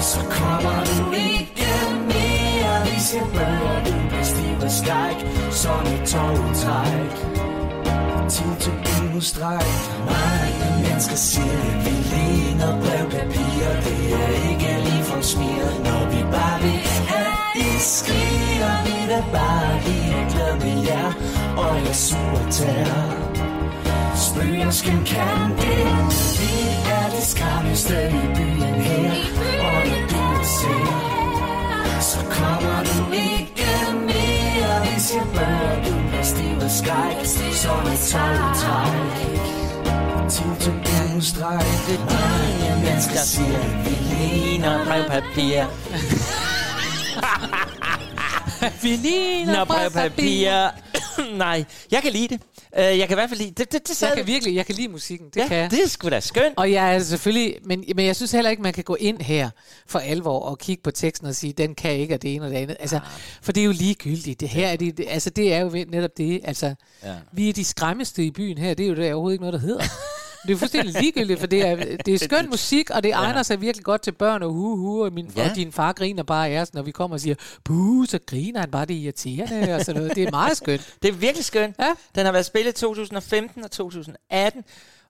Så 0.00 0.20
kommer 0.30 0.84
du 0.84 1.12
ikke 1.12 1.68
mere 2.12 2.84
Vi 2.84 3.00
ser 3.00 3.26
bør 3.34 3.84
du 3.86 4.08
bliver 4.08 4.24
stiv 4.24 4.58
af 4.62 4.70
skræk. 4.70 5.18
Som 5.50 5.80
et 5.94 6.02
togtræk 6.12 7.14
Tid 8.28 8.52
til 8.60 8.72
bindestreg 8.84 9.66
Mange 10.10 10.88
mennesker 10.88 11.16
siger, 11.16 11.62
at 11.70 11.84
vi 11.84 11.94
ligner 12.12 12.80
brevpapir. 12.80 13.68
Det 13.84 14.12
er 14.22 14.50
ikke 14.50 14.90
lige 14.90 15.04
for 15.04 15.20
smidt 15.20 15.84
Når 15.84 16.02
vi 16.10 16.22
bare 16.32 16.60
vil 16.62 16.80
have 17.10 17.27
i 17.54 17.78
skriger 17.78 18.84
Vi 18.84 19.12
der 19.12 19.22
bare 19.32 19.80
lige 19.86 20.12
er 20.12 20.30
glad 20.30 20.54
med 20.54 20.86
jer 20.86 21.12
Og 21.56 21.76
jeg 21.86 21.94
suger 21.94 22.50
tær 22.50 23.28
Spøgelsken 24.16 25.04
kan 25.04 25.50
det 25.60 25.84
Vi 26.40 26.54
er 26.90 27.10
de 27.10 27.26
skræmmeste 27.26 28.08
i 28.08 28.34
byen 28.36 28.74
her 28.88 29.12
Og 29.60 29.88
når 29.88 30.04
du 30.08 30.44
ser. 30.44 31.08
Så 32.00 32.18
kommer 32.30 32.82
du 32.84 33.12
ikke 33.12 33.70
mere 33.92 34.80
Hvis 34.84 35.14
jeg 35.14 35.26
bør 35.34 35.90
du 35.90 36.08
bliver 36.08 36.22
stiv 36.22 36.58
af 36.62 36.70
skræk? 36.70 37.26
Som 37.54 37.80
et 37.92 38.00
togtræk 38.10 39.38
Tid 40.30 40.60
til 40.60 40.72
bindestreg 40.84 41.64
Mange 41.88 42.84
mennesker 42.84 43.18
siger 43.18 43.58
vi 43.84 44.14
ligner 44.14 44.84
brevpapir. 44.84 45.64
Vi 48.82 48.88
ligner 48.88 49.58
Nå, 49.58 49.64
brevpapir. 49.64 50.68
Nej, 51.36 51.64
jeg 51.90 52.02
kan 52.02 52.12
lide 52.12 52.28
det. 52.28 52.40
Uh, 52.78 52.80
jeg 52.98 53.08
kan 53.08 53.10
i 53.10 53.14
hvert 53.14 53.28
fald 53.30 53.40
lide 53.40 53.50
det. 53.50 53.72
Det, 53.72 53.88
det, 53.88 54.02
Jeg 54.02 54.12
kan 54.16 54.26
virkelig, 54.26 54.54
jeg 54.54 54.66
kan 54.66 54.74
lide 54.74 54.88
musikken. 54.88 55.26
Det 55.34 55.36
ja, 55.40 55.48
kan 55.48 55.56
jeg. 55.56 55.70
det 55.70 55.82
er 55.84 55.88
sgu 55.88 56.08
da 56.08 56.20
skønt. 56.20 56.54
Og 56.56 56.72
jeg 56.72 56.94
er 56.94 56.98
selvfølgelig, 56.98 57.54
men, 57.64 57.84
men 57.96 58.06
jeg 58.06 58.16
synes 58.16 58.32
heller 58.32 58.50
ikke, 58.50 58.62
man 58.62 58.72
kan 58.72 58.84
gå 58.84 58.94
ind 58.94 59.20
her 59.22 59.50
for 59.86 59.98
alvor 59.98 60.38
og 60.40 60.58
kigge 60.58 60.82
på 60.82 60.90
teksten 60.90 61.26
og 61.28 61.34
sige, 61.34 61.52
den 61.52 61.74
kan 61.74 61.92
ikke, 61.92 62.14
og 62.14 62.22
det 62.22 62.34
ene 62.34 62.44
og 62.44 62.50
det 62.50 62.56
andet. 62.56 62.76
Altså, 62.80 63.00
for 63.42 63.52
det 63.52 63.60
er 63.60 63.64
jo 63.64 63.72
ligegyldigt. 63.72 64.40
Det 64.40 64.48
her 64.48 64.68
er 64.68 64.76
det, 64.76 64.98
det- 64.98 65.06
altså, 65.08 65.30
det 65.30 65.54
er 65.54 65.58
jo 65.60 65.70
netop 65.88 66.10
det. 66.16 66.40
Altså, 66.44 66.74
Ja. 67.04 67.14
vi 67.32 67.48
er 67.48 67.52
de 67.52 67.64
skræmmeste 67.64 68.24
i 68.24 68.30
byen 68.30 68.58
her. 68.58 68.74
Det 68.74 68.84
er 68.84 68.88
jo 68.90 68.96
der 68.96 69.12
overhovedet 69.14 69.34
ikke 69.34 69.44
noget, 69.44 69.60
der 69.60 69.66
hedder. 69.66 69.84
Det 70.46 70.52
er 70.54 70.56
fuldstændig 70.56 71.00
ligegyldigt, 71.02 71.40
for 71.40 71.46
det 71.46 71.66
er, 71.66 71.76
det 72.06 72.14
er 72.14 72.18
skøn 72.18 72.50
musik, 72.50 72.90
og 72.90 73.02
det 73.02 73.12
egner 73.12 73.42
sig 73.42 73.60
virkelig 73.60 73.84
godt 73.84 74.02
til 74.02 74.12
børn 74.12 74.42
og 74.42 74.52
hu 74.52 74.76
hu, 74.76 75.04
og, 75.04 75.12
min, 75.12 75.32
Ja. 75.36 75.50
og 75.50 75.56
din 75.56 75.72
far 75.72 75.92
griner 75.92 76.22
bare 76.22 76.48
af 76.48 76.60
os, 76.60 76.74
når 76.74 76.82
vi 76.82 76.90
kommer 76.90 77.16
og 77.16 77.20
siger, 77.20 77.34
buh, 77.64 78.06
så 78.06 78.18
griner 78.26 78.60
han 78.60 78.70
bare 78.70 78.84
det 78.86 78.96
er 78.96 79.00
irriterende, 79.00 79.74
og 79.74 79.80
sådan 79.84 80.00
noget. 80.00 80.16
Det 80.16 80.24
er 80.24 80.30
meget 80.30 80.56
skønt. 80.56 80.94
Det 81.02 81.08
er 81.08 81.12
virkelig 81.12 81.44
skønt. 81.44 81.76
Ja. 81.78 81.94
Den 82.14 82.24
har 82.24 82.32
været 82.32 82.46
spillet 82.46 82.70
i 82.70 82.80
2015 82.80 83.64
og 83.64 83.70
2018. 83.70 84.64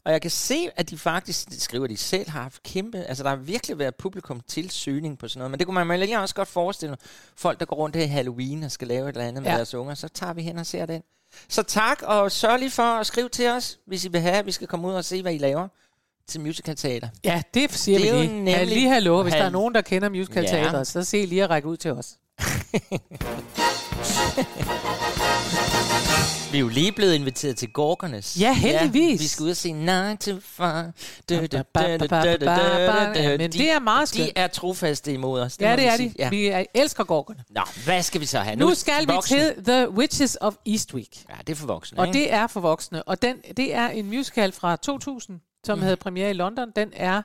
Og 0.04 0.12
jeg 0.12 0.22
kan 0.22 0.30
se, 0.30 0.68
at 0.76 0.90
de 0.90 0.98
faktisk, 0.98 1.50
det 1.50 1.62
skriver 1.62 1.86
de 1.86 1.96
selv, 1.96 2.30
har 2.30 2.42
haft 2.42 2.62
kæmpe... 2.62 2.98
Altså, 2.98 3.22
der 3.22 3.28
har 3.28 3.36
virkelig 3.36 3.78
været 3.78 3.94
publikum 3.96 4.40
til 4.48 4.70
søgning 4.70 5.18
på 5.18 5.28
sådan 5.28 5.38
noget. 5.38 5.50
Men 5.50 5.58
det 5.58 5.66
kunne 5.66 5.84
man 5.84 6.00
lige 6.00 6.20
også 6.20 6.34
godt 6.34 6.48
forestille. 6.48 6.96
Folk, 7.36 7.60
der 7.60 7.66
går 7.66 7.76
rundt 7.76 7.96
her 7.96 8.04
i 8.04 8.06
Halloween 8.06 8.62
og 8.62 8.70
skal 8.70 8.88
lave 8.88 9.08
et 9.08 9.12
eller 9.14 9.28
andet 9.28 9.42
med 9.42 9.50
Ja. 9.50 9.56
deres 9.56 9.74
unger, 9.74 9.94
så 9.94 10.08
tager 10.08 10.32
vi 10.32 10.42
hen 10.42 10.58
og 10.58 10.66
ser 10.66 10.86
den. 10.86 11.02
Så 11.48 11.62
tak, 11.62 12.03
og 12.03 12.33
sørg 12.33 12.59
lige 12.59 12.70
for 12.70 12.83
at 12.83 13.07
skrive 13.07 13.29
til 13.29 13.48
os, 13.48 13.79
hvis 13.87 14.05
I 14.05 14.09
vil 14.09 14.20
have, 14.20 14.35
at 14.37 14.46
vi 14.46 14.53
skal 14.53 14.66
komme 14.66 14.88
ud 14.88 14.92
og 14.92 15.05
se, 15.05 15.22
hvad 15.22 15.35
I 15.35 15.38
laver 15.38 15.68
til 16.29 16.40
musicalteater. 16.40 17.09
Ja, 17.24 17.42
det 17.55 17.72
siger 17.72 17.98
Det 17.98 18.12
vi 18.12 18.16
lige. 18.18 18.29
nemlig- 18.35 18.53
Ja, 18.53 18.64
lige 18.64 18.88
hallo, 18.88 19.22
hvis 19.22 19.33
Hal- 19.35 19.40
der 19.40 19.46
er 19.46 19.51
nogen, 19.53 19.74
der 19.74 19.81
kender 19.81 20.09
musical 20.09 20.42
Ja. 20.44 20.85
så 20.85 21.05
se 21.05 21.27
lige 21.27 21.44
at 21.44 21.51
række 21.51 21.68
ud 21.68 21.77
til 21.77 21.92
os. 21.92 22.14
Vi 26.52 26.56
er 26.56 26.61
jo 26.61 26.68
lige 26.68 26.92
blevet 26.92 27.14
inviteret 27.14 27.56
til 27.56 27.72
Gorkernes. 27.72 28.40
Ja, 28.40 28.52
heldigvis. 28.54 29.20
vi 29.20 29.26
skal 29.26 29.44
ud 29.44 29.50
og 29.50 29.56
se 29.56 29.72
9 29.72 30.16
to 30.20 30.40
5. 30.40 30.66
Men 31.28 31.42
det 33.52 33.70
er 33.70 33.78
meget 33.80 34.08
skønt. 34.08 34.26
De 34.26 34.32
er 34.37 34.46
trofaste 34.46 35.12
imod 35.12 35.40
os. 35.40 35.56
Ja, 35.61 35.76
det 35.76 35.87
er 35.87 35.96
de. 35.96 36.12
Ja. 36.18 36.28
Vi 36.28 36.46
er- 36.46 36.64
elsker 36.74 37.04
gorkerne. 37.04 37.44
Nå, 37.50 37.61
hvad 37.84 38.02
skal 38.02 38.20
vi 38.20 38.26
så 38.26 38.38
have? 38.38 38.56
Nu 38.56 38.74
skal 38.74 39.06
vi 39.06 39.12
til 39.26 39.54
The 39.64 39.90
Witches 39.90 40.38
of 40.40 40.54
Eastwick. 40.66 41.24
Ja, 41.28 41.34
det 41.46 41.50
er 41.52 41.56
for 41.56 41.66
voksne, 41.66 41.98
Og 41.98 42.06
ikke? 42.06 42.18
det 42.18 42.32
er 42.32 42.46
for 42.46 42.61
voksne. 42.61 43.02
Og 43.02 43.22
den, 43.22 43.37
det 43.56 43.74
er 43.74 43.88
en 43.88 44.06
musical 44.06 44.52
fra 44.52 44.76
2000, 44.76 45.40
som 45.66 45.78
mm. 45.78 45.82
havde 45.82 45.96
premiere 45.96 46.30
i 46.30 46.32
London. 46.32 46.68
Den 46.76 46.88
er 46.92 47.22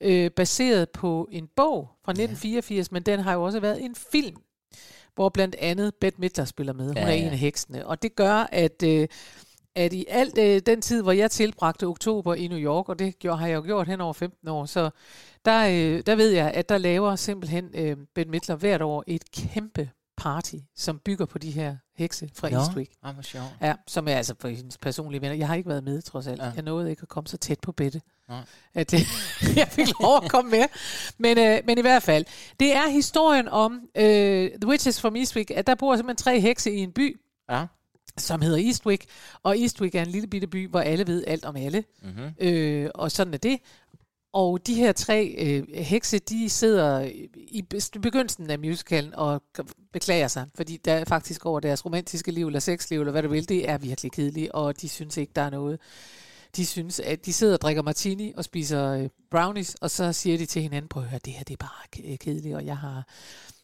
øh, 0.00 0.30
baseret 0.30 0.90
på 0.90 1.28
en 1.32 1.48
bog 1.56 1.88
fra 2.04 2.12
1984, 2.12 2.92
men 2.92 3.02
den 3.02 3.20
har 3.20 3.32
jo 3.32 3.42
også 3.42 3.60
været 3.60 3.84
en 3.84 3.94
film, 4.12 4.36
hvor 5.16 5.28
blandt 5.28 5.54
andet 5.58 5.94
Bette 5.94 6.20
Midler 6.20 6.44
spiller 6.44 6.72
med. 6.72 6.86
Hun 6.86 6.96
Ja, 6.96 7.02
er 7.02 7.08
ja. 7.08 7.14
en 7.14 7.32
af 7.32 7.38
heksene. 7.38 7.86
Og 7.86 8.02
det 8.02 8.16
gør, 8.16 8.48
at... 8.52 8.82
Øh, 8.82 9.08
at 9.76 9.92
i 9.92 10.04
alt 10.08 10.38
øh, 10.38 10.60
den 10.66 10.80
tid, 10.82 11.02
hvor 11.02 11.12
jeg 11.12 11.30
tilbragte 11.30 11.86
oktober 11.86 12.34
i 12.34 12.48
New 12.48 12.58
York, 12.58 12.88
og 12.88 12.98
det 12.98 13.18
gjorde, 13.18 13.38
har 13.38 13.46
jeg 13.46 13.56
jo 13.56 13.62
gjort 13.62 13.88
hen 13.88 14.00
over 14.00 14.12
15 14.12 14.48
år, 14.48 14.64
så 14.66 14.90
der, 15.44 15.66
øh, 15.68 16.02
der 16.06 16.14
ved 16.16 16.30
jeg, 16.30 16.50
at 16.50 16.68
der 16.68 16.78
laver 16.78 17.16
simpelthen 17.16 17.70
øh, 17.74 17.96
Ben 18.14 18.30
Midler 18.30 18.56
hvert 18.56 18.82
år 18.82 19.04
et 19.06 19.30
kæmpe 19.30 19.90
party, 20.16 20.54
som 20.76 20.98
bygger 21.04 21.26
på 21.26 21.38
de 21.38 21.50
her 21.50 21.76
hekse 21.96 22.30
fra 22.34 22.48
Nå, 22.50 22.58
Eastwick. 22.58 22.92
ah, 23.02 23.14
hvor 23.14 23.22
sjovt. 23.22 23.44
Ja, 23.62 23.74
som 23.86 24.08
er 24.08 24.14
altså 24.16 24.34
for 24.40 24.48
hendes 24.48 24.78
personlige 24.78 25.20
venner. 25.20 25.36
Jeg 25.36 25.46
har 25.46 25.54
ikke 25.54 25.68
været 25.68 25.84
med, 25.84 26.02
trods 26.02 26.26
alt. 26.26 26.38
Ja. 26.40 26.46
Ja. 26.46 26.52
Jeg 26.54 26.62
nåede 26.62 26.90
ikke 26.90 27.02
at 27.02 27.08
komme 27.08 27.26
så 27.28 27.36
tæt 27.36 27.60
på 27.60 27.72
bedte. 27.72 28.00
Nej. 28.28 28.40
At 28.74 28.94
øh, 28.94 29.00
jeg 29.58 29.68
fik 29.68 29.86
lov 30.00 30.20
at 30.24 30.30
komme 30.30 30.50
med. 30.50 30.64
Men, 31.18 31.38
øh, 31.38 31.60
men 31.66 31.78
i 31.78 31.80
hvert 31.80 32.02
fald, 32.02 32.24
det 32.60 32.76
er 32.76 32.88
historien 32.88 33.48
om 33.48 33.80
øh, 33.96 34.50
The 34.60 34.66
Witches 34.68 35.00
from 35.00 35.16
Eastwick, 35.16 35.50
at 35.50 35.66
der 35.66 35.74
bor 35.74 35.96
simpelthen 35.96 36.16
tre 36.24 36.40
hekse 36.40 36.72
i 36.72 36.78
en 36.78 36.92
by, 36.92 37.20
Ja. 37.50 37.66
som 38.18 38.42
hedder 38.42 38.66
Eastwick. 38.66 39.04
Og 39.42 39.58
Eastwick 39.60 39.94
er 39.94 40.02
en 40.02 40.08
lille 40.08 40.28
bitte 40.28 40.46
by, 40.46 40.68
hvor 40.70 40.80
alle 40.80 41.06
ved 41.06 41.24
alt 41.26 41.44
om 41.44 41.56
alle. 41.56 41.84
Mm-hmm. 42.02 42.30
Øh, 42.40 42.90
og 42.94 43.10
sådan 43.12 43.34
er 43.34 43.38
det. 43.38 43.58
Og 44.36 44.66
de 44.66 44.74
her 44.74 44.92
tre 44.92 45.34
øh, 45.38 45.64
hekse, 45.74 46.18
de 46.18 46.48
sidder 46.48 47.10
i 47.36 47.62
be- 47.62 48.00
begyndelsen 48.02 48.50
af 48.50 48.58
musicalen 48.58 49.14
og 49.14 49.42
beklager 49.92 50.28
sig, 50.28 50.46
fordi 50.54 50.76
der 50.84 51.04
faktisk 51.04 51.46
over 51.46 51.60
deres 51.60 51.84
romantiske 51.84 52.30
liv, 52.32 52.46
eller 52.46 52.60
sexliv, 52.60 53.00
eller 53.00 53.12
hvad 53.12 53.22
du 53.22 53.28
vil, 53.28 53.48
det 53.48 53.68
er 53.68 53.78
virkelig 53.78 54.12
kedeligt, 54.12 54.50
og 54.50 54.80
de 54.80 54.88
synes 54.88 55.16
ikke, 55.16 55.32
der 55.36 55.42
er 55.42 55.50
noget. 55.50 55.78
De 56.56 56.66
synes, 56.66 57.00
at 57.00 57.26
de 57.26 57.32
sidder 57.32 57.54
og 57.54 57.60
drikker 57.60 57.82
martini 57.82 58.32
og 58.36 58.44
spiser 58.44 58.88
øh, 58.90 59.08
brownies, 59.30 59.74
og 59.74 59.90
så 59.90 60.12
siger 60.12 60.38
de 60.38 60.46
til 60.46 60.62
hinanden, 60.62 60.88
prøv 60.88 61.02
at 61.02 61.08
høre, 61.08 61.20
det 61.24 61.32
her 61.32 61.44
det 61.44 61.52
er 61.52 61.66
bare 61.66 61.86
ke- 61.96 62.16
kedeligt, 62.16 62.54
og 62.56 62.66
jeg 62.66 62.76
har 62.76 63.06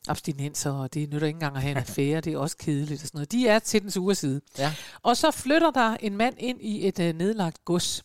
abstinenser, 0.08 0.70
og 0.70 0.94
det 0.94 1.10
nytter 1.10 1.26
ikke 1.26 1.36
engang 1.36 1.56
at 1.56 1.62
have 1.62 1.70
en 1.70 1.76
affære, 1.86 2.20
det 2.20 2.32
er 2.32 2.38
også 2.38 2.56
kedeligt 2.56 3.02
og 3.02 3.06
sådan 3.08 3.18
noget. 3.18 3.32
De 3.32 3.48
er 3.48 3.58
til 3.58 3.82
den 3.82 3.90
sure 3.90 4.14
side. 4.14 4.40
Ja. 4.58 4.74
Og 5.02 5.16
så 5.16 5.30
flytter 5.30 5.70
der 5.70 5.96
en 6.00 6.16
mand 6.16 6.34
ind 6.38 6.58
i 6.62 6.88
et 6.88 6.98
øh, 6.98 7.14
nedlagt 7.14 7.64
gods. 7.64 8.04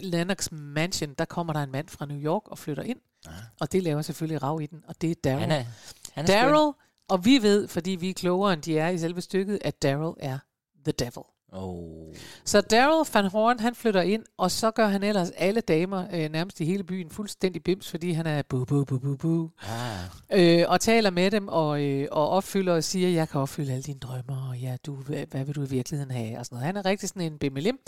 Lennox 0.00 0.48
Mansion, 0.52 1.14
der 1.18 1.24
kommer 1.24 1.52
der 1.52 1.62
en 1.62 1.72
mand 1.72 1.88
fra 1.88 2.06
New 2.06 2.18
York 2.18 2.48
og 2.48 2.58
flytter 2.58 2.82
ind. 2.82 2.98
Ah. 3.26 3.32
Og 3.60 3.72
det 3.72 3.82
laver 3.82 4.02
selvfølgelig 4.02 4.42
rav 4.42 4.60
i 4.62 4.66
den, 4.66 4.84
og 4.88 5.00
det 5.00 5.10
er 5.10 5.14
Daryl. 5.24 5.40
Han 5.40 5.50
er, 5.50 5.64
han 6.12 6.24
er. 6.24 6.26
Daryl, 6.26 6.72
og 7.08 7.24
vi 7.24 7.38
ved, 7.42 7.68
fordi 7.68 7.90
vi 7.90 8.10
er 8.10 8.14
klogere 8.14 8.52
end 8.52 8.62
de 8.62 8.78
er 8.78 8.88
i 8.88 8.98
selve 8.98 9.20
stykket, 9.20 9.58
at 9.64 9.82
Daryl 9.82 10.14
er 10.20 10.38
the 10.84 10.92
devil. 10.92 11.22
Oh. 11.52 12.14
Så 12.44 12.60
Daryl 12.60 13.06
van 13.14 13.24
Horn, 13.24 13.60
han 13.60 13.74
flytter 13.74 14.00
ind, 14.00 14.24
og 14.36 14.50
så 14.50 14.70
gør 14.70 14.86
han 14.86 15.02
ellers 15.02 15.30
alle 15.30 15.60
damer 15.60 16.04
øh, 16.12 16.30
nærmest 16.32 16.60
i 16.60 16.64
hele 16.64 16.84
byen 16.84 17.10
fuldstændig 17.10 17.62
bims, 17.62 17.90
fordi 17.90 18.12
han 18.12 18.26
er 18.26 18.42
bu 18.42 18.64
bu 18.64 18.84
bu 18.84 18.98
bu 18.98 19.16
bu. 19.16 19.50
Ah. 19.62 20.60
Øh, 20.60 20.64
og 20.68 20.80
taler 20.80 21.10
med 21.10 21.30
dem, 21.30 21.48
og, 21.48 21.82
øh, 21.82 22.08
og 22.10 22.28
opfylder 22.28 22.74
og 22.74 22.84
siger, 22.84 23.08
jeg 23.08 23.28
kan 23.28 23.40
opfylde 23.40 23.72
alle 23.72 23.82
dine 23.82 23.98
drømmer, 23.98 24.48
og 24.50 24.58
ja, 24.58 24.76
du, 24.86 24.94
hvad, 24.94 25.24
hvad 25.30 25.44
vil 25.44 25.54
du 25.54 25.62
i 25.62 25.68
virkeligheden 25.68 26.10
have, 26.14 26.38
og 26.38 26.46
sådan 26.46 26.56
noget. 26.56 26.66
Han 26.66 26.76
er 26.76 26.84
rigtig 26.84 27.08
sådan 27.08 27.22
en 27.22 27.38
bimmelim, 27.38 27.78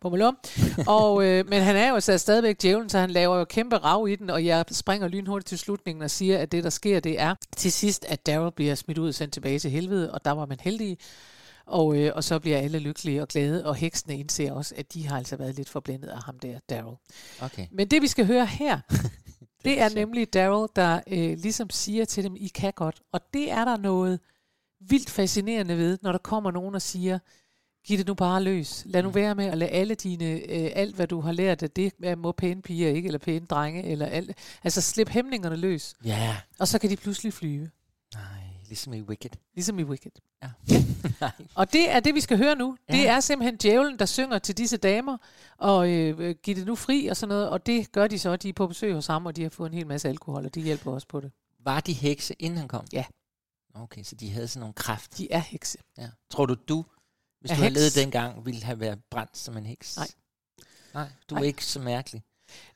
bummelum. 0.00 0.36
og, 0.86 1.24
øh, 1.24 1.48
men 1.48 1.62
han 1.62 1.76
er 1.76 1.90
jo 1.90 2.00
så 2.00 2.18
stadigvæk 2.18 2.62
djævlen, 2.62 2.88
så 2.88 2.98
han 2.98 3.10
laver 3.10 3.36
jo 3.36 3.44
kæmpe 3.44 3.76
rav 3.76 4.08
i 4.08 4.16
den, 4.16 4.30
og 4.30 4.44
jeg 4.44 4.64
springer 4.70 5.08
lynhurtigt 5.08 5.48
til 5.48 5.58
slutningen 5.58 6.02
og 6.02 6.10
siger, 6.10 6.38
at 6.38 6.52
det, 6.52 6.64
der 6.64 6.70
sker, 6.70 7.00
det 7.00 7.20
er 7.20 7.34
til 7.56 7.72
sidst, 7.72 8.04
at 8.08 8.26
Daryl 8.26 8.52
bliver 8.52 8.74
smidt 8.74 8.98
ud 8.98 9.08
og 9.08 9.14
sendt 9.14 9.34
tilbage 9.34 9.58
til 9.58 9.70
helvede, 9.70 10.12
og 10.12 10.24
der 10.24 10.30
var 10.30 10.46
man 10.46 10.58
heldig. 10.60 10.98
Og, 11.70 11.96
øh, 11.96 12.12
og 12.14 12.24
så 12.24 12.38
bliver 12.38 12.58
alle 12.58 12.78
lykkelige 12.78 13.22
og 13.22 13.28
glade, 13.28 13.66
og 13.66 13.74
heksene 13.76 14.18
indser 14.18 14.52
også, 14.52 14.74
at 14.78 14.94
de 14.94 15.06
har 15.06 15.18
altså 15.18 15.36
været 15.36 15.54
lidt 15.54 15.68
forblændet 15.68 16.08
af 16.08 16.22
ham 16.24 16.38
der, 16.38 16.58
Daryl. 16.70 16.96
Okay. 17.40 17.66
Men 17.70 17.88
det, 17.88 18.02
vi 18.02 18.06
skal 18.06 18.26
høre 18.26 18.46
her, 18.46 18.80
det 19.64 19.80
er 19.80 19.88
sjovt. 19.88 19.94
nemlig 19.94 20.34
Daryl, 20.34 20.68
der 20.76 21.00
øh, 21.06 21.38
ligesom 21.38 21.70
siger 21.70 22.04
til 22.04 22.24
dem, 22.24 22.36
I 22.36 22.46
kan 22.48 22.72
godt. 22.76 23.00
Og 23.12 23.20
det 23.34 23.50
er 23.50 23.64
der 23.64 23.76
noget 23.76 24.20
vildt 24.80 25.10
fascinerende 25.10 25.76
ved, 25.76 25.98
når 26.02 26.12
der 26.12 26.18
kommer 26.18 26.50
nogen 26.50 26.74
og 26.74 26.82
siger, 26.82 27.18
giv 27.86 27.98
det 27.98 28.06
nu 28.06 28.14
bare 28.14 28.42
løs. 28.42 28.82
Lad 28.86 29.02
nu 29.02 29.08
Mm. 29.08 29.14
være 29.14 29.34
med 29.34 29.44
at 29.46 29.58
lade 29.58 29.70
alle 29.70 29.94
dine, 29.94 30.24
øh, 30.30 30.70
alt 30.74 30.96
hvad 30.96 31.06
du 31.06 31.20
har 31.20 31.32
lært 31.32 31.62
af 31.62 31.70
det, 31.70 31.92
øh, 32.04 32.18
må 32.18 32.32
pæne 32.32 32.62
piger 32.62 32.88
ikke, 32.88 33.06
eller 33.06 33.18
pæne 33.18 33.46
drenge, 33.46 33.84
eller 33.84 34.06
alt. 34.06 34.30
Altså 34.64 34.80
slip 34.80 35.08
hæmningerne 35.08 35.56
løs, 35.56 35.94
Ja. 36.04 36.36
og 36.58 36.68
så 36.68 36.78
kan 36.78 36.90
de 36.90 36.96
pludselig 36.96 37.32
flyve. 37.32 37.70
Ligesom 38.70 38.92
i 38.92 39.00
Wicked. 39.02 39.30
Ligesom 39.54 39.78
i 39.78 39.82
Wicked. 39.84 40.10
Ja. 40.42 40.50
Og 41.54 41.72
det 41.72 41.90
er 41.90 42.00
det, 42.00 42.14
vi 42.14 42.20
skal 42.20 42.36
høre 42.38 42.56
nu. 42.56 42.76
Ja. 42.88 42.94
Det 42.94 43.08
er 43.08 43.20
simpelthen 43.20 43.56
djævlen, 43.56 43.98
der 43.98 44.06
synger 44.06 44.38
til 44.38 44.58
disse 44.58 44.76
damer, 44.76 45.16
og 45.58 45.90
øh, 45.90 46.34
giver 46.42 46.54
det 46.54 46.66
nu 46.66 46.74
fri 46.74 47.06
og 47.06 47.16
sådan 47.16 47.28
noget. 47.28 47.48
Og 47.48 47.66
det 47.66 47.92
gør 47.92 48.06
de 48.06 48.18
så. 48.18 48.36
De 48.36 48.48
er 48.48 48.52
på 48.52 48.66
besøg 48.66 48.94
hos 48.94 49.06
ham, 49.06 49.26
og 49.26 49.36
de 49.36 49.42
har 49.42 49.50
fået 49.50 49.70
en 49.70 49.74
hel 49.76 49.86
masse 49.86 50.08
alkohol, 50.08 50.44
og 50.46 50.54
de 50.54 50.60
hjælper 50.60 50.92
også 50.92 51.06
på 51.08 51.20
det. 51.20 51.32
Var 51.60 51.80
de 51.80 51.92
hekse, 51.92 52.34
inden 52.38 52.58
han 52.58 52.68
kom? 52.68 52.84
Ja. 52.92 53.04
Okay, 53.74 54.02
så 54.02 54.14
de 54.14 54.30
havde 54.30 54.48
sådan 54.48 54.60
nogle 54.60 54.74
kræfter. 54.74 55.16
De 55.16 55.32
er 55.32 55.38
hekse. 55.38 55.78
Ja. 55.98 56.08
Tror 56.30 56.46
du, 56.46 56.54
du, 56.68 56.84
hvis 57.40 57.50
Er 57.50 57.54
du 57.54 57.58
havde 57.62 57.70
heks? 57.70 57.80
levet 57.80 57.94
dengang, 57.94 58.46
ville 58.46 58.62
have 58.62 58.80
været 58.80 58.98
brændt 59.10 59.38
som 59.38 59.56
en 59.56 59.66
heks? 59.66 59.96
Nej. 59.96 60.08
Nej, 60.94 61.08
du 61.30 61.34
Nej. 61.34 61.42
er 61.42 61.46
ikke 61.46 61.64
så 61.64 61.80
mærkelig. 61.80 62.22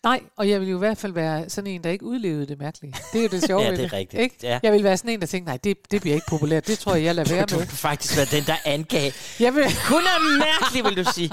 Nej, 0.03 0.21
og 0.37 0.49
jeg 0.49 0.61
vil 0.61 0.69
jo 0.69 0.77
i 0.77 0.79
hvert 0.79 0.99
fald 0.99 1.13
være 1.13 1.51
sådan 1.51 1.71
en, 1.71 1.85
der 1.85 1.91
ikke 1.91 2.05
udlevede 2.05 2.47
det 2.47 2.59
mærkelige. 2.59 2.95
Det 3.13 3.19
er 3.19 3.23
jo 3.23 3.29
det 3.29 3.45
sjove 3.47 3.63
Ja, 3.63 3.71
det 3.71 3.85
er 3.85 3.93
rigtigt. 3.93 4.23
Ikke? 4.23 4.37
Ja. 4.43 4.59
Jeg 4.63 4.73
vil 4.73 4.85
være 4.85 4.97
sådan 4.97 5.11
en, 5.11 5.21
der 5.21 5.27
tænker, 5.27 5.51
nej, 5.51 5.59
det, 5.65 5.77
det 5.91 6.01
bliver 6.01 6.15
ikke 6.15 6.27
populært. 6.29 6.67
Det 6.67 6.79
tror 6.79 6.95
jeg, 6.95 7.05
jeg 7.05 7.15
lader 7.15 7.35
være 7.35 7.45
Du 7.47 7.57
med. 7.59 7.67
kan 7.67 7.77
faktisk 7.77 8.17
være 8.17 8.27
den, 8.31 8.45
der 8.47 8.57
angav. 8.65 9.11
Jeg 9.41 9.55
vil, 9.55 9.65
Hun 9.65 10.03
er 10.03 10.39
mærkelig, 10.39 10.85
vil 10.85 11.05
du 11.05 11.13
sige. 11.13 11.31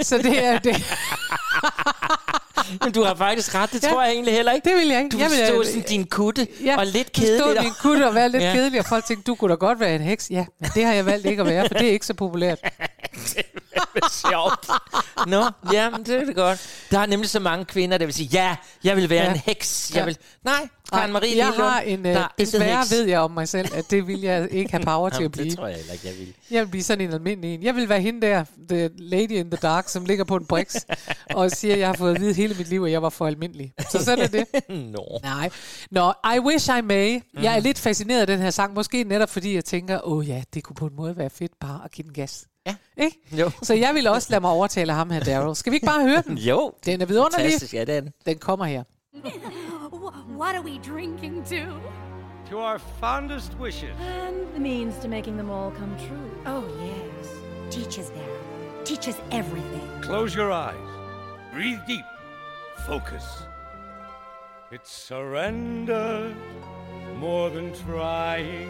så 0.08 0.18
det 0.18 0.44
er 0.44 0.58
det. 0.58 0.84
Men 2.84 2.92
du 2.92 3.02
har 3.04 3.14
faktisk 3.14 3.54
ret, 3.54 3.72
det 3.72 3.82
Ja. 3.84 3.88
tror 3.88 4.02
jeg 4.02 4.12
egentlig 4.12 4.34
heller 4.34 4.52
ikke. 4.52 4.68
Det 4.68 4.76
vil 4.78 4.88
jeg 4.88 4.98
ikke. 4.98 5.10
Du 5.10 5.18
jeg 5.18 5.30
vil 5.30 5.38
stå 5.48 5.64
sådan 5.64 5.82
din 5.88 6.06
kutte 6.06 6.46
Ja, 6.64 6.76
og 6.78 6.86
lidt 6.86 7.16
Du 7.16 7.20
stod 7.22 7.38
kedelig. 7.38 7.66
en 7.66 7.72
kutte 7.82 8.08
og 8.08 8.14
være 8.14 8.28
lidt 8.28 8.42
ja. 8.42 8.52
kedelig, 8.52 8.80
og 8.80 8.86
folk 8.86 9.04
tænkte, 9.04 9.24
du 9.26 9.34
kunne 9.34 9.50
da 9.50 9.54
godt 9.54 9.80
være 9.80 9.94
en 9.94 10.00
heks. 10.00 10.30
Ja, 10.30 10.44
men 10.60 10.70
det 10.74 10.84
har 10.84 10.92
jeg 10.92 11.06
valgt 11.06 11.26
ikke 11.26 11.42
at 11.42 11.48
være, 11.48 11.66
for 11.68 11.74
det 11.74 11.88
er 11.88 11.92
ikke 11.92 12.06
så 12.06 12.14
populært. 12.14 12.58
Sjovt. 14.12 14.68
Nå, 15.26 15.44
ja, 15.72 15.90
men 15.90 16.04
det 16.06 16.14
er 16.20 16.24
det 16.24 16.34
godt. 16.36 16.86
Der 16.90 16.98
er 16.98 17.06
nemlig 17.06 17.30
så 17.30 17.40
mange 17.40 17.64
kvinder, 17.64 17.98
der 17.98 18.04
vil 18.04 18.14
sige, 18.14 18.28
ja, 18.32 18.56
jeg 18.84 18.96
vil 18.96 19.10
være 19.10 19.24
Ja. 19.24 19.30
en 19.30 19.36
heks. 19.46 19.90
Jeg 19.94 20.00
Ja. 20.00 20.04
vil... 20.04 20.16
Nej, 20.44 20.68
Karen 20.92 21.12
Marie 21.12 21.36
jeg 21.36 21.46
Lillund, 21.50 21.70
har 21.70 21.80
en, 21.80 22.06
er 22.06 22.10
intet 22.38 22.52
desværre 22.52 22.84
ved 22.90 23.04
jeg 23.04 23.20
om 23.20 23.30
mig 23.30 23.48
selv, 23.48 23.68
at 23.74 23.90
det 23.90 24.06
vil 24.06 24.20
jeg 24.20 24.48
ikke 24.50 24.70
have 24.70 24.84
power 24.84 25.08
til 25.10 25.22
at 25.24 25.32
blive. 25.32 25.48
det 25.48 25.56
tror 25.56 25.66
jeg 25.66 25.76
heller 25.76 25.92
ikke, 25.92 26.08
jeg 26.08 26.14
vil. 26.18 26.34
Jeg 26.50 26.62
vil 26.64 26.70
blive 26.70 26.82
sådan 26.82 27.04
en 27.08 27.12
almindelig 27.14 27.54
en. 27.54 27.62
Jeg 27.62 27.74
vil 27.76 27.88
være 27.88 28.00
hende 28.00 28.26
der, 28.26 28.44
the 28.68 28.90
lady 28.98 29.30
in 29.30 29.50
the 29.50 29.58
dark, 29.62 29.88
som 29.88 30.04
ligger 30.04 30.24
på 30.24 30.36
en 30.36 30.46
brix, 30.46 30.74
og 31.34 31.50
siger, 31.50 31.74
at 31.74 31.80
jeg 31.80 31.88
har 31.88 31.94
fået 31.94 32.14
at 32.14 32.20
vide 32.20 32.34
hele 32.34 32.54
mit 32.54 32.68
liv, 32.68 32.84
at 32.84 32.90
jeg 32.92 33.02
var 33.02 33.08
for 33.08 33.26
almindelig. 33.26 33.72
Så 33.90 34.04
sådan 34.04 34.24
er 34.24 34.28
det. 34.28 34.46
Nå. 34.94 35.20
Nej. 35.22 35.50
Nå, 35.90 36.12
I 36.36 36.38
wish 36.38 36.68
I 36.78 36.80
may. 36.80 37.14
Mhm. 37.34 37.42
Jeg 37.44 37.56
er 37.56 37.60
lidt 37.60 37.78
fascineret 37.78 38.20
af 38.20 38.26
den 38.26 38.40
her 38.40 38.50
sang. 38.50 38.74
Måske 38.74 39.04
netop 39.04 39.30
fordi 39.30 39.54
jeg 39.54 39.64
tænker, 39.64 40.00
åh 40.06 40.18
oh, 40.18 40.28
ja, 40.28 40.42
det 40.54 40.62
kunne 40.64 40.76
på 40.76 40.86
en 40.86 40.96
måde 40.96 41.16
være 41.16 41.30
fedt 41.30 41.52
bare 41.60 41.80
at 41.84 41.90
give 41.92 42.02
den 42.04 42.12
gas. 42.12 42.46
Ja. 42.66 42.74
Ikke? 42.96 43.18
Jo. 43.32 43.50
Så 43.62 43.74
jeg 43.74 43.94
vil 43.94 44.06
også 44.06 44.26
lade 44.30 44.40
mig 44.40 44.50
overtale 44.50 44.92
ham 44.92 45.10
her, 45.10 45.20
Daryl. 45.20 45.54
Skal 45.56 45.70
vi 45.72 45.76
ikke 45.76 45.86
bare 45.86 46.02
høre 46.02 46.22
den? 46.26 46.38
Jo. 46.38 46.72
Den 46.86 47.00
er 47.00 47.06
vidunderlig. 47.06 47.44
Fantastisk, 47.44 47.74
ja, 47.74 47.84
den. 47.84 48.12
Den 48.26 48.38
kommer 48.38 48.64
her. 48.64 48.82
Wh- 49.14 50.38
What 50.40 50.54
are 50.56 50.62
we 50.64 50.78
drinking 50.94 51.44
to? 51.46 51.56
To 52.50 52.56
our 52.58 52.78
fondest 53.00 53.52
wishes. 53.60 53.90
And 54.00 54.36
the 54.54 54.60
means 54.60 54.94
to 55.02 55.08
making 55.08 55.36
them 55.36 55.50
all 55.50 55.70
come 55.78 55.94
true. 55.98 56.30
Oh, 56.56 56.64
yes. 56.86 57.28
Teach 57.70 57.98
us, 57.98 58.06
Daryl. 58.10 58.84
Teach 58.84 59.08
us 59.08 59.16
everything. 59.32 60.02
Close 60.02 60.34
your 60.38 60.52
eyes. 60.52 60.88
Breathe 61.54 61.80
deep. 61.86 62.04
Focus. 62.86 63.24
It's 64.72 64.90
surrender 64.90 66.34
more 67.20 67.50
than 67.50 67.72
trying. 67.86 68.68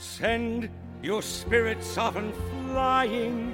Send 0.00 0.68
your 1.04 1.20
spirit 1.20 1.78
often 1.98 2.32
flying. 2.32 3.52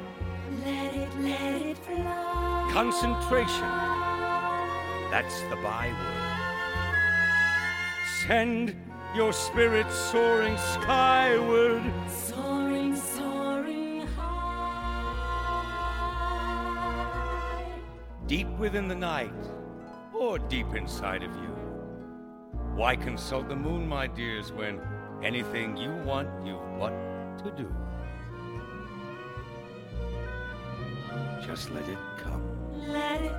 Let 0.64 0.94
it, 0.94 1.08
let 1.18 1.62
it 1.62 1.78
fly. 1.78 2.70
Concentration. 2.72 3.68
That's 5.10 5.40
the 5.50 5.56
byword. 5.56 5.96
Send 8.24 8.76
your 9.16 9.32
spirit 9.32 9.90
soaring 9.90 10.56
skyward. 10.58 11.82
Soaring, 12.08 12.94
soaring 12.94 14.06
high. 14.16 14.60
deep 18.28 18.48
within 18.60 18.86
the 18.86 18.94
night, 18.94 19.32
or 20.14 20.38
deep 20.38 20.72
inside 20.76 21.24
of 21.24 21.34
you. 21.34 21.50
Why 22.76 22.94
consult 22.94 23.48
the 23.48 23.56
moon, 23.56 23.88
my 23.88 24.06
dears, 24.06 24.52
when 24.52 24.80
anything 25.24 25.76
you 25.76 25.90
want, 26.04 26.28
you've 26.46 26.60
but 26.78 27.09
to 27.42 27.50
do? 27.52 27.74
Just 31.46 31.70
let 31.70 31.88
it 31.88 31.98
come, 32.22 32.42
Let 32.86 33.22
it, 33.22 33.32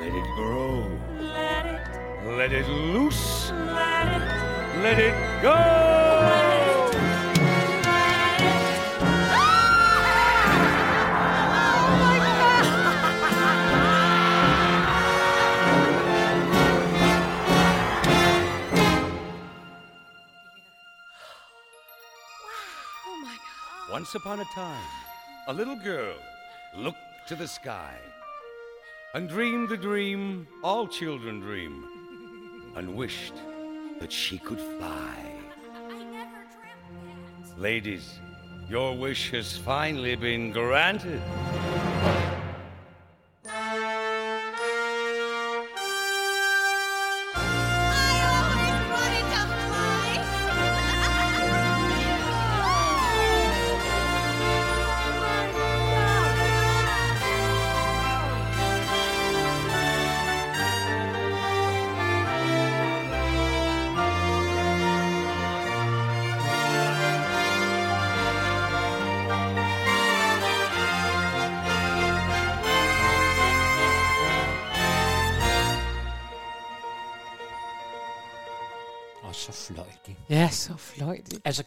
let 0.00 0.12
it 0.12 0.26
grow, 0.34 0.90
let 1.20 1.66
it, 1.66 2.36
let 2.36 2.52
it 2.52 2.68
loose, 2.68 3.50
let 3.50 4.08
it, 4.08 4.82
let 4.82 4.98
it 4.98 5.14
go. 5.42 5.54
let 5.54 6.52
it. 6.52 6.55
Once 23.96 24.14
upon 24.14 24.40
a 24.40 24.44
time, 24.54 24.90
a 25.48 25.54
little 25.54 25.74
girl 25.74 26.16
looked 26.76 26.98
to 27.26 27.34
the 27.34 27.48
sky 27.48 27.94
and 29.14 29.26
dreamed 29.26 29.70
the 29.70 29.76
dream 29.78 30.46
all 30.62 30.86
children 30.86 31.40
dream 31.40 31.82
and 32.76 32.94
wished 32.94 33.32
that 33.98 34.12
she 34.12 34.36
could 34.36 34.60
fly. 34.60 35.16
Ladies, 37.56 38.18
your 38.68 38.94
wish 38.94 39.30
has 39.30 39.56
finally 39.56 40.14
been 40.14 40.52
granted. 40.52 41.22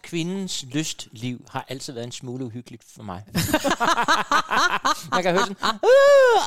Kvindens 0.10 0.66
lystliv 0.72 1.46
har 1.50 1.66
altid 1.70 1.94
været 1.94 2.06
en 2.06 2.12
smule 2.12 2.46
uhyggeligt 2.46 2.84
for 2.96 3.04
mig. 3.04 3.24
man 5.12 5.24
kan 5.24 5.32
høre 5.32 5.42
sådan... 5.42 5.56
Uh, 5.64 5.80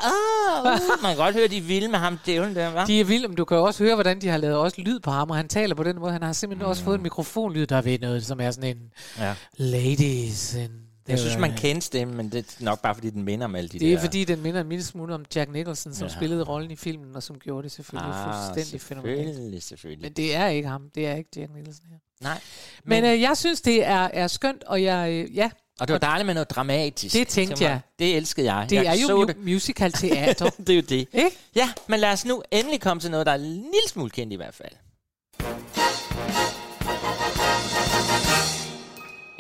uh, 0.05 0.73
uh. 0.73 1.03
Man 1.03 1.11
kan 1.17 1.25
godt 1.25 1.35
høre, 1.35 1.49
de 1.49 1.57
er 1.57 1.63
vilde 1.63 1.89
med 1.89 1.99
ham 1.99 2.19
dævlen 2.27 2.57
der, 2.57 2.73
hva'? 2.73 2.87
De 2.87 3.01
er 3.01 3.05
vilde, 3.05 3.29
men 3.29 3.37
du 3.37 3.45
kan 3.45 3.57
jo 3.57 3.65
også 3.65 3.85
høre, 3.85 3.95
hvordan 3.95 4.21
de 4.21 4.29
har 4.29 4.37
lavet 4.39 4.57
også 4.57 4.81
lyd 4.81 5.01
på 5.01 5.11
ham, 5.11 5.31
og 5.31 5.37
han 5.37 5.49
taler 5.49 5.75
på 5.75 5.83
den 5.83 5.99
måde. 5.99 6.13
Han 6.13 6.23
har 6.23 6.33
simpelthen 6.33 6.67
også 6.69 6.85
fået 6.85 6.97
en 6.97 7.03
mikrofonlyd, 7.03 7.67
der 7.67 7.77
er 7.77 7.83
ved 7.83 7.99
noget, 7.99 8.27
som 8.27 8.41
er 8.41 8.51
sådan 8.51 8.77
en 8.77 8.83
Ja. 9.19 9.35
ladies 9.57 10.55
and 10.55 10.73
Jeg 11.09 11.19
synes, 11.19 11.37
man 11.39 11.57
kender 11.57 11.83
stemmen, 11.83 12.17
men 12.17 12.33
det 12.33 12.39
er 12.61 12.65
nok 12.65 12.83
bare, 12.83 12.95
fordi 12.95 13.11
den 13.11 13.23
minder 13.23 13.45
om 13.45 13.55
alle 13.55 13.69
de 13.69 13.79
Det 13.79 13.89
er 13.93 13.95
der... 13.97 14.01
fordi, 14.05 14.25
den 14.25 14.43
minder 14.43 14.61
en 14.61 14.69
lille 14.69 14.85
smule 14.85 15.15
om 15.15 15.25
Jack 15.35 15.53
Nicholson, 15.53 15.95
som 15.95 16.09
Ja. 16.09 16.15
spillede 16.15 16.43
rollen 16.45 16.71
i 16.71 16.77
filmen, 16.77 17.17
og 17.17 17.23
som 17.23 17.39
gjorde 17.39 17.63
det 17.63 17.73
selvfølgelig 17.73 18.15
Ah, 18.15 18.35
fuldstændig 18.55 18.81
fænomenalt. 18.81 19.63
selvfølgelig. 19.65 20.03
Men 20.03 20.13
det 20.13 20.35
er 20.35 20.47
ikke 20.47 20.69
ham. 20.69 20.83
Det 20.95 21.07
er 21.07 21.15
ikke 21.15 21.31
Jack 21.37 21.55
Nicholson 21.55 21.87
her. 21.91 21.97
Nej. 22.21 22.41
Men, 22.85 23.03
men 23.03 23.13
øh, 23.15 23.21
jeg 23.21 23.37
synes, 23.37 23.61
det 23.61 23.87
er, 23.87 24.09
er 24.13 24.27
skønt, 24.27 24.65
og 24.65 24.83
jeg... 24.83 25.11
Øh, 25.13 25.37
ja, 25.37 25.51
Og 25.81 25.89
det 25.89 25.93
var 25.93 25.99
dejligt 25.99 26.27
med 26.27 26.35
noget 26.35 26.51
dramatisk. 26.51 27.15
Det 27.15 27.29
tænkte 27.29 27.65
jeg. 27.65 27.81
Det 27.99 28.17
elskede 28.17 28.55
jeg. 28.55 28.71
det 28.71 28.77
jeg 28.77 28.87
er 28.87 29.01
jo 29.11 29.25
mu- 29.27 29.39
musical 29.51 29.93
teater. 29.93 30.51
det 30.67 30.69
er 30.71 30.75
jo 30.77 30.83
det. 30.83 31.09
Ikke? 31.13 31.31
Ja, 31.57 31.73
men 31.87 32.01
lad 32.01 32.13
os 32.13 32.25
nu 32.25 32.43
endelig 32.51 32.81
komme 32.81 33.01
til 33.01 33.11
noget, 33.11 33.27
der 33.27 33.33
er 33.33 33.37
en 33.37 33.43
lille 33.43 33.89
smule 33.89 34.11
kendt 34.11 34.33
i 34.33 34.37
hvert 34.37 34.55
fald. 34.55 34.73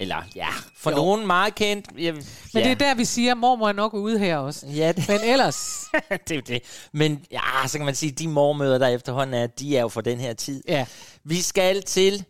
Eller 0.03 0.22
ja, 0.36 0.48
for 0.76 0.90
Jo. 0.90 0.96
nogen 0.96 1.26
meget 1.26 1.55
kendt. 1.55 1.86
Jeg, 1.98 2.14
Men 2.14 2.22
ja. 2.55 2.61
det 2.61 2.70
er 2.70 2.74
der, 2.74 2.94
vi 2.94 3.05
siger, 3.05 3.32
at 3.32 3.38
mormor 3.38 3.68
er 3.68 3.72
nok 3.72 3.94
ude 3.94 4.18
her 4.18 4.36
også. 4.36 4.66
Ja, 4.66 4.92
det, 4.92 5.09
Men 5.09 5.20
ellers... 5.24 5.84
det 6.28 6.36
er 6.36 6.40
det. 6.40 6.62
Men 6.92 7.24
ja, 7.30 7.40
så 7.66 7.78
kan 7.78 7.84
man 7.84 7.94
sige, 7.94 8.12
at 8.12 8.18
de 8.18 8.28
mormøder, 8.28 8.78
der 8.78 8.88
efterhånden 8.88 9.34
er, 9.34 9.46
de 9.46 9.76
er 9.76 9.80
jo 9.80 9.88
for 9.88 10.00
den 10.00 10.18
her 10.20 10.32
tid. 10.32 10.62
Ja. 10.68 10.86
Vi 11.24 11.40
skal 11.42 11.82
til 11.82 12.24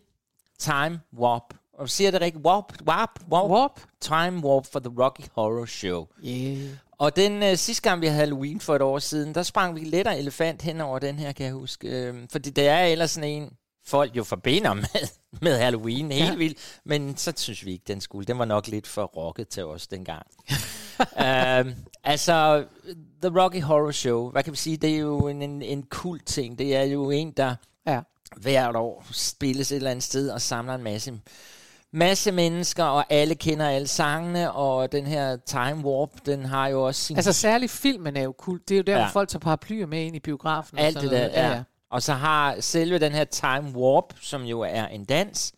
Time 0.59 0.99
Warp. 1.19 1.53
Og 1.79 1.89
siger 1.89 2.11
det 2.11 2.21
rigtigt? 2.21 2.45
Warp? 2.45 2.65
Warp? 2.87 3.09
Warp? 3.31 3.49
Warp. 3.51 3.79
Time 4.01 4.45
Warp 4.45 4.65
for 4.71 4.79
The 4.79 4.91
Rocky 4.99 5.21
Horror 5.35 5.65
Show. 5.65 6.05
Yeah. 6.25 6.57
Og 6.97 7.15
den 7.15 7.43
øh, 7.43 7.57
sidste 7.57 7.89
gang, 7.89 8.01
vi 8.01 8.07
havde 8.07 8.19
Halloween 8.19 8.59
for 8.59 8.75
et 8.75 8.81
år 8.81 8.99
siden, 8.99 9.35
der 9.35 9.43
sprang 9.43 9.75
vi 9.75 9.79
let 9.79 10.07
og 10.07 10.19
elefant 10.19 10.61
hen 10.61 10.81
over 10.81 10.99
den 10.99 11.19
her, 11.19 11.31
kan 11.31 11.45
jeg 11.45 11.53
huske. 11.53 11.87
Øh, 11.87 12.15
fordi 12.31 12.49
det 12.49 12.67
er 12.67 12.83
ellers 12.83 13.11
sådan 13.11 13.29
en, 13.29 13.49
folk 13.85 14.15
jo 14.17 14.23
forbinder 14.23 14.73
med, 14.83 15.07
med 15.41 15.57
Halloween 15.57 16.11
helt 16.11 16.25
Ja. 16.25 16.29
ja. 16.31 16.35
vildt. 16.37 16.79
Men 16.85 17.17
så 17.17 17.33
synes 17.37 17.65
vi 17.65 17.71
ikke, 17.71 17.83
den 17.87 18.01
skulle. 18.01 18.25
Den 18.25 18.39
var 18.39 18.45
nok 18.45 18.67
lidt 18.67 18.87
for 18.87 19.03
rocket 19.03 19.47
til 19.47 19.65
os 19.65 19.87
dengang. 19.87 20.25
øh, 20.99 21.65
altså, 22.03 22.65
The 23.21 23.39
Rocky 23.41 23.61
Horror 23.61 23.91
Show, 23.91 24.31
hvad 24.31 24.43
kan 24.43 24.51
vi 24.51 24.57
sige? 24.57 24.77
Det 24.77 24.89
er 24.95 24.97
jo 24.99 25.27
en, 25.27 25.41
en, 25.41 25.61
en 25.61 25.83
kult 25.83 26.25
ting. 26.25 26.57
Det 26.59 26.75
er 26.75 26.83
jo 26.83 27.09
en, 27.09 27.31
der 27.31 27.55
Ja. 27.87 27.99
hvert 28.37 28.75
år 28.75 29.05
spilles 29.11 29.71
et 29.71 29.75
eller 29.75 29.91
andet 29.91 30.03
sted 30.03 30.29
og 30.29 30.41
samler 30.41 30.75
en 30.75 30.83
masse 30.83 31.19
masse 31.95 32.31
mennesker, 32.31 32.83
og 32.83 33.05
alle 33.09 33.35
kender 33.35 33.69
alle 33.69 33.87
sangene, 33.87 34.51
og 34.51 34.91
den 34.91 35.05
her 35.07 35.37
Time 35.37 35.85
Warp, 35.85 36.09
den 36.25 36.45
har 36.45 36.67
jo 36.67 36.83
også 36.87 37.01
sin... 37.01 37.15
Altså 37.17 37.33
særligt 37.33 37.71
filmen 37.71 38.17
er 38.17 38.21
jo 38.21 38.31
kult. 38.31 38.69
Det 38.69 38.75
er 38.75 38.77
jo 38.77 38.83
der, 38.83 38.93
ja. 38.93 38.99
Ja. 38.99 39.05
hvor 39.05 39.11
folk 39.11 39.29
tager 39.29 39.39
paraplyer 39.39 39.85
med 39.85 40.01
ind 40.05 40.15
i 40.15 40.19
biografen. 40.19 40.77
og 40.79 40.83
alt 40.85 40.93
sådan 40.93 41.09
det 41.09 41.17
der, 41.19 41.27
noget. 41.27 41.55
ja. 41.55 41.63
Og 41.93 42.03
så 42.03 42.13
har 42.13 42.61
selve 42.61 42.99
den 42.99 43.11
her 43.11 43.23
Time 43.23 43.75
Warp, 43.75 44.13
som 44.21 44.43
jo 44.43 44.61
er 44.61 44.87
en 44.87 45.05
dans, 45.05 45.53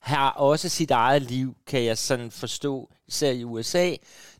har 0.00 0.30
også 0.30 0.68
sit 0.68 0.90
eget 0.90 1.22
liv, 1.22 1.56
kan 1.66 1.84
jeg 1.84 1.98
sådan 1.98 2.30
forstå, 2.30 2.90
især 3.08 3.30
i 3.30 3.44
USA. 3.44 3.90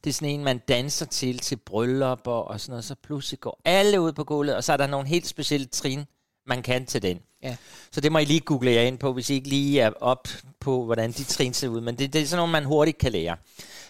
Det 0.04 0.10
er 0.10 0.12
sådan 0.12 0.28
en, 0.28 0.44
man 0.44 0.58
danser 0.58 1.06
til, 1.06 1.38
til 1.38 1.56
bryllupper 1.56 2.32
og 2.32 2.60
sådan 2.60 2.70
noget, 2.72 2.84
så 2.84 2.94
pludselig 3.02 3.40
går 3.40 3.60
alle 3.64 4.00
ud 4.00 4.12
på 4.12 4.24
gulvet, 4.24 4.56
og 4.56 4.64
så 4.64 4.72
er 4.72 4.76
der 4.76 4.86
nogle 4.86 5.08
helt 5.08 5.26
specielle 5.26 5.66
trin, 5.66 6.04
man 6.46 6.62
kan 6.62 6.86
til 6.86 7.02
den. 7.02 7.20
Ja. 7.42 7.56
Så 7.92 8.00
det 8.00 8.12
må 8.12 8.18
I 8.18 8.24
lige 8.24 8.40
google 8.40 8.70
jer 8.70 8.82
ind 8.82 8.98
på, 8.98 9.12
hvis 9.12 9.30
I 9.30 9.34
ikke 9.34 9.48
lige 9.48 9.80
er 9.80 9.90
op 10.00 10.28
på, 10.60 10.84
hvordan 10.84 11.12
de 11.12 11.24
trin 11.24 11.54
ser 11.54 11.68
ud. 11.68 11.80
Men 11.80 11.98
det, 11.98 12.12
det 12.12 12.22
er 12.22 12.26
sådan 12.26 12.38
noget, 12.38 12.52
man 12.52 12.64
hurtigt 12.64 12.98
kan 12.98 13.12
lære. 13.12 13.36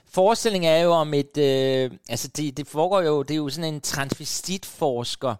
Forestillingen 0.06 0.72
er 0.72 0.78
jo 0.78 0.90
om 0.92 1.14
et... 1.14 1.38
Øh, 1.38 1.90
altså, 2.08 2.28
det, 2.28 2.56
det 2.56 2.66
foregår 2.66 3.02
jo... 3.02 3.22
Det 3.22 3.34
er 3.34 3.38
jo 3.38 3.48
sådan 3.48 3.74
en 3.74 3.80
transvestitforsker, 3.80 5.34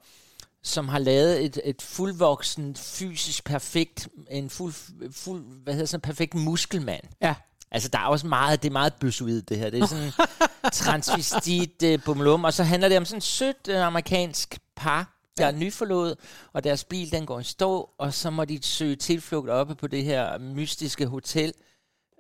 som 0.65 0.89
har 0.89 0.99
lavet 0.99 1.45
et, 1.45 1.61
et 1.65 1.83
fuldvoksen, 1.83 2.77
fysisk 2.77 3.45
perfekt... 3.45 4.09
En 4.31 4.51
fuld, 4.51 4.73
fuld 5.13 5.45
hvad 5.63 5.75
hedder 5.75 5.87
sådan, 5.87 6.01
perfekt 6.01 6.35
muskelmand. 6.35 7.03
Ja. 7.21 7.35
Altså, 7.71 7.89
der 7.89 7.99
er 7.99 8.07
også 8.07 8.27
meget, 8.27 8.63
det 8.63 8.69
er 8.69 8.73
meget 8.73 8.95
bøssuet, 8.95 9.49
det 9.49 9.59
her. 9.59 9.71
Det 9.71 9.83
er 9.83 9.87
sådan 9.87 10.13
transvestit 10.73 11.83
uh, 11.85 12.03
bumlum, 12.05 12.45
og 12.45 12.53
så 12.53 12.63
handler 12.63 12.89
det 12.89 12.99
om 12.99 13.05
sådan 13.05 13.19
et 13.19 13.25
sødt 13.25 13.69
uh, 13.69 13.77
amerikansk 13.77 14.59
par, 14.77 15.19
der 15.39 15.47
er 15.47 15.53
nyforlovet, 15.53 16.17
og 16.53 16.65
deres 16.65 16.85
bil, 16.85 17.13
den 17.13 17.27
går 17.27 17.41
i 17.41 17.45
stå, 17.45 17.91
og 17.99 18.15
så 18.15 18.31
må 18.31 18.45
de 18.45 18.59
søge 18.63 18.97
tilflugt 18.97 19.51
oppe 19.51 19.75
på 19.75 19.87
det 19.87 20.05
her 20.05 20.39
mystiske 20.39 21.07
hotel, 21.07 21.53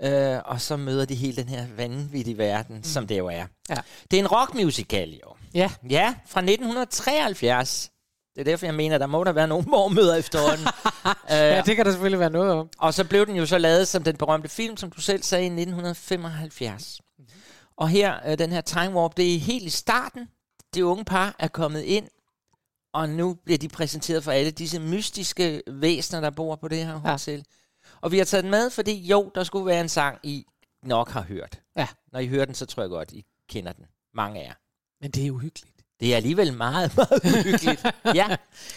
uh, 0.04 0.08
og 0.44 0.60
så 0.60 0.76
møder 0.76 1.04
de 1.04 1.14
hele 1.14 1.36
den 1.36 1.48
her 1.48 1.66
vanvittige 1.76 2.38
verden, 2.38 2.76
mm. 2.76 2.84
som 2.84 3.06
det 3.06 3.18
jo 3.18 3.26
er. 3.26 3.46
Ja. 3.68 3.78
Det 4.10 4.16
er 4.16 4.20
en 4.20 4.28
rockmusical, 4.28 5.10
jo. 5.10 5.34
Ja. 5.54 5.70
Ja, 5.90 6.14
fra 6.26 6.40
1973. 6.40 7.91
Det 8.34 8.40
er 8.40 8.44
derfor, 8.44 8.66
jeg 8.66 8.74
mener, 8.74 8.98
der 8.98 9.06
må 9.06 9.24
der 9.24 9.32
være 9.32 9.48
nogle 9.48 9.64
mormøder 9.74 10.14
efterhånden. 10.16 10.66
ja, 11.30 11.62
det 11.66 11.76
kan 11.76 11.84
der 11.86 11.92
selvfølgelig 11.92 12.20
være 12.20 12.30
noget 12.30 12.52
om. 12.52 12.68
Og 12.78 12.94
så 12.94 13.04
blev 13.04 13.26
den 13.26 13.36
jo 13.36 13.46
så 13.46 13.58
lavet 13.58 13.88
som 13.88 14.02
den 14.02 14.16
berømte 14.16 14.48
film, 14.48 14.76
som 14.76 14.90
du 14.90 15.00
selv 15.00 15.22
sagde, 15.22 15.44
i 15.44 15.46
1975. 15.46 17.00
Mhm. 17.18 17.28
Og 17.76 17.88
her, 17.88 18.30
øh, 18.30 18.38
den 18.38 18.52
her 18.52 18.60
Time 18.60 18.94
Warp, 18.94 19.16
det 19.16 19.34
er 19.34 19.38
helt 19.38 19.64
i 19.64 19.70
starten. 19.70 20.28
Det 20.74 20.82
unge 20.82 21.04
par 21.04 21.36
er 21.38 21.48
kommet 21.48 21.82
ind, 21.82 22.08
og 22.94 23.08
nu 23.08 23.34
bliver 23.44 23.58
de 23.58 23.68
præsenteret 23.68 24.24
for 24.24 24.32
alle 24.32 24.50
disse 24.50 24.80
mystiske 24.80 25.62
væsener, 25.66 26.20
der 26.20 26.30
bor 26.30 26.56
på 26.56 26.68
det 26.68 26.78
her 26.86 27.00
Ja. 27.04 27.10
hotel. 27.10 27.44
Og 28.00 28.12
vi 28.12 28.18
har 28.18 28.24
taget 28.24 28.42
den 28.44 28.50
med, 28.50 28.70
fordi 28.70 29.06
jo, 29.06 29.30
der 29.34 29.44
skulle 29.44 29.66
være 29.66 29.80
en 29.80 29.88
sang, 29.88 30.18
I 30.22 30.46
nok 30.82 31.10
har 31.10 31.22
hørt. 31.22 31.60
Ja. 31.76 31.88
Når 32.12 32.20
I 32.20 32.26
hører 32.26 32.44
den, 32.44 32.54
så 32.54 32.66
tror 32.66 32.82
jeg 32.82 32.90
godt, 32.90 33.12
I 33.12 33.24
kender 33.48 33.72
den. 33.72 33.84
Mange 34.14 34.40
af 34.40 34.44
jer. 34.46 34.54
Men 35.00 35.10
det 35.10 35.26
er 35.26 35.30
uhyggeligt. 35.30 35.71
Det 36.02 36.12
er 36.12 36.16
alligevel 36.16 36.52
meget, 36.56 36.92
meget 36.96 37.20
uhyggeligt. 37.24 37.86
ja, 38.14 38.26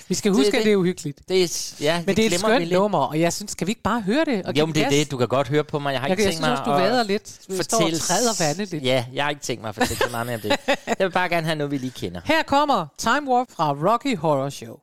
Vi 0.08 0.16
skal 0.16 0.32
Det 0.32 0.36
er 0.38 0.40
huske, 0.40 0.52
det. 0.52 0.58
at 0.58 0.64
det 0.66 0.72
er 0.72 0.76
uhyggeligt. 0.76 1.20
det 1.30 1.44
er, 1.44 1.76
ja, 1.82 2.04
Men 2.06 2.16
det 2.16 2.26
er 2.26 2.30
et 2.30 2.40
skønt 2.40 2.72
nummer, 2.72 3.00
og 3.00 3.20
jeg 3.20 3.34
synes, 3.34 3.52
skal 3.52 3.68
vi 3.68 3.72
ikke 3.72 3.82
bare 3.82 4.02
høre 4.02 4.26
det? 4.26 4.46
Og 4.46 4.58
Jo, 4.58 4.66
men 4.66 4.76
det 4.76 4.84
er 4.86 4.90
det. 4.90 5.12
Du 5.12 5.18
kan 5.18 5.28
godt 5.28 5.48
høre 5.48 5.64
på 5.64 5.80
mig. 5.80 5.92
Jeg 5.92 6.00
har 6.02 6.08
Jeg, 6.08 6.12
ikke 6.14 6.24
jeg 6.24 6.32
tænkt 6.34 6.36
synes 6.46 6.50
mig 6.50 6.52
også, 6.60 6.64
du 6.64 6.72
at 6.86 6.92
vader 6.92 7.04
lidt. 7.04 7.40
Vi 7.48 7.64
står 7.64 7.78
og 7.78 7.82
fortælle- 7.84 8.00
træder 8.00 8.46
vandet 8.48 8.72
lidt. 8.72 8.84
Ja, 8.84 9.06
jeg 9.14 9.24
har 9.24 9.30
ikke 9.30 9.42
tænkt 9.42 9.62
mig 9.62 9.70
at 9.70 9.76
fortælle 9.76 10.04
så 10.04 10.10
meget 10.12 10.26
mere 10.28 10.36
om 10.36 10.42
det. 10.42 10.50
Jeg 10.88 10.96
vil 11.00 11.12
bare 11.12 11.30
gerne 11.30 11.46
have 11.46 11.56
noget, 11.56 11.72
vi 11.72 11.78
lige 11.78 11.92
kender. 11.92 12.22
Her 12.26 12.44
kommer 12.44 12.88
Time 12.98 13.28
Warp 13.32 13.48
fra 13.56 13.72
Rocky 13.74 14.18
Horror 14.18 14.50
Show. 14.50 14.76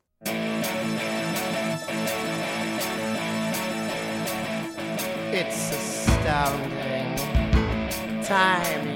It's 5.32 5.72
astounding. 5.72 7.16
Time 8.24 8.91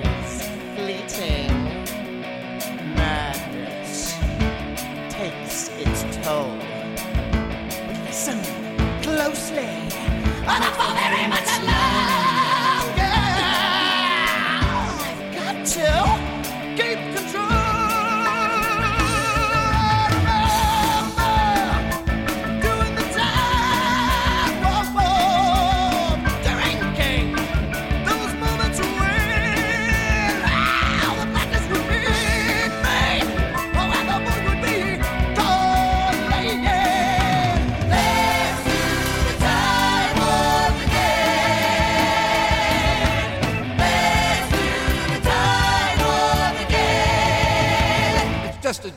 Not 10.47 11.56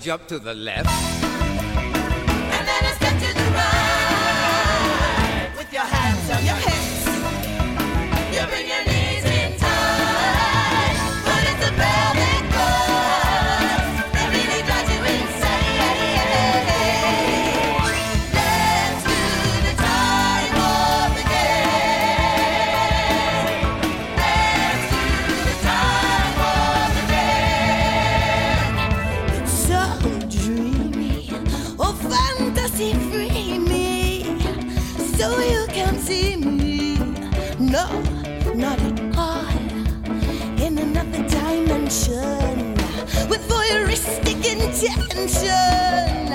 jump 0.10 0.26
to 0.26 0.40
the 0.40 0.56
left. 0.56 0.90
And 0.90 2.68
then 2.68 2.84
a 2.84 2.96
step 2.96 3.20
to 3.20 3.32
the 3.32 3.52
right. 3.52 5.52
With 5.56 5.72
your 5.72 5.84
hands 5.84 6.32
on 6.32 6.44
your 6.48 6.56
hips. 6.56 6.69
attention. 44.82 46.29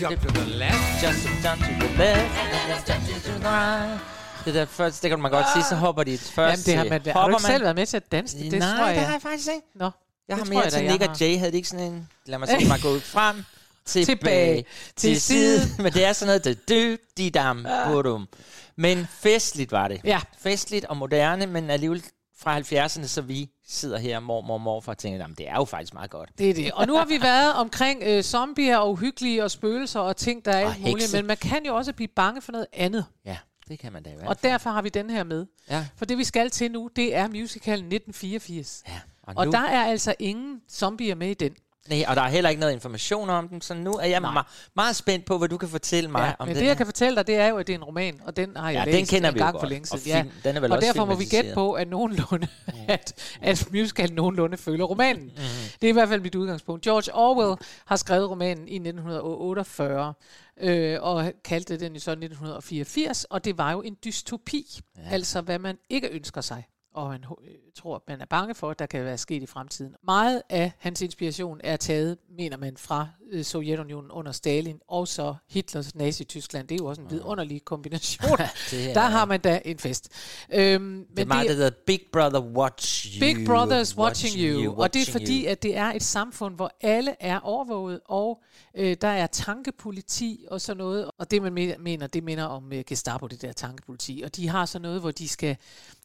Jump 0.00 0.20
to 0.22 0.28
the 0.28 0.44
left. 0.44 1.02
Just 1.02 1.26
a 1.26 1.30
jump 1.44 1.60
to 1.64 1.72
the 1.86 1.96
left. 1.98 2.30
and 2.42 2.72
a 2.72 2.92
jump 2.92 3.02
to 3.08 3.30
the 3.30 3.48
right. 3.48 4.00
Det 4.44 4.54
der 4.54 4.64
første, 4.64 5.02
det 5.02 5.10
kan 5.10 5.18
man 5.20 5.30
godt 5.30 5.46
sige, 5.54 5.64
så 5.64 5.74
hopper 5.74 6.02
de 6.04 6.18
først. 6.18 6.68
Jamen, 6.68 6.82
det 6.86 6.92
har, 6.92 6.98
man, 7.04 7.14
har 7.14 7.28
du 7.28 7.34
ikke 7.34 7.42
selv 7.42 7.62
været 7.62 7.76
med 7.76 7.86
til 7.86 7.96
at 7.96 8.12
danse 8.12 8.38
det? 8.38 8.50
Det 8.52 8.58
Nej, 8.58 8.76
tror 8.76 8.86
jeg. 8.86 8.94
det 8.96 9.04
har 9.04 9.12
jeg 9.12 9.22
faktisk 9.22 9.48
ikke. 9.48 9.66
Nå, 9.74 9.90
Jeg 10.28 10.36
har 10.36 10.44
mere 10.44 10.60
jeg 10.62 10.72
til 10.72 10.84
Nick 10.90 11.02
og 11.02 11.20
Jay. 11.20 11.38
Havde 11.38 11.52
de 11.52 11.56
ikke 11.56 11.68
sådan 11.68 11.84
en... 11.92 12.08
Lad 12.26 12.38
mig 12.38 12.48
se 12.48 12.68
mig 12.68 12.78
gå 12.82 12.98
frem, 12.98 13.44
tilbage, 13.86 14.06
Tilbage, 14.16 14.64
til 14.96 15.10
til 15.12 15.20
side. 15.22 15.60
side. 15.60 15.82
Men 15.82 15.92
det 15.92 16.04
er 16.04 16.12
sådan 16.12 16.26
noget, 16.26 16.44
det 16.44 16.68
dy, 16.68 16.96
di 17.16 17.30
dam, 17.30 17.66
budum. 17.86 18.28
Men 18.76 19.08
festligt 19.20 19.72
var 19.72 19.88
det. 19.88 20.00
Ja. 20.04 20.20
Festligt 20.42 20.84
og 20.84 20.96
moderne, 20.96 21.46
men 21.46 21.70
alligevel 21.70 22.02
fra 22.42 22.58
70'erne, 22.60 23.06
så 23.06 23.20
vi 23.22 23.48
sidder 23.68 23.98
her, 23.98 24.20
mormor 24.20 24.54
og 24.54 24.60
morfar, 24.60 24.92
og 24.92 24.98
tænker, 24.98 25.18
jamen, 25.18 25.34
det 25.38 25.48
er 25.48 25.54
jo 25.54 25.64
faktisk 25.64 25.94
meget 25.94 26.10
godt. 26.10 26.30
Det 26.38 26.50
er 26.50 26.54
det. 26.54 26.72
Og 26.72 26.86
nu 26.86 26.96
har 26.96 27.04
vi 27.04 27.22
været 27.22 27.54
omkring 27.54 28.02
øh, 28.06 28.22
zombier 28.22 28.76
og 28.76 28.90
uhyggelige 28.90 29.44
og 29.44 29.50
spøgelser 29.50 30.00
og 30.00 30.16
ting, 30.16 30.44
der 30.44 30.50
er 30.50 30.64
Og 30.66 30.70
alt 30.70 30.82
muligt. 30.82 31.12
Men 31.12 31.26
man 31.26 31.36
kan 31.36 31.66
jo 31.66 31.76
også 31.76 31.92
blive 31.92 32.08
bange 32.08 32.42
for 32.42 32.52
noget 32.52 32.66
andet. 32.72 33.04
Ja, 33.24 33.36
det 33.68 33.78
kan 33.78 33.92
man 33.92 34.02
da 34.02 34.10
hvert 34.10 34.28
Og 34.28 34.42
derfor 34.42 34.70
har 34.70 34.82
vi 34.82 34.88
den 34.88 35.10
her 35.10 35.24
med. 35.24 35.46
Ja. 35.70 35.86
For 35.96 36.04
det 36.04 36.18
vi 36.18 36.24
skal 36.24 36.50
til 36.50 36.70
nu, 36.70 36.90
det 36.96 37.14
er 37.16 37.28
musicalen 37.28 37.84
1984. 37.84 38.82
Ja, 38.88 39.00
og, 39.22 39.34
Og 39.36 39.46
der 39.46 39.58
er 39.68 39.84
altså 39.84 40.14
ingen 40.18 40.60
zombier 40.70 41.14
med 41.14 41.28
i 41.28 41.34
den. 41.34 41.56
Nej, 41.88 42.04
og 42.08 42.16
der 42.16 42.22
er 42.22 42.28
heller 42.28 42.50
ikke 42.50 42.60
noget 42.60 42.72
information 42.72 43.30
om 43.30 43.48
den, 43.48 43.60
så 43.60 43.74
nu 43.74 43.92
er 43.92 44.06
jeg 44.06 44.18
ma- 44.22 44.70
meget 44.76 44.96
spændt 44.96 45.24
på, 45.24 45.38
hvad 45.38 45.48
du 45.48 45.56
kan 45.56 45.68
fortælle 45.68 46.10
mig 46.10 46.20
Ja, 46.20 46.32
om 46.38 46.48
men 46.48 46.54
den 46.54 46.60
det, 46.60 46.66
jeg 46.66 46.70
her. 46.70 46.76
kan 46.76 46.86
fortælle 46.86 47.16
dig, 47.16 47.26
det 47.26 47.36
er 47.36 47.46
jo, 47.46 47.56
at 47.56 47.66
det 47.66 47.72
er 47.72 47.76
en 47.78 47.84
roman, 47.84 48.20
og 48.24 48.36
den 48.36 48.56
har 48.56 48.70
jeg 48.70 48.78
Ja, 48.78 48.84
den 48.92 49.00
læst 49.00 49.10
kender 49.10 49.28
en 49.28 49.34
vi 49.34 49.38
gang 49.40 49.54
for 49.54 49.58
godt. 49.60 49.70
længe 49.70 49.88
Og 49.92 49.98
siden. 49.98 50.22
film- 50.22 50.32
den 50.44 50.56
er 50.56 50.60
vel 50.60 50.70
og 50.72 50.76
også 50.76 50.86
derfor 50.86 51.04
må 51.04 51.14
vi 51.14 51.24
gætte 51.24 51.54
på, 51.54 51.72
at 51.72 51.88
nogenlunde, 51.88 52.48
at, 52.88 53.36
at 53.42 53.68
musicalen 53.72 54.14
nogenlunde 54.14 54.56
følger 54.56 54.84
romanen. 54.84 55.22
Mhm. 55.24 55.32
Det 55.80 55.86
er 55.86 55.88
i 55.88 55.92
hvert 55.92 56.08
fald 56.08 56.20
mit 56.20 56.34
udgangspunkt. 56.34 56.82
George 56.84 57.14
Orwell 57.14 57.56
har 57.86 57.96
skrevet 57.96 58.30
romanen 58.30 58.68
i 58.68 58.74
1948, 58.78 60.14
øh, 60.60 60.98
og 61.02 61.32
kaldte 61.44 61.80
den 61.80 61.92
jo 61.94 62.00
så 62.00 62.10
1984, 62.10 63.24
og 63.24 63.44
det 63.44 63.58
var 63.58 63.72
jo 63.72 63.82
en 63.82 63.96
dystopi. 64.04 64.80
Ja. 64.96 65.02
Altså, 65.10 65.40
hvad 65.40 65.58
man 65.58 65.76
ikke 65.90 66.08
ønsker 66.08 66.40
sig 66.40 66.64
og 66.96 67.08
man 67.08 67.24
øh, 67.44 67.54
tror, 67.74 68.04
man 68.08 68.20
er 68.20 68.24
bange 68.26 68.54
for, 68.54 68.70
at 68.70 68.78
der 68.78 68.86
kan 68.86 69.04
være 69.04 69.18
sket 69.18 69.42
i 69.42 69.46
fremtiden. 69.46 69.94
Meget 70.02 70.42
af 70.48 70.72
hans 70.78 71.02
inspiration 71.02 71.60
er 71.64 71.76
taget, 71.76 72.18
mener 72.28 72.56
man, 72.56 72.76
fra 72.76 73.08
øh, 73.32 73.44
Sovjetunionen 73.44 74.10
under 74.10 74.32
Stalin, 74.32 74.78
og 74.88 75.08
så 75.08 75.34
Hitlers 75.50 75.94
Nazi-Tyskland. 75.94 76.66
Det 76.66 76.74
er 76.74 76.78
jo 76.80 76.86
også 76.86 77.02
en 77.02 77.10
vidunderlig 77.10 77.64
kombination. 77.72 78.30
Er- 78.40 78.92
Der 78.94 79.00
har 79.00 79.24
man 79.24 79.40
da 79.40 79.60
en 79.64 79.78
fest. 79.78 80.08
Øhm, 80.52 80.82
men 80.82 81.06
Det 81.16 81.22
er 81.22 81.26
meget, 81.26 81.48
det 81.48 81.56
hedder 81.56 81.70
Big 81.86 82.00
Brother 82.12 82.40
Watch 82.40 83.06
You. 83.16 83.20
Big 83.20 83.36
Brother's 83.36 83.96
Watching 83.96 84.34
You, 84.36 84.62
you 84.64 84.74
og 84.82 84.94
det 84.94 85.00
er 85.00 85.02
watching 85.02 85.12
fordi, 85.12 85.42
you. 85.44 85.50
at 85.50 85.62
det 85.62 85.76
er 85.76 85.92
et 85.92 86.02
samfund, 86.02 86.54
hvor 86.56 86.70
alle 86.80 87.14
er 87.20 87.38
overvåget, 87.40 88.00
og 88.04 88.42
øh, 88.74 88.96
der 89.00 89.08
er 89.08 89.26
tankepoliti 89.26 90.44
og 90.50 90.60
sådan 90.60 90.78
noget, 90.78 91.10
og 91.18 91.30
det 91.30 91.42
man 91.42 91.52
me- 91.52 91.78
mener, 91.78 92.06
det 92.06 92.24
minder 92.24 92.44
om 92.44 92.72
øh, 92.72 92.84
Gestapo, 92.86 93.26
det 93.26 93.42
der 93.42 93.52
tankepoliti, 93.52 94.22
og 94.24 94.36
de 94.36 94.48
har 94.48 94.66
sådan 94.66 94.82
noget, 94.82 95.00
hvor 95.00 95.10
de 95.10 95.28
skal 95.28 95.56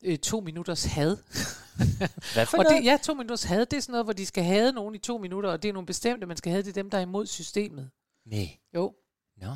øh, 0.04 0.18
to 0.18 0.40
minutters 0.40 0.86
had. 0.86 1.18
Hvad 2.34 2.46
for 2.46 2.58
og 2.58 2.64
noget? 2.64 2.78
det, 2.78 2.86
ja, 2.86 2.98
to 3.04 3.14
minutters 3.14 3.44
had, 3.44 3.66
det 3.66 3.78
er 3.78 3.82
sådan 3.82 3.92
noget, 3.92 4.06
hvor 4.06 4.14
de 4.14 4.26
skal 4.26 4.44
have 4.44 4.72
nogen 4.72 4.96
i 4.96 4.98
to 4.98 5.18
minutter, 5.18 5.50
og 5.50 5.64
det 5.64 5.70
er 5.70 5.74
nogle 5.74 5.86
bestemte, 5.86 6.26
man 6.28 6.38
skal 6.38 6.52
have, 6.52 6.64
det 6.64 6.70
er 6.70 6.74
dem, 6.74 6.90
der 6.90 6.98
er 6.98 7.06
imod 7.12 7.26
systemet. 7.26 7.90
Nej. 8.26 8.50
Jo. 8.76 8.94
Nå. 9.42 9.56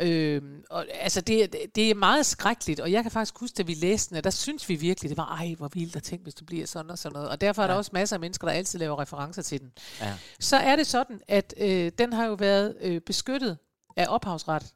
Øhm, 0.00 0.64
og, 0.70 0.86
altså 0.90 1.20
det, 1.20 1.42
er- 1.42 1.66
det 1.74 1.90
er 1.90 1.94
meget 1.94 2.26
skrækkeligt, 2.26 2.80
og 2.80 2.92
jeg 2.92 3.02
kan 3.02 3.12
faktisk 3.12 3.38
huske, 3.38 3.54
da 3.54 3.62
vi 3.62 3.74
læste 3.74 4.08
den, 4.10 4.16
at 4.16 4.24
der 4.24 4.30
synes 4.30 4.68
vi 4.68 4.74
virkelig, 4.74 5.08
det 5.08 5.16
var, 5.16 5.36
ej, 5.36 5.54
hvor 5.58 5.68
vildt 5.74 5.96
at 5.96 6.02
tænke, 6.02 6.22
hvis 6.22 6.34
det 6.34 6.46
bliver 6.46 6.66
sådan 6.66 6.90
og 6.90 6.98
sådan 6.98 7.12
noget. 7.14 7.28
Og 7.30 7.40
derfor 7.40 7.62
er 7.62 7.66
der 7.66 7.74
Ja. 7.74 7.78
også 7.78 7.90
masser 7.94 8.16
af 8.16 8.20
mennesker, 8.20 8.46
der 8.46 8.54
altid 8.54 8.78
laver 8.78 8.98
referencer 9.00 9.42
til 9.42 9.60
den. 9.60 9.72
Ja. 10.00 10.18
Så 10.40 10.56
er 10.56 10.76
det 10.76 10.86
sådan, 10.86 11.20
at 11.28 11.54
øh, 11.56 11.92
den 11.98 12.12
har 12.12 12.26
jo 12.26 12.34
været 12.34 12.76
øh, 12.80 13.00
beskyttet 13.00 13.58
af 13.96 14.06
ophavsret, 14.08 14.74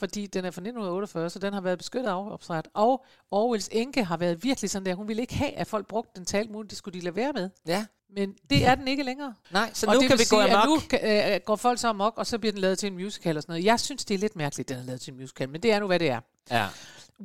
fordi 0.00 0.26
den 0.26 0.44
er 0.44 0.50
fra 0.50 0.60
1948, 0.60 1.30
så 1.30 1.38
den 1.38 1.52
har 1.52 1.60
været 1.60 1.78
beskyttet 1.78 2.10
af 2.10 2.14
ophavsret. 2.14 2.68
Og 2.74 3.04
Orwells 3.30 3.68
enke 3.72 4.04
har 4.04 4.16
været 4.16 4.44
virkelig 4.44 4.70
sådan 4.70 4.86
der, 4.86 4.94
hun 4.94 5.08
ville 5.08 5.22
ikke 5.22 5.34
have, 5.34 5.52
at 5.52 5.66
folk 5.66 5.86
brugte 5.86 6.10
den 6.16 6.24
til 6.24 6.36
alt 6.36 6.50
muligt, 6.50 6.70
det 6.70 6.78
skulle 6.78 7.00
de 7.00 7.04
lade 7.04 7.16
være 7.16 7.32
med. 7.32 7.50
Ja. 7.66 7.86
Men 8.14 8.34
det 8.50 8.66
er 8.66 8.74
den 8.74 8.88
ikke 8.88 9.02
længere. 9.02 9.34
Nej, 9.50 9.70
så 9.74 9.86
og 9.86 9.94
nu 9.94 10.00
kan 10.00 10.10
vi 10.10 10.16
gå 10.16 10.24
sige, 10.24 10.42
at 10.42 10.50
amok. 10.50 10.66
nu 10.66 10.80
kan, 10.90 11.32
øh, 11.34 11.40
går 11.44 11.56
folk 11.56 11.78
så 11.78 11.88
amok, 11.88 12.14
og 12.16 12.26
så 12.26 12.38
bliver 12.38 12.52
den 12.52 12.60
lavet 12.60 12.78
til 12.78 12.86
en 12.86 12.94
musical 12.94 13.36
og 13.36 13.42
sådan 13.42 13.52
noget. 13.52 13.64
Jeg 13.64 13.80
synes, 13.80 14.04
det 14.04 14.14
er 14.14 14.18
lidt 14.18 14.36
mærkeligt, 14.36 14.68
den 14.68 14.78
er 14.78 14.82
lavet 14.82 15.00
til 15.00 15.12
en 15.12 15.18
musical, 15.20 15.48
men 15.48 15.62
det 15.62 15.72
er 15.72 15.80
nu, 15.80 15.86
hvad 15.86 15.98
det 15.98 16.10
er. 16.10 16.20
Ja. 16.50 16.66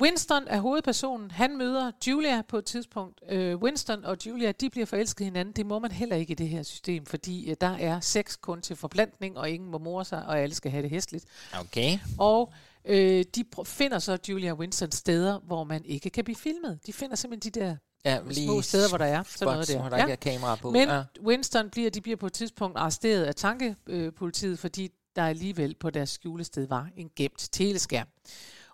Winston 0.02 0.44
er 0.48 0.60
hovedpersonen. 0.60 1.32
Han 1.32 1.58
møder 1.58 1.92
Julia 2.08 2.42
på 2.48 2.58
et 2.58 2.66
tidspunkt. 2.66 3.22
Øh, 3.30 3.58
Winston 3.58 4.06
og 4.06 4.18
Julia, 4.26 4.52
de 4.52 4.70
bliver 4.70 4.86
forelsket 4.86 5.26
hinanden. 5.26 5.54
Det 5.54 5.66
må 5.66 5.80
man 5.80 5.92
heller 5.92 6.16
ikke 6.16 6.32
i 6.32 6.36
det 6.36 6.50
her 6.50 6.64
system, 6.64 7.06
fordi 7.06 7.50
øh, 7.50 7.56
der 7.62 7.68
er 7.80 8.00
sex 8.00 8.38
kun 8.42 8.62
til 8.62 8.76
forplantning, 8.76 9.38
og 9.38 9.50
ingen 9.50 9.72
må 9.72 9.78
more 9.78 10.06
sig, 10.06 10.26
og 10.26 10.40
alle 10.40 10.56
skal 10.56 10.72
have 10.72 10.84
det 10.84 10.90
hæsligt. 10.90 11.26
Okay. 11.60 12.00
Og 12.20 12.54
øh, 12.86 13.26
de 13.36 13.44
finder 13.66 14.00
så 14.00 14.18
Julia 14.30 14.52
og 14.52 14.58
Winston 14.60 14.92
steder, 14.92 15.40
hvor 15.40 15.64
man 15.64 15.86
ikke 15.86 16.10
kan 16.10 16.24
blive 16.24 16.36
filmet. 16.36 16.80
De 16.86 16.94
finder 16.94 17.16
simpelthen 17.16 17.54
de 17.54 17.60
der 17.60 17.76
Ja, 18.06 18.18
små 18.20 18.30
lige 18.30 18.64
steder, 18.64 18.90
hvor 18.90 18.98
der 18.98 19.06
er 19.06 19.24
sådan 19.28 19.54
noget 19.54 19.68
der. 19.68 19.80
hvor 19.80 19.90
der 19.90 19.98
ikke 19.98 20.12
er 20.12 20.16
kamera 20.16 20.56
på. 20.56 20.72
Men 20.72 20.88
Ja. 20.90 21.04
Winston 21.26 21.70
bliver, 21.70 21.90
de 21.90 22.02
bliver 22.02 22.18
på 22.18 22.26
et 22.26 22.34
tidspunkt 22.34 22.78
arresteret 22.78 23.24
af 23.24 23.36
tankepolitiet, 23.36 24.60
fordi 24.60 24.90
der 25.16 25.28
alligevel 25.28 25.76
på 25.80 25.90
deres 25.90 26.10
skjulested 26.10 26.68
var 26.68 26.88
en 26.98 27.10
gemt 27.16 27.50
teleskærm. 27.52 28.08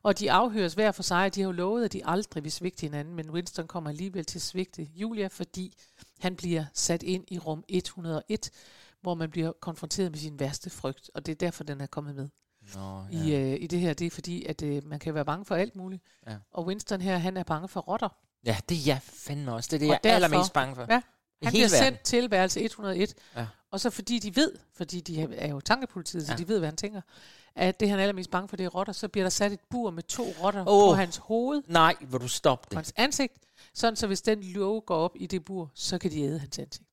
Og 0.03 0.19
de 0.19 0.31
afhøres 0.31 0.73
hver 0.73 0.91
for 0.91 1.03
sig, 1.03 1.25
og 1.25 1.35
de 1.35 1.41
har 1.41 1.45
jo 1.47 1.51
lovet, 1.51 1.85
at 1.85 1.93
de 1.93 2.05
aldrig 2.05 2.43
vil 2.43 2.51
svigte 2.51 2.81
hinanden, 2.81 3.15
men 3.15 3.29
Winston 3.29 3.67
kommer 3.67 3.89
alligevel 3.89 4.25
til 4.25 4.37
at 4.37 4.41
svigte 4.41 4.83
Julia, 4.95 5.27
fordi 5.27 5.73
han 6.19 6.35
bliver 6.35 6.65
sat 6.73 7.03
ind 7.03 7.23
i 7.27 7.37
rum 7.39 7.63
101, 7.67 8.49
hvor 9.01 9.13
man 9.13 9.29
bliver 9.31 9.51
konfronteret 9.61 10.11
med 10.11 10.19
sin 10.19 10.39
værste 10.39 10.69
frygt, 10.69 11.09
og 11.13 11.25
det 11.25 11.31
er 11.31 11.35
derfor, 11.35 11.63
den 11.63 11.81
er 11.81 11.85
kommet 11.85 12.15
med 12.15 12.29
Nå, 12.75 13.03
i, 13.11 13.35
øh, 13.35 13.57
i 13.61 13.67
det 13.67 13.79
her. 13.79 13.93
Det 13.93 14.07
er 14.07 14.11
fordi, 14.11 14.45
at 14.45 14.61
øh, 14.61 14.85
man 14.85 14.99
kan 14.99 15.13
være 15.13 15.25
bange 15.25 15.45
for 15.45 15.55
alt 15.55 15.75
muligt. 15.75 16.03
Ja. 16.27 16.35
Og 16.51 16.65
Winston 16.65 17.01
her, 17.01 17.17
han 17.17 17.37
er 17.37 17.43
bange 17.43 17.67
for 17.67 17.79
rotter. 17.79 18.09
Ja, 18.45 18.57
det 18.69 18.77
er 18.77 18.81
jeg 18.85 18.99
fandme 19.01 19.53
også. 19.53 19.67
Det 19.67 19.75
er 19.75 19.79
det, 19.79 19.87
Og 19.87 19.89
jeg 19.91 19.97
er 19.97 20.01
derfor- 20.13 20.25
allermest 20.25 20.53
bange 20.53 20.75
for. 20.75 20.81
Ja, 20.89 21.01
han 21.43 21.51
bliver 21.51 21.69
verden. 21.69 21.85
sendt 21.85 22.01
til 22.03 22.31
værelse 22.31 22.61
101, 22.61 23.13
Ja. 23.35 23.47
og 23.71 23.79
så 23.79 23.89
fordi 23.89 24.19
de 24.19 24.35
ved, 24.35 24.51
fordi 24.73 24.99
de 25.01 25.21
er 25.21 25.47
jo 25.49 25.59
tankepolitiet, 25.61 26.25
så 26.27 26.31
Ja. 26.33 26.37
de 26.37 26.47
ved, 26.47 26.59
hvad 26.59 26.67
han 26.67 26.75
tænker, 26.77 27.01
at 27.55 27.79
det 27.79 27.89
han 27.89 27.99
er 27.99 28.03
allermest 28.03 28.31
bange 28.31 28.47
for, 28.47 28.55
det 28.57 28.63
er 28.65 28.69
rotter, 28.69 28.93
så 28.93 29.07
bliver 29.07 29.23
der 29.25 29.29
sat 29.29 29.51
et 29.51 29.59
bur 29.69 29.91
med 29.91 30.03
to 30.03 30.23
rotter 30.43 30.63
Åh. 30.67 30.89
på 30.91 30.95
hans 30.95 31.17
hoved, 31.17 31.61
Nej, 31.67 31.95
hvor 32.01 32.17
du 32.17 32.27
stoppe 32.27 32.63
på 32.65 32.69
det. 32.69 32.77
hans 32.77 32.93
ansigt, 32.97 33.33
sådan 33.73 33.95
så 33.95 34.07
hvis 34.07 34.21
den 34.21 34.43
låge 34.43 34.81
går 34.81 34.95
op 34.95 35.11
i 35.15 35.27
det 35.27 35.45
bur, 35.45 35.71
så 35.75 35.97
kan 35.97 36.11
de 36.11 36.21
æde 36.21 36.39
hans 36.39 36.59
ansigt. 36.59 36.87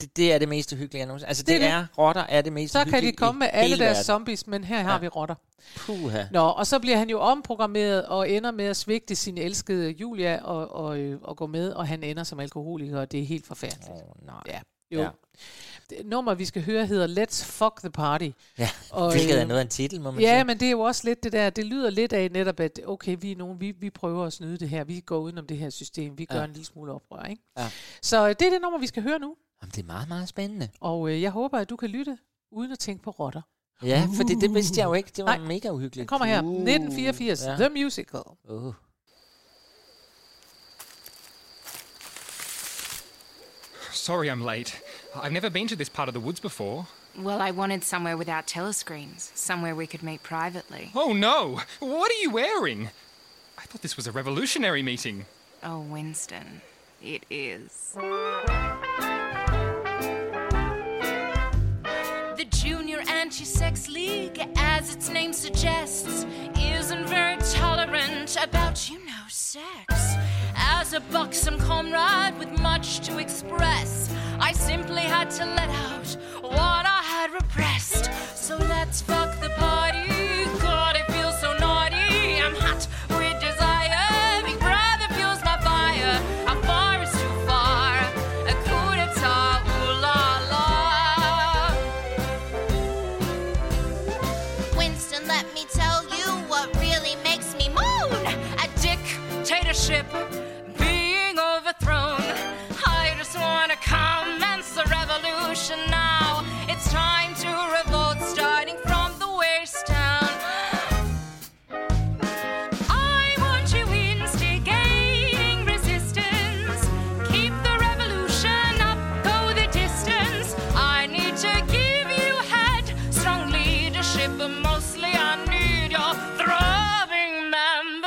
Det, 0.00 0.16
det 0.16 0.32
er 0.32 0.38
det 0.38 0.48
mest 0.48 0.74
hyggelige, 0.74 0.98
jeg 1.00 1.06
nogensinde. 1.06 1.28
Altså, 1.28 1.42
Det 1.42 1.46
det, 1.48 1.54
er 1.56 1.58
det 1.60 1.68
er, 1.68 1.86
rotter 1.98 2.20
er 2.22 2.42
det 2.42 2.52
mest 2.52 2.72
Så 2.72 2.84
kan 2.84 3.02
de 3.02 3.12
komme 3.12 3.38
med 3.38 3.48
alle 3.52 3.78
deres 3.78 3.90
verden. 3.90 4.04
zombies, 4.04 4.46
men 4.46 4.64
her 4.64 4.82
har 4.82 4.92
Ja. 4.92 4.98
vi 4.98 5.08
rotter. 5.08 5.34
Puha. 5.76 6.24
Nå, 6.32 6.40
og 6.48 6.66
så 6.66 6.78
bliver 6.78 6.96
han 6.96 7.10
jo 7.10 7.20
omprogrammeret 7.20 8.06
og 8.06 8.30
ender 8.30 8.50
med 8.50 8.64
at 8.64 8.76
svigte 8.76 9.14
sin 9.16 9.38
elskede 9.38 9.90
Julia 9.90 10.42
og, 10.42 10.68
og, 10.70 10.98
øh, 10.98 11.20
og 11.22 11.36
gå 11.36 11.46
med, 11.46 11.72
og 11.72 11.88
han 11.88 12.02
ender 12.02 12.24
som 12.24 12.40
alkoholiker, 12.40 13.00
og 13.00 13.12
det 13.12 13.20
er 13.20 13.24
helt 13.26 13.46
forfærdeligt. 13.46 13.90
Oh, 13.90 14.26
nej. 14.26 14.42
Ja, 14.46 14.60
jo. 14.90 14.98
Ja. 14.98 15.04
Ja. 15.04 15.10
Det 15.90 16.06
nummer, 16.06 16.34
vi 16.34 16.44
skal 16.44 16.62
høre, 16.64 16.86
hedder 16.86 17.06
Let's 17.26 17.44
Fuck 17.44 17.80
the 17.80 17.90
Party. 17.90 18.30
Ja, 18.58 18.68
Og, 18.90 19.10
hvilket 19.12 19.36
er 19.36 19.42
øh, 19.42 19.48
noget 19.48 19.58
af 19.60 19.64
en 19.64 19.68
titel, 19.70 20.00
må 20.00 20.10
man 20.10 20.20
Ja, 20.20 20.36
sige. 20.38 20.44
men 20.44 20.60
det 20.60 20.66
er 20.66 20.70
jo 20.70 20.80
også 20.80 21.02
lidt 21.04 21.24
det 21.24 21.32
der, 21.32 21.50
det 21.50 21.64
lyder 21.66 21.90
lidt 21.90 22.12
af 22.12 22.30
netop, 22.30 22.60
at 22.60 22.80
okay, 22.86 23.16
vi 23.20 23.32
er 23.32 23.36
nogen, 23.36 23.60
vi, 23.60 23.70
vi 23.70 23.90
prøver 23.90 24.24
at 24.26 24.32
snyde 24.32 24.58
det 24.58 24.68
her, 24.68 24.84
vi 24.84 25.00
går 25.00 25.18
udenom 25.18 25.46
det 25.46 25.56
her 25.58 25.70
system, 25.70 26.18
vi 26.18 26.24
gør 26.24 26.38
Ja. 26.38 26.44
en 26.44 26.50
lille 26.52 26.64
smule 26.66 26.92
oprør, 26.92 27.22
ikke? 27.22 27.42
Ja. 27.58 27.70
Så 28.02 28.22
øh, 28.28 28.28
det 28.38 28.42
er 28.46 28.50
det 28.50 28.60
nummer, 28.62 28.78
vi 28.78 28.86
skal 28.86 29.02
høre 29.02 29.18
nu, 29.18 29.36
Jamen, 29.62 29.70
det 29.74 29.82
er 29.82 29.86
meget, 29.86 30.08
meget 30.08 30.28
spændende. 30.28 30.68
og 30.80 31.10
øh, 31.10 31.22
jeg 31.22 31.30
håber, 31.30 31.58
at 31.58 31.70
du 31.70 31.76
kan 31.76 31.88
lytte, 31.88 32.18
uden 32.52 32.72
at 32.72 32.78
tænke 32.78 33.02
på 33.02 33.10
rotter. 33.10 33.42
Ja, 33.82 34.08
for 34.16 34.22
det, 34.22 34.40
det 34.40 34.54
vidste 34.54 34.80
jeg 34.80 34.86
jo 34.86 34.94
ikke. 34.94 35.10
Det 35.16 35.24
var 35.24 35.36
Nej. 35.36 35.46
mega 35.46 35.70
uhyggeligt. 35.70 35.96
Den 36.02 36.06
kommer 36.06 36.26
her, 36.26 36.38
1984, 36.38 37.44
ja. 37.46 37.54
The 37.56 37.68
Musical. 37.68 38.20
Uh. 38.48 38.74
Sorry 44.06 44.30
I'm 44.30 44.44
late. 44.44 44.80
I've 45.16 45.32
never 45.32 45.50
been 45.50 45.66
to 45.66 45.74
this 45.74 45.88
part 45.88 46.08
of 46.08 46.14
the 46.14 46.20
woods 46.20 46.38
before. 46.38 46.86
Well, 47.18 47.40
I 47.40 47.50
wanted 47.50 47.82
somewhere 47.82 48.16
without 48.16 48.46
telescreens, 48.46 49.36
somewhere 49.36 49.74
we 49.74 49.88
could 49.88 50.04
meet 50.04 50.22
privately. 50.22 50.92
Oh 50.94 51.12
no! 51.12 51.62
What 51.80 52.12
are 52.12 52.20
you 52.22 52.30
wearing? 52.30 52.90
I 53.58 53.62
thought 53.62 53.82
this 53.82 53.96
was 53.96 54.06
a 54.06 54.12
revolutionary 54.12 54.80
meeting. 54.80 55.26
Oh, 55.64 55.80
Winston, 55.80 56.60
it 57.02 57.26
is. 57.30 57.96
Anti 63.36 63.44
Sex 63.44 63.88
League, 63.90 64.40
as 64.56 64.94
its 64.94 65.10
name 65.10 65.34
suggests, 65.34 66.24
isn't 66.58 67.06
very 67.06 67.36
tolerant 67.52 68.34
about, 68.42 68.88
you 68.88 68.98
know, 69.04 69.24
sex. 69.28 70.16
As 70.56 70.94
a 70.94 71.00
buxom 71.00 71.58
comrade 71.58 72.38
with 72.38 72.48
much 72.62 73.00
to 73.00 73.18
express, 73.18 74.10
I 74.40 74.52
simply 74.52 75.02
had 75.02 75.30
to 75.32 75.44
let 75.44 75.68
out 75.68 76.16
what 76.40 76.86
I 76.86 77.02
had 77.04 77.30
repressed. 77.34 78.10
So 78.34 78.56
let's 78.56 79.02
fuck 79.02 79.38
the 79.42 79.50
party. 79.50 80.15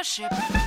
ship. 0.03 0.58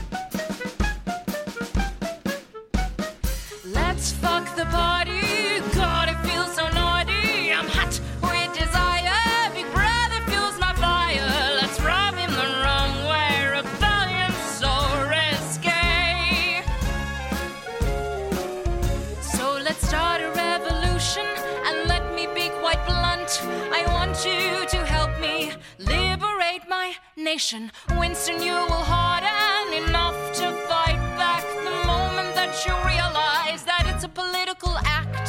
Nation. 27.32 27.70
Winston, 27.98 28.42
you 28.42 28.54
will 28.70 28.84
harden 28.96 29.66
enough 29.84 30.18
to 30.40 30.46
fight 30.68 31.00
back 31.22 31.42
the 31.68 31.76
moment 31.92 32.30
that 32.38 32.52
you 32.64 32.74
realize 32.92 33.60
that 33.70 33.84
it's 33.90 34.04
a 34.04 34.12
political 34.22 34.74
act. 35.00 35.28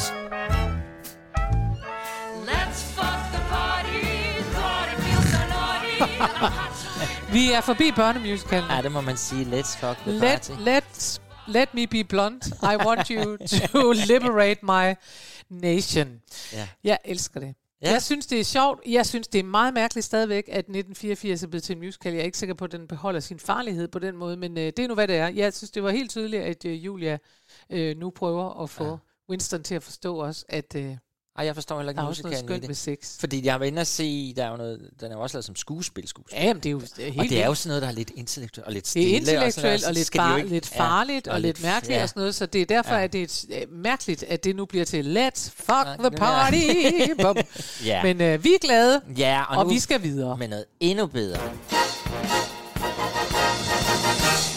Let's 2.51 2.79
fuck 2.97 3.21
the 3.35 3.41
party. 3.57 4.01
God, 4.59 4.85
it 4.93 4.99
feels 5.05 5.27
so 5.35 5.41
naughty. 5.55 5.97
I'm 6.27 6.51
hot. 6.51 6.73
Vi 7.31 7.51
er 7.51 7.61
forbi 7.61 7.91
børnemusicalen. 7.91 8.69
Ja, 8.71 8.81
det 8.81 8.91
må 8.91 9.01
man 9.01 9.17
sige. 9.17 9.43
Let's 9.59 9.77
fuck 9.77 9.97
the 9.97 10.11
Let, 10.11 10.41
party. 10.47 10.61
let, 10.63 11.21
let 11.47 11.73
me 11.73 11.87
be 11.87 12.03
blunt. 12.03 12.45
I 12.47 12.75
want 12.85 13.07
you 13.09 13.37
to 13.37 13.91
liberate 14.11 14.59
my 14.63 14.95
nation. 15.49 16.21
Ja. 16.53 16.67
Jeg 16.83 16.97
elsker 17.05 17.39
det. 17.39 17.55
Ja. 17.83 17.91
Jeg 17.91 18.01
synes, 18.01 18.27
det 18.27 18.39
er 18.39 18.43
sjovt. 18.43 18.81
Jeg 18.87 19.05
synes, 19.05 19.27
det 19.27 19.39
er 19.39 19.43
meget 19.43 19.73
mærkeligt 19.73 20.05
stadigvæk, 20.05 20.43
at 20.47 20.57
1984 20.57 21.43
er 21.43 21.47
blevet 21.47 21.63
til 21.63 21.75
en 21.75 21.79
musical. 21.79 22.13
Jeg 22.13 22.21
er 22.21 22.25
ikke 22.25 22.37
sikker 22.37 22.55
på, 22.55 22.65
at 22.65 22.71
den 22.71 22.87
beholder 22.87 23.19
sin 23.19 23.39
farlighed 23.39 23.87
på 23.87 23.99
den 23.99 24.17
måde, 24.17 24.37
men 24.37 24.57
øh, 24.57 24.63
det 24.63 24.79
er 24.79 24.87
nu, 24.87 24.93
hvad 24.93 25.07
det 25.07 25.15
er. 25.15 25.27
Jeg 25.27 25.53
synes, 25.53 25.71
det 25.71 25.83
var 25.83 25.89
helt 25.89 26.09
tydeligt, 26.09 26.43
at 26.43 26.65
øh, 26.65 26.85
Julia 26.85 27.17
øh, 27.69 27.97
nu 27.97 28.09
prøver 28.09 28.63
at 28.63 28.69
få 28.69 28.85
ja. 28.85 28.95
Winston 29.29 29.63
til 29.63 29.75
at 29.75 29.83
forstå 29.83 30.21
os, 30.21 30.45
at 30.49 30.75
øh, 30.75 30.97
Ej, 31.37 31.45
jeg 31.45 31.55
forstår 31.55 31.77
heller 31.77 31.91
ikke 31.91 31.97
der 31.97 32.03
er 32.03 32.07
også 32.09 32.23
noget 32.23 32.33
musikalen 32.37 32.57
i 32.57 32.61
det. 32.61 32.67
ved 32.67 32.75
sex. 32.75 33.19
Fordi 33.19 33.45
jeg 33.45 33.59
var 33.59 33.65
inde 33.65 33.79
og 33.79 33.87
se, 33.87 34.33
der 34.35 34.45
er 34.45 34.49
jo 34.51 34.57
noget, 34.57 34.89
den 34.99 35.11
er 35.11 35.15
jo 35.15 35.21
også 35.21 35.35
lavet 35.37 35.45
som 35.45 35.55
skuespil, 35.55 36.07
skuespil. 36.07 36.37
Ja, 36.37 36.45
jamen, 36.45 36.63
det 36.63 36.69
er 36.69 36.71
jo 36.71 36.79
det 36.79 37.07
er 37.07 37.11
helt 37.11 37.19
og 37.19 37.29
det 37.29 37.41
er 37.43 37.45
jo 37.47 37.53
sådan 37.55 37.67
noget, 37.69 37.81
der 37.81 37.87
er 37.87 37.91
lidt 37.91 38.11
intellektuelt 38.15 38.67
og 38.67 38.73
lidt 38.73 38.83
Det 38.83 38.89
stille. 38.89 39.11
er 39.13 39.17
intellektuelt 39.19 39.83
og, 39.83 39.87
der, 39.87 39.93
lidt, 39.93 40.11
bar, 40.15 40.37
ikke- 40.37 40.49
lidt 40.49 40.71
ja, 40.71 40.79
farligt 40.79 41.27
og, 41.27 41.41
lidt 41.41 41.63
mærkeligt 41.63 41.97
ja. 41.97 42.03
og 42.03 42.09
sådan 42.09 42.19
noget, 42.21 42.35
så 42.35 42.45
det 42.45 42.61
er 42.61 42.65
derfor, 42.65 42.91
Ja. 42.93 42.97
ja. 42.97 43.03
at 43.03 43.13
det 43.13 43.45
er 43.51 43.57
øh, 43.61 43.71
mærkeligt, 43.77 44.23
at 44.23 44.43
det 44.43 44.55
nu 44.55 44.65
bliver 44.65 44.85
til 44.85 45.17
Let's 45.17 45.49
fuck 45.55 45.99
the 45.99 46.11
party. 46.17 46.57
Bum. 47.23 47.37
Ja. 47.85 48.03
Men 48.03 48.21
øh, 48.21 48.43
vi 48.43 48.49
er 48.53 48.59
glade, 48.61 49.01
Ja, 49.17 49.43
og, 49.49 49.57
og 49.57 49.65
nu 49.65 49.73
vi 49.73 49.79
skal 49.79 50.03
videre. 50.03 50.37
med 50.37 50.47
noget 50.47 50.65
endnu 50.79 51.05
bedre. 51.07 51.39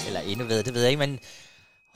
Eller 0.07 0.21
endnu 0.21 0.47
bedre, 0.47 0.63
det 0.63 0.75
ved 0.75 0.81
jeg 0.83 0.91
ikke, 0.91 0.99
men 1.07 1.19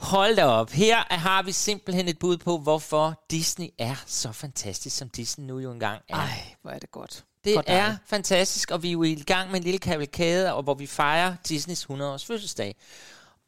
hold 0.01 0.35
da 0.35 0.45
op. 0.45 0.69
Her 0.71 1.13
har 1.13 1.43
vi 1.43 1.51
simpelthen 1.51 2.07
et 2.07 2.19
bud 2.19 2.37
på, 2.37 2.57
hvorfor 2.57 3.23
Disney 3.31 3.67
er 3.77 3.95
så 4.05 4.31
fantastisk, 4.31 4.97
som 4.97 5.09
Disney 5.09 5.45
nu 5.45 5.59
jo 5.59 5.71
engang 5.71 6.01
er. 6.09 6.15
Ej, 6.15 6.55
hvor 6.61 6.71
er 6.71 6.79
det 6.79 6.91
godt. 6.91 7.23
Det 7.43 7.53
For 7.55 7.61
dig. 7.61 7.73
er 7.73 7.95
fantastisk, 8.05 8.71
og 8.71 8.83
vi 8.83 8.87
er 8.87 8.91
jo 8.91 9.03
i 9.03 9.15
gang 9.15 9.51
med 9.51 9.57
en 9.57 9.63
lille 9.63 9.79
kavalkade, 9.79 10.53
og 10.53 10.63
hvor 10.63 10.73
vi 10.73 10.87
fejrer 10.87 11.35
Disneys 11.47 11.83
100-års 11.85 12.25
fødselsdag. 12.25 12.75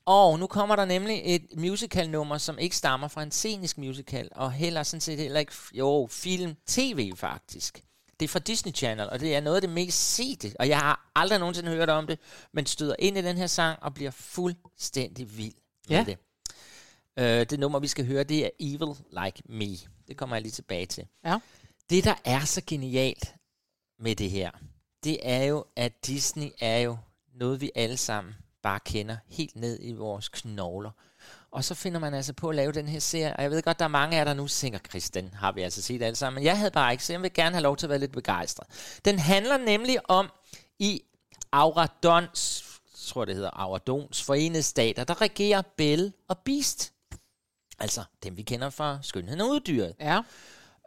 Og 0.05 0.39
nu 0.39 0.47
kommer 0.47 0.75
der 0.75 0.85
nemlig 0.85 1.21
et 1.25 1.45
musical-nummer, 1.57 2.37
som 2.37 2.59
ikke 2.59 2.75
stammer 2.77 3.07
fra 3.07 3.23
en 3.23 3.31
scenisk 3.31 3.77
musical, 3.77 4.29
og 4.31 4.51
heller 4.51 4.83
sådan 4.83 5.01
set 5.01 5.19
heller 5.19 5.39
ikke, 5.39 5.53
jo, 5.73 6.07
film, 6.11 6.55
tv 6.67 7.11
faktisk. 7.15 7.83
Det 8.19 8.25
er 8.25 8.29
fra 8.29 8.39
Disney 8.39 8.73
Channel, 8.73 9.09
og 9.09 9.19
det 9.19 9.35
er 9.35 9.41
noget 9.41 9.55
af 9.55 9.61
det 9.61 9.69
mest 9.69 10.15
sete, 10.15 10.53
og 10.59 10.67
jeg 10.69 10.79
har 10.79 11.11
aldrig 11.15 11.39
nogensinde 11.39 11.69
hørt 11.71 11.89
om 11.89 12.07
det, 12.07 12.19
men 12.53 12.65
støder 12.65 12.95
ind 12.99 13.17
i 13.17 13.21
den 13.21 13.37
her 13.37 13.47
sang 13.47 13.79
og 13.83 13.93
bliver 13.93 14.11
fuldstændig 14.11 15.37
vild 15.37 15.53
med 15.89 15.97
Ja. 15.97 16.03
det. 16.03 16.17
Øh, 17.19 17.25
det 17.25 17.59
nummer, 17.59 17.79
vi 17.79 17.87
skal 17.87 18.05
høre, 18.05 18.23
det 18.23 18.45
er 18.45 18.49
Evil 18.59 18.95
Like 19.23 19.43
Me. 19.45 19.77
Det 20.07 20.17
kommer 20.17 20.35
jeg 20.35 20.41
lige 20.41 20.51
tilbage 20.51 20.85
til. 20.85 21.07
Ja. 21.25 21.39
Det, 21.89 22.03
der 22.03 22.15
er 22.25 22.45
så 22.45 22.61
genialt 22.67 23.35
med 23.99 24.15
det 24.15 24.31
her, 24.31 24.51
det 25.03 25.19
er 25.21 25.43
jo, 25.43 25.65
at 25.75 26.05
Disney 26.05 26.49
er 26.59 26.77
jo 26.77 26.97
noget, 27.35 27.61
vi 27.61 27.71
alle 27.75 27.97
sammen 27.97 28.35
bare 28.63 28.79
kender 28.79 29.17
helt 29.27 29.55
ned 29.55 29.79
i 29.81 29.93
vores 29.93 30.29
knogler. 30.29 30.91
Og 31.51 31.63
så 31.63 31.75
finder 31.75 31.99
man 31.99 32.13
altså 32.13 32.33
på 32.33 32.49
at 32.49 32.55
lave 32.55 32.71
den 32.71 32.87
her 32.87 32.99
serie, 32.99 33.35
og 33.35 33.43
jeg 33.43 33.51
ved 33.51 33.61
godt, 33.61 33.79
der 33.79 33.85
er 33.85 33.89
mange 33.89 34.15
af 34.15 34.19
jer, 34.19 34.25
der 34.25 34.33
nu 34.33 34.47
tænker, 34.47 34.79
Chris, 34.89 35.09
den 35.09 35.33
har 35.33 35.51
vi 35.51 35.61
altså 35.61 35.81
set 35.81 36.01
alle 36.01 36.15
sammen, 36.15 36.35
men 36.35 36.43
jeg 36.43 36.57
havde 36.57 36.71
bare 36.71 36.91
ikke, 36.91 37.05
så 37.05 37.13
jeg 37.13 37.21
vil 37.21 37.33
gerne 37.33 37.55
have 37.55 37.63
lov 37.63 37.77
til 37.77 37.85
at 37.85 37.89
være 37.89 37.99
lidt 37.99 38.11
begejstret. 38.11 38.67
Den 39.05 39.19
handler 39.19 39.57
nemlig 39.57 40.09
om 40.09 40.29
i 40.79 41.01
Auradons, 41.51 42.65
tror 43.05 43.25
det 43.25 43.35
hedder 43.35 43.49
Auradons 43.53 44.23
forenede 44.23 44.63
stater, 44.63 45.03
der 45.03 45.21
regerer 45.21 45.61
Belle 45.77 46.13
og 46.27 46.37
Beast. 46.37 46.92
Altså 47.79 48.03
dem, 48.23 48.37
vi 48.37 48.41
kender 48.41 48.69
fra 48.69 48.99
Skønheden 49.01 49.41
og 49.41 49.49
Uddyret. 49.49 49.93
Ja. 49.99 50.19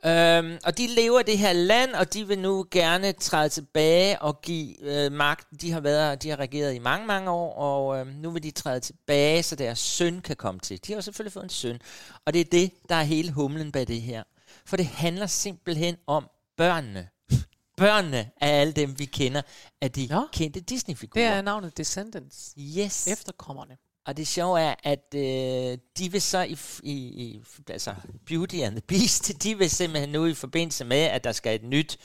Øhm, 0.04 0.58
og 0.64 0.78
de 0.78 0.86
lever 0.86 1.20
i 1.20 1.22
det 1.22 1.38
her 1.38 1.52
land, 1.52 1.92
og 1.92 2.14
de 2.14 2.28
vil 2.28 2.38
nu 2.38 2.66
gerne 2.70 3.12
træde 3.12 3.48
tilbage 3.48 4.22
og 4.22 4.42
give 4.42 4.82
øh, 4.82 5.12
magt. 5.12 5.48
De 5.60 5.72
har 5.72 5.80
været, 5.80 6.22
de 6.22 6.30
har 6.30 6.36
regeret 6.36 6.74
i 6.74 6.78
mange, 6.78 7.06
mange 7.06 7.30
år, 7.30 7.54
og 7.54 7.98
øh, 7.98 8.06
nu 8.06 8.30
vil 8.30 8.42
de 8.42 8.50
træde 8.50 8.80
tilbage, 8.80 9.42
så 9.42 9.56
deres 9.56 9.78
søn 9.78 10.20
kan 10.20 10.36
komme 10.36 10.60
til. 10.60 10.86
De 10.86 10.92
har 10.92 11.00
selvfølgelig 11.00 11.32
fået 11.32 11.44
en 11.44 11.50
søn, 11.50 11.80
og 12.24 12.32
det 12.32 12.40
er 12.40 12.44
det, 12.44 12.72
der 12.88 12.94
er 12.94 13.02
hele 13.02 13.32
humlen 13.32 13.72
bag 13.72 13.86
det 13.86 14.02
her. 14.02 14.22
For 14.66 14.76
det 14.76 14.86
handler 14.86 15.26
simpelthen 15.26 15.96
om 16.06 16.28
børnene. 16.56 17.08
Børnene 17.76 18.30
af 18.40 18.60
alle 18.60 18.72
dem, 18.72 18.98
vi 18.98 19.04
kender, 19.04 19.42
af 19.80 19.92
de 19.92 20.06
Nå. 20.10 20.26
kendte 20.32 20.60
Disney-figurer. 20.60 21.28
Det 21.28 21.36
er 21.36 21.42
navnet 21.42 21.76
Descendants. 21.76 22.54
Yes. 22.58 23.06
Efterkommerne. 23.06 23.76
Og 24.06 24.16
det 24.16 24.28
sjove 24.28 24.60
er, 24.60 24.74
at 24.82 25.14
øh, 25.14 25.78
de 25.98 26.12
vil 26.12 26.22
så 26.22 26.42
i, 26.42 26.58
i, 26.82 26.92
i 26.92 27.42
altså 27.70 27.94
Beauty 28.26 28.56
and 28.56 28.72
the 28.72 28.82
Beast, 28.88 29.32
de 29.42 29.58
vil 29.58 29.70
simpelthen 29.70 30.08
nu 30.08 30.26
i 30.26 30.34
forbindelse 30.34 30.84
med, 30.84 30.96
at 30.96 31.24
der 31.24 31.32
skal 31.32 31.54
et 31.54 31.64
nyt 31.64 31.98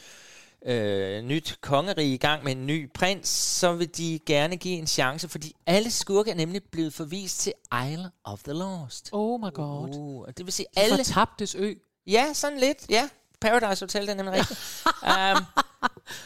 øh, 0.65 1.23
nyt 1.23 1.57
kongerige 1.61 2.13
i 2.13 2.17
gang 2.17 2.43
med 2.43 2.51
en 2.51 2.65
ny 2.65 2.89
prins, 2.93 3.27
så 3.29 3.73
vil 3.73 3.97
de 3.97 4.19
gerne 4.25 4.57
give 4.57 4.77
en 4.77 4.87
chance, 4.87 5.29
fordi 5.29 5.55
alle 5.65 5.91
skurke 5.91 6.31
er 6.31 6.35
nemlig 6.35 6.61
blevet 6.71 6.93
forvist 6.93 7.39
til 7.39 7.53
Isle 7.89 8.11
of 8.23 8.43
the 8.43 8.53
Lost. 8.53 9.09
Oh 9.11 9.39
my 9.39 9.53
god. 9.53 9.95
Uh, 9.95 10.27
det 10.37 10.45
vil 10.45 10.53
sige 10.53 10.65
De 10.75 10.81
alle... 10.81 10.97
fortabtes 10.97 11.55
ø. 11.55 11.73
Ja, 12.07 12.33
sådan 12.33 12.59
lidt. 12.59 12.85
Ja, 12.89 13.09
Paradise 13.41 13.85
Hotel, 13.85 14.01
det 14.01 14.09
er 14.09 14.15
nemlig 14.15 14.33
rigtigt. 14.33 14.59
um, 15.37 15.45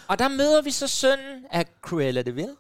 og 0.08 0.20
der 0.20 0.28
møder 0.28 0.62
vi 0.62 0.72
så 0.72 0.88
sønnen 0.88 1.46
af 1.52 1.66
Cruella 1.82 2.22
de 2.22 2.36
Vil. 2.36 2.56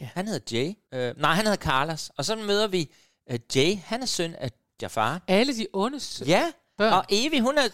Ja. 0.00 0.08
Han 0.14 0.28
hedder 0.28 0.58
Jay. 0.58 0.68
Uh, 1.10 1.20
nej, 1.20 1.34
han 1.34 1.44
hedder 1.46 1.56
Carlos. 1.62 2.10
Og 2.16 2.24
så 2.24 2.36
møder 2.36 2.66
vi 2.66 2.90
uh, 3.32 3.36
Jay. 3.56 3.78
Han 3.84 4.02
er 4.02 4.06
søn 4.06 4.34
af 4.34 4.50
Jafar. 4.82 5.22
Alle 5.28 5.56
de 5.56 5.66
onde 5.72 6.00
s- 6.00 6.22
Ja, 6.26 6.52
børn. 6.78 6.92
og 6.92 7.04
Evie, 7.08 7.40
hun 7.40 7.58
er 7.58 7.68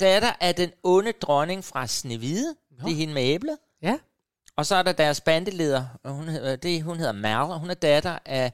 datter 0.00 0.32
af 0.40 0.54
den 0.54 0.70
onde 0.82 1.12
dronning 1.12 1.64
fra 1.64 1.86
Snevide. 1.86 2.54
Det 2.84 2.90
er 2.92 2.96
hende 2.96 3.14
med 3.14 3.22
æblet. 3.22 3.56
Ja. 3.82 3.98
Og 4.56 4.66
så 4.66 4.74
er 4.76 4.82
der 4.82 4.92
deres 4.92 5.20
bandeleder, 5.20 5.84
og 6.04 6.12
hun 6.12 6.28
hedder, 6.28 6.56
det, 6.56 6.82
hun 6.82 6.96
hedder 6.98 7.12
Mal, 7.12 7.36
og 7.40 7.60
hun 7.60 7.70
er 7.70 7.74
datter 7.74 8.18
af 8.24 8.52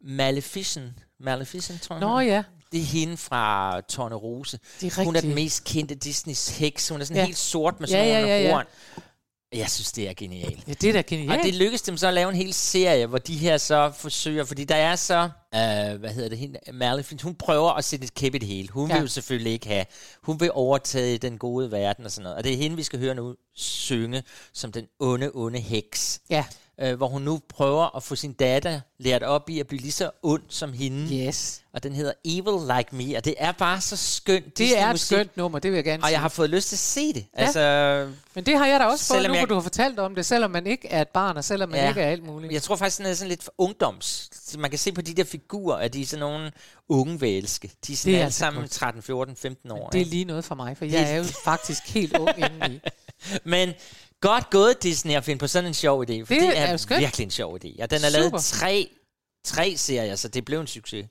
Maleficent. 0.00 0.92
Maleficent, 1.20 1.82
tror 1.82 1.94
jeg. 1.94 2.00
Nå 2.00 2.20
ja. 2.20 2.42
Det 2.72 2.80
er 2.80 2.84
hende 2.84 3.16
fra 3.16 3.80
Tornerose. 3.80 4.58
Det 4.80 4.98
er 4.98 5.04
Hun 5.04 5.06
er 5.06 5.18
rigtigt. 5.18 5.22
den 5.28 5.34
mest 5.34 5.64
kendte 5.64 5.94
Disneys 5.94 6.58
heks. 6.58 6.88
Hun 6.88 7.00
er 7.00 7.04
sådan 7.04 7.16
Ja. 7.20 7.24
helt 7.24 7.38
sort 7.38 7.80
med 7.80 7.88
Ja, 7.88 7.92
sådan 7.94 8.06
ja, 8.08 8.20
nogle 8.20 8.32
ja, 8.34 8.42
ja. 8.42 8.52
horn. 8.52 8.64
Jeg 9.52 9.70
synes, 9.70 9.92
det 9.92 10.08
er 10.08 10.14
genialt. 10.16 10.68
Ja, 10.68 10.72
det 10.72 10.88
er 10.88 10.92
da 10.92 11.00
genialt. 11.00 11.30
Og 11.30 11.38
det 11.46 11.54
lykkedes 11.54 11.82
dem 11.82 11.96
så 11.96 12.08
at 12.08 12.14
lave 12.14 12.30
en 12.30 12.36
hel 12.36 12.54
serie, 12.54 13.06
hvor 13.06 13.18
de 13.18 13.36
her 13.36 13.58
så 13.58 13.92
forsøger, 13.96 14.44
fordi 14.44 14.64
der 14.64 14.74
er 14.74 14.96
så, 14.96 15.22
øh, 15.54 16.00
hvad 16.00 16.10
hedder 16.10 16.28
det, 16.28 16.38
hende, 16.38 16.58
Maleficent, 16.72 17.22
hun 17.22 17.34
prøver 17.34 17.70
at 17.70 17.84
sætte 17.84 18.04
et 18.04 18.14
kæp 18.14 18.34
i 18.34 18.38
det 18.38 18.48
hele. 18.48 18.68
Hun 18.68 18.88
ja. 18.88 18.94
Vil 18.94 19.02
jo 19.02 19.08
selvfølgelig 19.08 19.52
ikke 19.52 19.66
have, 19.66 19.84
hun 20.22 20.40
vil 20.40 20.50
overtage 20.52 21.18
den 21.18 21.38
gode 21.38 21.70
verden 21.70 22.04
og 22.04 22.10
sådan 22.10 22.22
noget. 22.22 22.36
Og 22.36 22.44
det 22.44 22.52
er 22.52 22.56
hende, 22.56 22.76
vi 22.76 22.82
skal 22.82 22.98
høre 22.98 23.14
nu 23.14 23.34
synge 23.54 24.22
som 24.52 24.72
den 24.72 24.86
onde, 25.00 25.30
onde 25.34 25.58
heks. 25.58 26.20
Ja. 26.30 26.44
Øh, 26.80 26.94
hvor 26.96 27.08
hun 27.08 27.22
nu 27.22 27.40
prøver 27.48 27.96
at 27.96 28.02
få 28.02 28.16
sin 28.16 28.32
datter 28.32 28.80
lært 28.98 29.22
op 29.22 29.50
i 29.50 29.60
at 29.60 29.66
blive 29.66 29.80
lige 29.80 29.92
så 29.92 30.10
ond 30.22 30.42
som 30.48 30.72
hende. 30.72 31.26
Yes. 31.26 31.60
Og 31.74 31.82
den 31.82 31.92
hedder 31.94 32.12
Evil 32.24 32.76
Like 32.76 32.96
Me, 32.96 33.16
og 33.16 33.24
det 33.24 33.34
er 33.38 33.52
bare 33.52 33.80
så 33.80 33.96
skønt 33.96 34.58
Det 34.58 34.64
er 34.78 34.86
et 34.88 34.92
Disney-musik. 34.92 35.06
skønt 35.06 35.36
nummer, 35.36 35.58
det 35.58 35.70
vil 35.70 35.76
jeg 35.76 35.84
gerne 35.84 36.02
Og 36.02 36.06
sige. 36.06 36.12
jeg 36.12 36.20
har 36.20 36.28
fået 36.28 36.50
lyst 36.50 36.68
til 36.68 36.74
at 36.76 36.80
se 36.80 37.12
det. 37.12 37.26
Ja. 37.38 37.42
Altså, 37.42 37.60
Men 38.34 38.46
det 38.46 38.58
har 38.58 38.66
jeg 38.66 38.80
da 38.80 38.84
også 38.84 39.06
fået 39.06 39.22
nu, 39.22 39.28
jeg- 39.34 39.40
hvor 39.40 39.46
du 39.46 39.54
har 39.54 39.60
fortalt 39.62 39.98
om 39.98 40.14
det, 40.14 40.26
selvom 40.26 40.50
man 40.50 40.66
ikke 40.66 40.88
er 40.88 41.00
et 41.02 41.08
barn, 41.08 41.36
og 41.36 41.44
selvom 41.44 41.68
man 41.68 41.80
Ja. 41.80 41.88
ikke 41.88 42.00
er 42.00 42.06
alt 42.10 42.24
muligt. 42.24 42.52
Jeg 42.52 42.62
tror 42.62 42.76
faktisk, 42.76 42.98
den 42.98 43.06
er 43.06 43.14
sådan 43.14 43.28
lidt 43.28 43.42
for 43.42 43.54
ungdoms. 43.58 44.30
Man 44.58 44.70
kan 44.70 44.78
se 44.78 44.92
på 44.92 45.00
de 45.00 45.14
der 45.14 45.24
figurer, 45.24 45.76
at 45.76 45.92
de 45.94 46.02
er 46.02 46.06
sådan 46.06 46.20
nogle 46.20 46.52
unge 46.88 47.20
vælske. 47.20 47.70
De 47.86 47.92
er 47.92 47.96
sådan 47.96 48.10
Det 48.10 48.14
er 48.14 48.18
alle 48.18 48.24
altså 48.24 48.38
sammen 48.38 48.62
godt. 48.62 48.70
13, 48.70 49.02
14, 49.02 49.36
15 49.36 49.70
år. 49.70 49.88
Det 49.88 49.94
er 49.98 50.00
ikke? 50.00 50.10
lige 50.10 50.24
noget 50.24 50.44
for 50.44 50.54
mig, 50.54 50.76
for 50.76 50.84
Det- 50.84 50.92
jeg 50.92 51.12
er 51.12 51.16
jo 51.16 51.24
faktisk 51.44 51.82
helt 51.88 52.16
ung 52.16 52.30
indeni. 52.38 52.80
Men 53.44 53.72
godt 54.26 54.50
gået 54.50 54.82
Disney 54.82 55.14
at 55.14 55.24
finde 55.24 55.38
på 55.38 55.46
sådan 55.46 55.66
en 55.68 55.74
sjov 55.74 56.02
idé. 56.02 56.04
For 56.24 56.34
det, 56.34 56.42
Det 56.42 56.58
er 56.58 56.62
er, 56.62 56.76
skønt. 56.76 57.00
virkelig 57.00 57.24
en 57.24 57.30
sjov 57.30 57.58
idé. 57.64 57.82
Og 57.82 57.90
den 57.90 58.04
er 58.04 58.10
Super. 58.10 58.18
lavet 58.18 58.42
tre, 58.44 58.90
tre 59.44 59.76
serier, 59.76 60.16
så 60.16 60.28
det 60.28 60.44
blev 60.44 60.60
en 60.60 60.66
succes. 60.66 61.06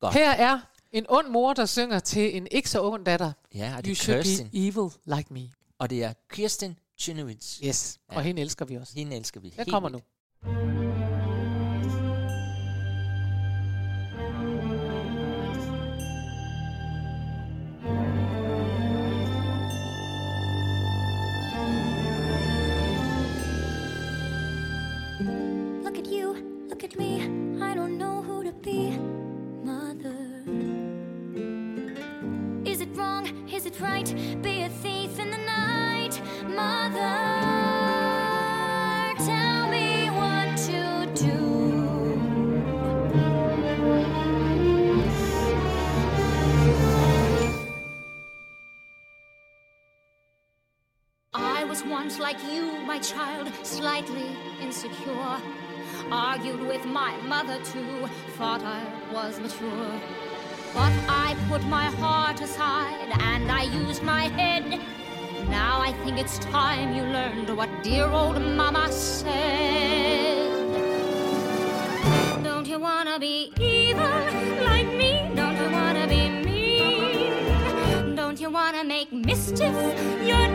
Godt. 0.00 0.14
Her 0.14 0.30
er 0.30 0.58
en 0.92 1.06
ond 1.08 1.28
mor, 1.28 1.52
der 1.54 1.66
synger 1.66 1.98
til 1.98 2.36
en 2.36 2.48
ikke 2.50 2.70
så 2.70 2.80
ung 2.80 3.06
datter. 3.06 3.32
Ja, 3.54 3.72
og 3.76 3.84
det 3.84 3.98
You 4.06 4.12
er 4.14 4.16
Kirsten. 4.22 4.48
be 4.48 4.56
evil 4.58 4.90
like 5.06 5.34
me. 5.34 5.50
Og 5.78 5.90
det 5.90 6.04
er 6.04 6.12
Kirsten 6.30 6.76
Chenowitz. 6.98 7.58
Yes, 7.64 7.98
og 8.08 8.14
Ja. 8.14 8.20
hende 8.20 8.42
elsker 8.42 8.64
vi 8.64 8.76
også. 8.76 8.92
Hende 8.96 9.16
elsker 9.16 9.40
vi. 9.40 9.54
Den 9.58 9.70
kommer 9.70 9.88
nu. 9.88 10.00
vildt. 10.42 10.87
At 26.92 26.98
me. 26.98 27.22
I 27.62 27.74
don't 27.74 27.98
know 27.98 28.22
who 28.22 28.44
to 28.44 28.52
be. 28.52 28.90
Mother. 29.62 30.16
Is 32.64 32.80
it 32.80 32.88
wrong? 32.96 33.26
Is 33.48 33.66
it 33.66 33.78
right? 33.80 34.08
Be 34.42 34.62
a 34.62 34.68
thief 34.68 35.18
in 35.18 35.30
the 35.30 35.38
night. 35.38 36.20
Mother. 36.44 37.14
Tell 39.30 39.68
me 39.68 40.08
what 40.20 40.56
to 40.68 40.82
do. 41.24 41.38
I 51.34 51.64
was 51.64 51.84
once 51.84 52.18
like 52.18 52.38
you, 52.52 52.72
my 52.86 52.98
child, 52.98 53.52
slightly 53.62 54.30
insecure. 54.60 55.40
Argued 56.10 56.60
with 56.66 56.86
my 56.86 57.14
mother 57.26 57.58
too, 57.64 58.08
thought 58.38 58.62
I 58.62 58.82
was 59.12 59.38
mature. 59.38 59.92
But 60.72 60.92
I 61.06 61.36
put 61.50 61.62
my 61.64 61.86
heart 61.86 62.40
aside 62.40 63.10
and 63.20 63.52
I 63.52 63.64
used 63.64 64.02
my 64.02 64.28
head. 64.28 64.80
Now 65.50 65.80
I 65.82 65.92
think 66.04 66.18
it's 66.18 66.38
time 66.38 66.94
you 66.94 67.02
learned 67.02 67.54
what 67.54 67.68
dear 67.82 68.06
old 68.06 68.40
mama 68.40 68.90
said. 68.90 70.48
Don't 72.42 72.66
you 72.66 72.78
wanna 72.78 73.18
be 73.18 73.52
evil 73.60 74.08
like 74.64 74.86
me? 74.86 75.30
Don't 75.36 75.56
you 75.56 75.70
wanna 75.70 76.06
be 76.08 76.30
mean? 76.30 78.16
Don't 78.16 78.40
you 78.40 78.48
wanna 78.48 78.82
make 78.82 79.12
mischief 79.12 79.76
your 80.26 80.47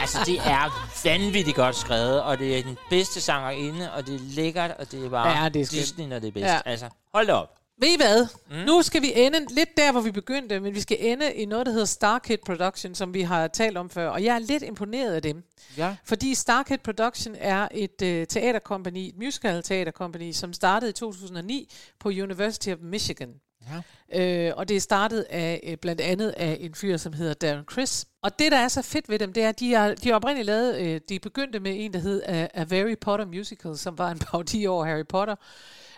altså, 0.00 0.18
det 0.26 0.38
er 0.38 0.90
vanvittigt 1.04 1.56
godt 1.56 1.76
skrevet, 1.76 2.22
og 2.22 2.38
det 2.38 2.58
er 2.58 2.62
den 2.62 2.78
bedste 2.90 3.20
sangerinde, 3.20 3.92
og 3.92 4.06
det 4.06 4.14
er 4.14 4.18
lækkert, 4.22 4.70
og 4.78 4.92
det 4.92 5.04
er 5.04 5.10
bare 5.10 5.42
Ja, 5.42 5.48
det 5.48 5.60
er 5.60 5.66
skønt. 5.66 5.80
Disney, 5.80 6.06
når 6.06 6.18
det 6.18 6.28
er 6.28 6.32
bedst. 6.32 6.46
Ja. 6.46 6.60
Altså, 6.64 6.88
hold 7.14 7.26
da 7.26 7.32
op. 7.32 7.60
Ved 7.80 7.88
I 7.88 7.96
hvad? 7.96 8.26
Mm. 8.50 8.56
Nu 8.56 8.82
skal 8.82 9.02
vi 9.02 9.12
ende 9.16 9.54
lidt 9.54 9.68
der, 9.76 9.92
hvor 9.92 10.00
vi 10.00 10.10
begyndte, 10.10 10.60
men 10.60 10.74
vi 10.74 10.80
skal 10.80 10.96
ende 11.00 11.34
i 11.34 11.44
noget, 11.44 11.66
der 11.66 11.72
hedder 11.72 11.86
Starkid 11.86 12.36
Production, 12.46 12.94
som 12.94 13.14
vi 13.14 13.22
har 13.22 13.48
talt 13.48 13.76
om 13.76 13.90
før. 13.90 14.08
Og 14.08 14.24
jeg 14.24 14.34
er 14.34 14.38
lidt 14.38 14.62
imponeret 14.62 15.14
af 15.14 15.22
dem. 15.22 15.44
Ja. 15.76 15.96
Fordi 16.04 16.34
Starkid 16.34 16.78
Production 16.78 17.36
er 17.38 17.68
et 17.74 18.02
øh, 18.02 18.26
teaterkompani, 18.26 19.08
et 19.08 19.18
musical 19.18 19.62
teaterkompani, 19.62 20.32
som 20.32 20.52
startede 20.52 20.90
i 20.90 20.92
2009 20.92 21.72
på 22.00 22.08
University 22.08 22.68
of 22.68 22.78
Michigan. 22.82 23.30
Ja. 23.68 24.48
Øh, 24.48 24.52
og 24.56 24.68
det 24.68 24.76
er 24.76 24.80
startet 24.80 25.26
af 25.30 25.60
øh, 25.66 25.76
blandt 25.76 26.00
andet 26.00 26.30
af 26.30 26.56
en 26.60 26.74
fyr, 26.74 26.96
som 26.96 27.12
hedder 27.12 27.34
Darren 27.34 27.64
Criss. 27.64 28.06
Og 28.22 28.38
det, 28.38 28.52
der 28.52 28.58
er 28.58 28.68
så 28.68 28.82
fedt 28.82 29.08
ved 29.08 29.18
dem, 29.18 29.32
det 29.32 29.42
er, 29.42 29.48
at 29.48 29.60
de 29.60 29.72
har, 29.72 29.94
de 29.94 30.08
har 30.08 30.14
oprindeligt 30.16 30.46
lavet, 30.46 30.78
øh, 30.80 31.00
de 31.08 31.18
begyndte 31.18 31.60
med 31.60 31.72
en, 31.84 31.92
der 31.92 31.98
hed 31.98 32.22
A, 32.26 32.48
A 32.54 32.64
Harry 32.70 32.98
Potter 33.00 33.26
Musical, 33.26 33.76
som 33.78 33.98
var 33.98 34.10
en 34.10 34.18
parodi 34.18 34.66
over 34.66 34.84
Harry 34.84 35.06
Potter. 35.08 35.34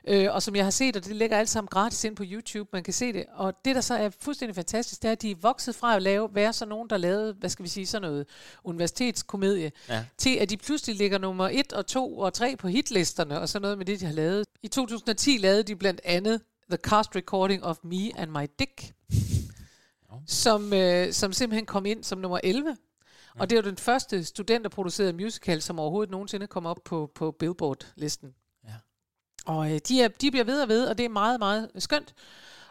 Øh, 0.09 0.35
og 0.35 0.43
som 0.43 0.57
jeg 0.57 0.65
har 0.65 0.71
set, 0.71 0.97
og 0.97 1.05
det 1.05 1.17
ligger 1.17 1.39
alt 1.39 1.49
sammen 1.49 1.69
gratis 1.69 2.05
ind 2.05 2.17
på 2.17 2.23
YouTube, 2.27 2.69
man 2.73 2.83
kan 2.83 2.93
se 2.95 3.13
det. 3.13 3.25
Og 3.35 3.55
det, 3.65 3.75
der 3.75 3.81
så 3.81 3.95
er 3.95 4.11
fuldstændig 4.21 4.55
fantastisk, 4.55 5.03
det 5.03 5.09
er, 5.09 5.13
at 5.13 5.23
de 5.23 5.31
er 5.31 5.35
vokset 5.43 5.75
fra 5.75 5.97
at 5.97 6.03
lave, 6.03 6.29
være 6.33 6.53
sådan 6.53 6.69
nogen, 6.69 6.91
der 6.91 6.97
lavede, 6.97 7.33
hvad 7.33 7.51
skal 7.51 7.63
vi 7.63 7.69
sige, 7.69 7.87
sådan 7.87 8.09
noget 8.09 8.27
universitetskomedie, 8.65 9.73
Ja. 9.89 10.05
til 10.19 10.37
at 10.37 10.51
de 10.51 10.57
pludselig 10.57 10.97
ligger 10.97 11.19
nummer 11.19 11.49
1 11.53 11.73
og 11.73 11.87
2 11.87 12.19
og 12.19 12.33
3 12.35 12.57
på 12.57 12.69
hitlisterne, 12.69 13.41
og 13.41 13.49
sådan 13.49 13.63
noget 13.63 13.79
med 13.79 13.87
det, 13.87 14.01
de 14.01 14.07
har 14.07 14.13
lavet. 14.13 14.47
I 14.63 14.69
2010 14.69 15.37
lavede 15.37 15.63
de 15.63 15.77
blandt 15.77 16.01
andet 16.05 16.41
The 16.73 16.91
Cast 16.91 17.17
Recording 17.17 17.65
of 17.65 17.79
Me 17.85 18.19
and 18.19 18.31
My 18.31 18.47
Dick, 18.59 18.95
som, 20.27 20.73
øh, 20.73 21.13
som 21.13 21.33
simpelthen 21.33 21.67
kom 21.67 21.87
ind 21.87 22.05
som 22.05 22.19
nummer 22.19 22.41
11. 22.45 22.77
Og 23.39 23.51
det 23.51 23.57
er 23.57 23.63
jo 23.63 23.69
den 23.69 23.77
første 23.77 24.25
studenterproducerede 24.25 25.13
musical, 25.13 25.63
som 25.63 25.79
overhovedet 25.79 26.11
nogensinde 26.11 26.47
kom 26.47 26.67
op 26.67 26.79
på, 26.85 27.11
på 27.15 27.31
Billboard-listen. 27.31 28.35
Ja. 28.65 28.75
Og 29.47 29.73
øh, 29.73 29.81
de, 29.89 30.03
er, 30.03 30.09
de 30.09 30.31
bliver 30.31 30.45
ved 30.45 30.63
og 30.63 30.69
ved, 30.69 30.87
og 30.87 30.99
det 30.99 31.05
er 31.05 31.09
meget, 31.09 31.39
meget 31.39 31.71
skønt. 31.79 32.15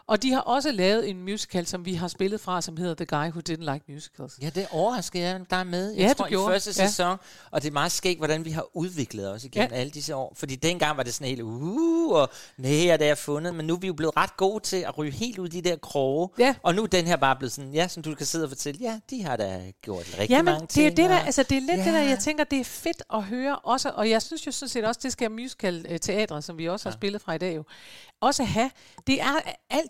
Og 0.06 0.22
de 0.22 0.32
har 0.32 0.40
også 0.40 0.72
lavet 0.72 1.10
en 1.10 1.20
musical, 1.24 1.66
som 1.66 1.84
vi 1.84 1.94
har 1.94 2.08
spillet 2.08 2.40
fra, 2.40 2.60
som 2.62 2.76
hedder 2.76 2.94
The 2.94 3.04
Guy 3.06 3.28
Who 3.30 3.40
Didn't 3.50 3.72
Like 3.72 3.84
Musicals. 3.88 4.38
Ja, 4.42 4.50
det 4.50 4.66
overrasker 4.70 5.20
jeg 5.20 5.40
dig 5.50 5.66
med. 5.66 5.90
Jeg 5.92 6.00
Ja, 6.08 6.12
tror, 6.12 6.26
i 6.26 6.52
første 6.52 6.82
Ja. 6.82 6.86
sæson, 6.88 7.16
og 7.50 7.62
det 7.62 7.68
er 7.68 7.72
meget 7.72 7.92
skægt, 7.92 8.18
hvordan 8.20 8.44
vi 8.44 8.50
har 8.50 8.66
udviklet 8.76 9.30
os 9.30 9.44
igennem 9.44 9.70
Ja. 9.70 9.74
ja. 9.76 9.80
alle 9.80 9.90
disse 9.90 10.14
år. 10.14 10.32
Fordi 10.36 10.56
dengang 10.56 10.96
var 10.96 11.02
det 11.02 11.14
sådan 11.14 11.26
helt, 11.28 11.40
uh, 11.42 12.10
og 12.12 12.28
nej, 12.58 12.92
og 12.92 12.98
det 12.98 13.08
er 13.08 13.14
fundet, 13.14 13.54
men 13.54 13.66
nu 13.66 13.74
er 13.74 13.78
vi 13.78 13.86
jo 13.86 13.92
blevet 13.92 14.16
ret 14.16 14.36
gode 14.36 14.64
til 14.64 14.76
at 14.76 14.98
ryge 14.98 15.12
helt 15.12 15.38
ud 15.38 15.48
i 15.48 15.60
de 15.60 15.68
der 15.70 15.76
kroge. 15.76 16.28
Ja. 16.38 16.54
Og 16.62 16.74
nu 16.74 16.82
er 16.82 16.86
den 16.86 17.06
her 17.06 17.16
bare 17.16 17.36
blevet 17.36 17.52
sådan, 17.52 17.74
ja, 17.74 17.88
som 17.88 18.02
du 18.02 18.14
kan 18.14 18.26
sidde 18.26 18.44
og 18.44 18.48
fortælle, 18.50 18.78
ja, 18.80 19.00
de 19.10 19.22
har 19.24 19.36
da 19.36 19.72
gjort 19.82 20.06
rigtig 20.18 20.30
Ja, 20.30 20.36
men 20.36 20.44
mange 20.44 20.60
det 20.60 20.68
ting. 20.68 20.86
er, 20.86 20.90
det, 20.94 21.10
der, 21.10 21.18
altså, 21.18 21.42
det 21.42 21.56
er 21.56 21.60
lidt 21.60 21.70
ja. 21.70 21.76
det 21.84 21.92
der, 21.92 22.02
Ja. 22.02 22.08
jeg 22.08 22.18
tænker, 22.18 22.44
det 22.44 22.60
er 22.60 22.64
fedt 22.64 23.02
at 23.14 23.22
høre 23.22 23.58
også, 23.58 23.90
og 23.90 24.10
jeg 24.10 24.22
synes 24.22 24.46
jo 24.46 24.52
sådan 24.52 24.68
set 24.68 24.84
også, 24.84 25.00
det 25.02 25.12
skal 25.12 25.30
musical-teatre, 25.30 26.42
som 26.42 26.58
vi 26.58 26.68
også 26.68 26.88
har 26.88 26.92
spillet 26.92 27.22
fra 27.22 27.34
i 27.34 27.38
dag 27.38 27.56
jo, 27.56 27.64
også 28.20 28.44
have. 28.44 28.70
Det 29.06 29.20
er 29.20 29.40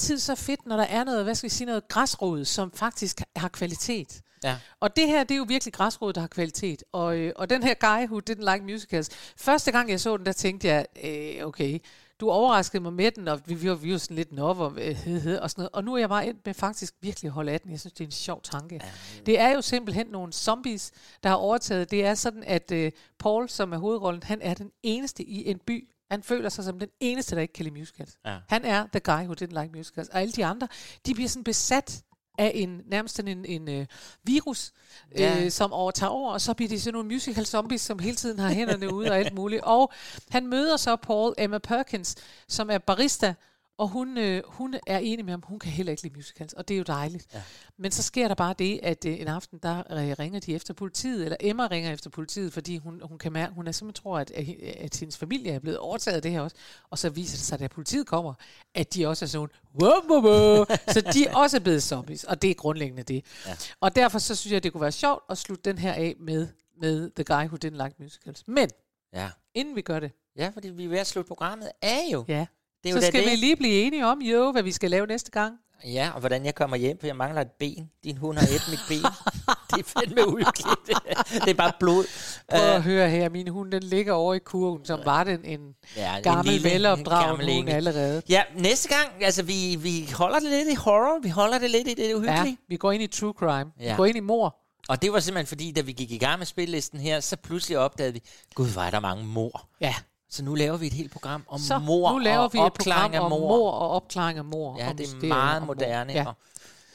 altid 0.03 0.19
så 0.19 0.35
fedt, 0.35 0.67
når 0.67 0.77
der 0.77 0.85
er 0.85 1.05
noget, 1.05 1.25
hvad 1.25 1.35
skal 1.35 1.51
vi 1.51 1.55
sige, 1.55 1.67
noget 1.67 1.89
græsrod, 1.89 2.45
som 2.45 2.73
faktisk 2.75 3.21
har 3.37 3.49
kvalitet. 3.49 4.23
Ja. 4.45 4.57
Og 4.81 4.97
det 4.97 5.07
her, 5.07 5.25
det 5.25 5.35
er 5.35 5.39
jo 5.39 5.45
virkelig 5.49 5.75
græsrod, 5.75 6.13
der 6.13 6.21
har 6.21 6.29
kvalitet. 6.29 6.85
Og, 6.93 7.17
øh, 7.17 7.33
og 7.37 7.51
den 7.51 7.63
her 7.63 7.75
guy, 7.75 8.07
who 8.07 8.21
didn't 8.31 8.53
like 8.53 8.65
musicals, 8.65 9.11
første 9.37 9.73
gang 9.73 9.91
jeg 9.91 10.01
så 10.01 10.17
den, 10.17 10.27
der 10.27 10.33
tænkte 10.33 10.69
jeg, 10.69 10.87
øh, 11.05 11.47
okay, 11.47 11.79
du 12.21 12.31
overraskede 12.31 12.83
mig 12.83 12.93
med 12.93 13.11
den, 13.11 13.29
og 13.29 13.41
vi, 13.47 13.55
vi, 13.55 13.69
var, 13.69 13.75
vi 13.75 13.93
var 13.93 13.99
sådan 13.99 14.17
lidt 14.17 14.33
nop 14.33 14.59
og, 14.59 14.73
øh, 14.77 14.95
hed, 14.95 15.39
og 15.39 15.51
sådan 15.51 15.63
noget. 15.63 15.71
Og 15.73 15.85
nu 15.85 15.95
er 15.95 15.99
jeg 15.99 16.09
bare 16.09 16.27
endt 16.27 16.47
med 16.47 16.55
faktisk 16.55 16.95
virkelig 17.01 17.29
at 17.29 17.33
holde 17.33 17.53
af 17.53 17.61
den. 17.61 17.71
Jeg 17.71 17.81
synes, 17.81 17.93
det 17.93 18.01
er 18.01 18.09
en 18.09 18.13
sjov 18.13 18.43
tanke. 18.43 18.81
Det 19.27 19.41
er 19.41 19.49
jo 19.49 19.63
simpelthen 19.63 20.07
nogle 20.07 20.33
zombies, 20.33 20.93
der 21.23 21.29
har 21.29 21.37
overtaget. 21.37 21.91
Det 21.91 22.05
er 22.05 22.15
sådan, 22.15 22.45
at 22.47 22.73
øh, 22.73 22.93
Paul, 23.19 23.49
som 23.49 23.73
er 23.73 23.79
hovedrollen, 23.79 24.23
han 24.23 24.43
er 24.43 24.55
den 24.55 24.71
eneste 24.83 25.25
i 25.25 25.51
en 25.51 25.59
by. 25.59 25.89
Han 26.13 26.23
føler 26.23 26.49
sig 26.49 26.65
som 26.65 26.79
den 26.79 26.89
eneste, 27.01 27.35
der 27.37 27.43
ikke 27.43 27.55
kan 27.55 27.65
lide 27.65 27.79
musicals. 27.79 28.17
Ja. 28.27 28.39
Han 28.49 28.65
er 28.65 28.87
the 28.93 29.01
guy 29.01 29.25
who 29.25 29.35
didn't 29.43 29.63
like 29.63 29.77
musicals. 29.77 30.09
Og 30.09 30.21
alle 30.21 30.33
de 30.33 30.45
andre, 30.45 30.69
de 31.07 31.15
bliver 31.15 31.29
sådan 31.29 31.45
besat 31.45 32.03
af 32.39 32.53
en 32.55 32.81
nærmest 32.87 33.15
sådan 33.17 33.39
en, 33.39 33.45
en 33.45 33.69
øh, 33.81 33.87
virus, 34.25 34.73
Ja. 35.19 35.45
øh, 35.45 35.51
som 35.51 35.73
overtager 35.73 36.11
over, 36.11 36.33
og 36.33 36.41
så 36.41 36.55
bliver 36.55 36.69
de 36.69 36.81
sådan 36.81 36.93
nogle 36.95 37.09
musical 37.09 37.47
zombies, 37.47 37.81
som 37.81 37.99
hele 37.99 38.17
tiden 38.17 38.39
har 38.39 38.51
hænderne 38.51 38.95
ude 38.95 39.11
og 39.11 39.19
alt 39.19 39.35
muligt. 39.35 39.63
Og 39.63 39.93
han 40.31 40.47
møder 40.47 40.77
så 40.77 40.97
Paul 40.97 41.35
Emma 41.39 41.59
Perkins, 41.59 42.15
som 42.49 42.71
er 42.71 42.79
barista, 42.79 43.35
og 43.79 43.89
hun, 43.89 44.19
øh, 44.19 44.43
hun 44.47 44.75
er 44.87 44.99
enig 44.99 45.25
med 45.25 45.33
ham, 45.33 45.43
hun 45.47 45.59
kan 45.59 45.71
heller 45.71 45.91
ikke 45.91 46.03
lide 46.03 46.15
musicals, 46.17 46.53
og 46.53 46.69
det 46.69 46.75
er 46.75 46.79
jo 46.79 46.85
dejligt. 46.87 47.27
Ja. 47.35 47.43
Men 47.79 47.91
så 47.93 48.03
sker 48.03 48.29
der 48.29 48.35
bare 48.35 48.55
det, 48.59 48.81
at 48.83 49.05
øh, 49.05 49.21
en 49.21 49.29
aften, 49.29 49.59
der 49.63 49.79
øh, 49.79 50.15
ringer 50.19 50.41
de 50.41 50.55
efter 50.55 50.75
politiet, 50.75 51.25
eller 51.25 51.37
Emma 51.41 51.67
ringer 51.67 51.93
efter 51.93 52.11
politiet, 52.11 52.53
fordi 52.53 52.77
hun, 52.79 53.01
hun 53.05 53.19
kan 53.19 53.33
mærke, 53.33 53.55
hun 53.55 53.67
er 53.67 53.73
simpelthen 53.73 54.03
tror, 54.03 54.19
at, 54.19 54.31
at, 54.31 54.47
at 54.79 54.97
hendes 55.01 55.19
familie 55.19 55.53
er 55.53 55.59
blevet 55.59 55.79
overtaget 55.79 56.17
af 56.17 56.23
det 56.23 56.31
her 56.31 56.41
også. 56.41 56.57
Og 56.91 56.99
så 56.99 57.11
viser 57.11 57.37
det 57.37 57.45
sig, 57.47 57.59
da 57.61 57.69
politiet 57.69 58.07
kommer, 58.07 58.35
at 58.75 58.95
de 58.95 59.07
også 59.07 59.25
er 59.25 59.29
sådan, 59.29 59.49
wow, 59.83 59.91
wow, 60.11 60.23
wow. 60.23 60.65
så 60.89 61.01
de 61.15 61.27
er 61.29 61.37
også 61.37 61.61
blevet 61.61 61.83
zombies, 61.83 62.25
og 62.25 62.43
det 62.43 62.51
er 62.51 62.55
grundlæggende 62.55 63.03
det. 63.03 63.25
Ja. 63.47 63.57
Og 63.81 63.97
derfor 63.97 64.19
så 64.19 64.35
synes 64.35 64.53
jeg, 64.53 64.63
det 64.63 64.73
kunne 64.73 64.81
være 64.83 64.93
sjovt 64.93 65.23
at 65.31 65.39
slutte 65.39 65.71
den 65.71 65.79
her 65.79 65.93
af 65.93 66.15
med, 66.21 66.49
med 66.81 67.11
The 67.11 67.25
Guy 67.25 67.45
Who 67.47 67.57
Didn't 67.65 67.85
Like 67.85 67.95
Musicals. 67.99 68.45
Men, 68.47 68.71
Ja. 69.15 69.31
inden 69.55 69.77
vi 69.77 69.83
gør 69.83 70.01
det, 70.01 70.13
ja, 70.37 70.51
fordi 70.55 70.69
vi 70.69 70.85
er 70.85 70.89
ved 70.89 70.99
at 70.99 71.07
slutte 71.07 71.29
programmet 71.29 71.69
af 71.83 72.01
jo. 72.13 72.25
ja, 72.29 72.47
Det 72.83 72.91
er 72.91 72.95
jo 72.95 73.01
så 73.01 73.07
skal 73.07 73.23
det. 73.25 73.31
vi 73.31 73.37
lige 73.37 73.57
blive 73.57 73.73
enige 73.83 74.07
om, 74.07 74.23
jo, 74.23 74.53
hvad 74.53 74.63
vi 74.63 74.73
skal 74.73 74.91
lave 74.91 75.07
næste 75.07 75.31
gang. 75.31 75.55
Ja, 75.85 76.11
og 76.15 76.21
hvordan 76.21 76.45
jeg 76.45 76.55
kommer 76.55 76.77
hjem, 76.77 76.99
for 77.01 77.07
jeg 77.07 77.17
mangler 77.17 77.41
et 77.41 77.51
ben. 77.59 77.91
Din 78.05 78.17
hund 78.17 78.39
har 78.39 78.47
et 78.47 78.63
mit 78.71 78.79
ben. 78.89 78.99
det 79.71 79.79
er 79.81 80.01
fandme 80.01 80.29
uhyggeligt. 80.29 81.01
det 81.45 81.49
er 81.51 81.55
bare 81.55 81.73
blod. 81.81 82.05
Prøv 82.51 82.61
at 82.61 82.77
Øh, 82.77 82.83
høre 82.83 83.11
her, 83.11 83.29
min 83.29 83.49
hund 83.49 83.73
den 83.73 83.83
ligger 83.83 84.13
over 84.13 84.35
i 84.35 84.39
kurven, 84.39 84.85
som 84.85 85.01
var 85.05 85.25
den 85.25 85.45
en 85.45 85.61
Ja, 85.97 86.17
en 86.17 86.23
gammel, 86.23 86.53
lille- 86.55 86.71
velopdraget 86.71 87.27
gammel 87.29 87.55
hund 87.57 87.69
allerede. 87.69 88.23
Ja, 88.29 88.43
næste 88.57 88.89
gang, 88.89 89.25
altså 89.25 89.43
vi, 89.43 89.77
vi 89.79 90.11
holder 90.15 90.39
det 90.41 90.51
lidt 90.51 90.69
i 90.69 90.75
horror, 90.75 91.21
vi 91.23 91.29
holder 91.29 91.59
det 91.59 91.71
lidt 91.71 91.89
i 91.89 91.95
det 91.95 92.09
Ja, 92.09 92.15
uhyggelige. 92.15 92.59
vi 92.69 92.77
går 92.77 92.93
ind 92.93 93.03
i 93.03 93.07
true 93.07 93.33
crime. 93.39 93.71
Ja. 93.81 93.85
Ja. 93.85 93.91
Vi 93.93 93.97
går 93.97 94.07
ind 94.07 94.17
i 94.17 94.21
mor. 94.21 94.57
Og 94.89 95.03
det 95.03 95.13
var 95.13 95.21
simpelthen 95.21 95.47
fordi, 95.47 95.73
da 95.73 95.81
vi 95.81 95.93
gik 95.93 96.11
i 96.11 96.19
gang 96.19 96.39
med 96.39 96.47
spillisten 96.47 97.01
her, 97.01 97.21
så 97.21 97.37
pludselig 97.37 97.79
opdagede 97.79 98.13
vi, 98.13 98.21
gud, 98.55 98.73
hvor 98.73 98.83
er 98.83 98.91
der 98.91 99.01
mange 99.01 99.25
mor. 99.25 99.69
Ja. 99.81 99.95
Så 100.33 100.45
nu 100.45 100.55
laver 100.55 100.77
vi 100.77 100.87
et 100.87 100.93
helt 100.93 101.13
program 101.13 101.45
om 101.49 101.59
Så 101.61 101.79
mor 101.79 102.13
nu 102.13 102.19
laver 102.19 102.39
og 102.39 102.53
vi 102.53 102.59
et 102.59 102.61
program 102.61 102.67
opklaring 102.73 103.15
af 103.15 103.21
om 103.21 103.31
mor. 103.31 103.39
mor 103.39 103.71
og 103.71 103.89
opklaring 103.91 104.39
af 104.39 104.45
mor. 104.45 104.77
Ja, 104.79 104.89
og 104.91 104.99
det 104.99 105.09
er 105.23 105.27
meget 105.27 105.63
mor. 105.63 105.67
moderne, 105.67 106.13
Ja. 106.13 106.27
og 106.27 106.35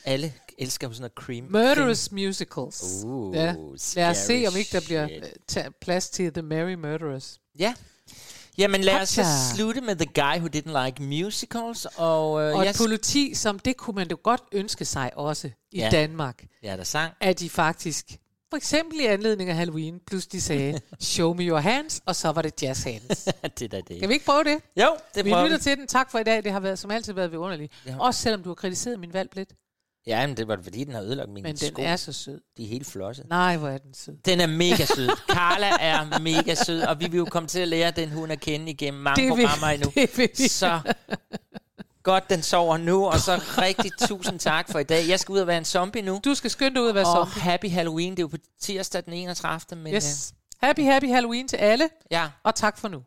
alle 0.06 0.34
elsker 0.58 0.88
sådan 0.90 1.02
noget 1.02 1.12
cream. 1.14 1.46
Murderous 1.50 2.12
musicals. 2.12 3.04
Uh, 3.06 3.36
ja. 3.36 3.56
Lad 3.96 4.10
os 4.10 4.18
se, 4.18 4.46
om 4.48 4.56
ikke 4.58 4.70
der 4.72 4.82
bliver 4.86 5.08
shit. 5.50 5.66
øh, 5.66 5.72
plads 5.82 6.10
til 6.10 6.34
The 6.34 6.42
Merry 6.42 6.74
Murderers. 6.74 7.40
Ja. 7.60 7.74
Jamen 8.58 8.82
lad 8.82 9.02
os 9.02 9.10
så 9.10 9.24
slutte 9.56 9.82
med 9.82 9.96
The 9.96 10.06
Guy 10.16 10.38
Who 10.40 10.48
Didn't 10.56 10.84
Like 10.86 11.04
Musicals. 11.04 11.86
Og, 11.96 12.42
øh, 12.44 12.56
Og 12.56 12.64
jeg 12.64 12.70
et 12.70 12.78
politi, 12.78 13.34
som 13.36 13.60
det 13.60 13.78
kunne 13.78 13.96
man 13.96 14.08
jo 14.12 14.18
godt 14.24 14.42
ønske 14.52 14.86
sig 14.86 15.12
også 15.16 15.50
i 15.72 15.80
Ja. 15.80 15.90
Danmark, 15.92 16.44
Ja, 16.64 16.78
der 16.78 16.84
sang. 16.84 17.14
at 17.22 17.40
de 17.40 17.50
faktisk, 17.50 18.06
for 18.50 18.58
eksempel 18.58 19.00
i 19.00 19.06
anledning 19.06 19.50
af 19.50 19.56
Halloween, 19.56 20.00
pludselig 20.08 20.44
sagde, 20.44 20.80
show 21.02 21.34
me 21.34 21.44
your 21.44 21.60
hands, 21.60 22.02
og 22.06 22.16
så 22.16 22.32
var 22.32 22.42
det 22.42 22.64
jazz 22.64 22.84
hands. 22.84 23.24
det 23.60 23.62
er 23.62 23.68
da 23.68 23.82
det. 23.88 24.00
Kan 24.00 24.10
vi 24.10 24.14
ikke 24.14 24.26
prøve 24.26 24.44
det? 24.44 24.58
Jo, 24.82 24.96
det 25.16 25.26
vi 25.26 25.30
prøver 25.32 25.44
lytter 25.44 25.58
vi. 25.58 25.64
til 25.64 25.78
den. 25.78 25.88
Tak 25.88 26.12
for 26.12 26.20
i 26.20 26.24
dag. 26.24 26.44
Det 26.44 26.52
har 26.52 26.60
været, 26.60 26.80
som 26.80 26.92
altid 26.92 27.14
været 27.14 27.32
vidunderligt. 27.32 27.74
Ja. 27.86 27.96
Også 28.00 28.22
selvom 28.22 28.44
du 28.44 28.50
har 28.50 28.56
kritiseret 28.56 29.00
min 29.00 29.14
valg 29.14 29.30
lidt. 29.36 29.50
Ja, 30.08 30.28
men 30.28 30.38
det 30.38 30.48
var 30.48 30.60
fordi, 30.64 30.84
den 30.84 30.94
har 30.94 31.02
ødelagt 31.02 31.30
mine 31.30 31.44
Men 31.48 31.56
den 31.56 31.68
sko. 31.72 31.82
er 31.86 31.96
så 31.96 32.14
sød. 32.14 32.42
De 32.58 32.64
er 32.64 32.68
helt 32.68 32.88
flossede. 32.88 33.28
Nej, 33.28 33.58
hvor 33.58 33.70
er 33.70 33.78
den 33.78 33.94
sød. 33.94 34.14
Den 34.26 34.40
er 34.42 34.48
mega 34.48 34.86
sød. 34.96 35.10
Carla 35.32 35.70
er 35.80 36.20
mega 36.20 36.56
sød, 36.56 36.82
og 36.82 37.00
vi 37.00 37.06
vil 37.10 37.18
jo 37.18 37.26
komme 37.26 37.48
til 37.50 37.60
at 37.60 37.68
lære 37.68 37.92
den 37.92 38.10
hund 38.10 38.32
at 38.32 38.40
kende 38.40 38.72
igennem 38.72 39.02
mange 39.04 39.22
Det 39.22 39.30
programmer 39.30 39.68
endnu. 39.68 39.92
det 39.96 40.18
vil 40.18 40.30
vi. 40.38 40.48
Så 40.48 40.80
godt, 42.08 42.30
den 42.30 42.42
sover 42.44 42.78
nu, 42.78 43.06
og 43.06 43.20
så 43.20 43.42
rigtig 43.58 43.92
tusind 44.10 44.40
tak 44.40 44.72
for 44.72 44.80
i 44.80 44.84
dag. 44.84 45.08
Jeg 45.10 45.20
skal 45.20 45.34
ud 45.34 45.40
og 45.40 45.48
være 45.48 45.58
en 45.58 45.66
zombie 45.66 46.02
nu. 46.02 46.20
Du 46.26 46.34
skal 46.36 46.50
skynde 46.52 46.76
dig 46.76 46.84
ud 46.84 46.88
og 46.88 46.96
være 46.96 47.06
og 47.06 47.28
zombie. 47.28 47.42
happy 47.42 47.70
Halloween. 47.72 48.12
Det 48.12 48.20
er 48.20 48.24
jo 48.24 48.28
på 48.28 48.38
tirsdag 48.62 49.04
den 49.06 49.14
31. 49.14 49.78
Men, 49.84 49.94
Yes. 49.94 50.34
Happy, 50.64 50.80
happy 50.84 51.06
Halloween 51.10 51.48
til 51.48 51.58
alle. 51.58 51.90
Ja. 52.12 52.28
Og 52.44 52.56
tak 52.56 52.78
for 52.78 52.88
nu. 52.88 53.00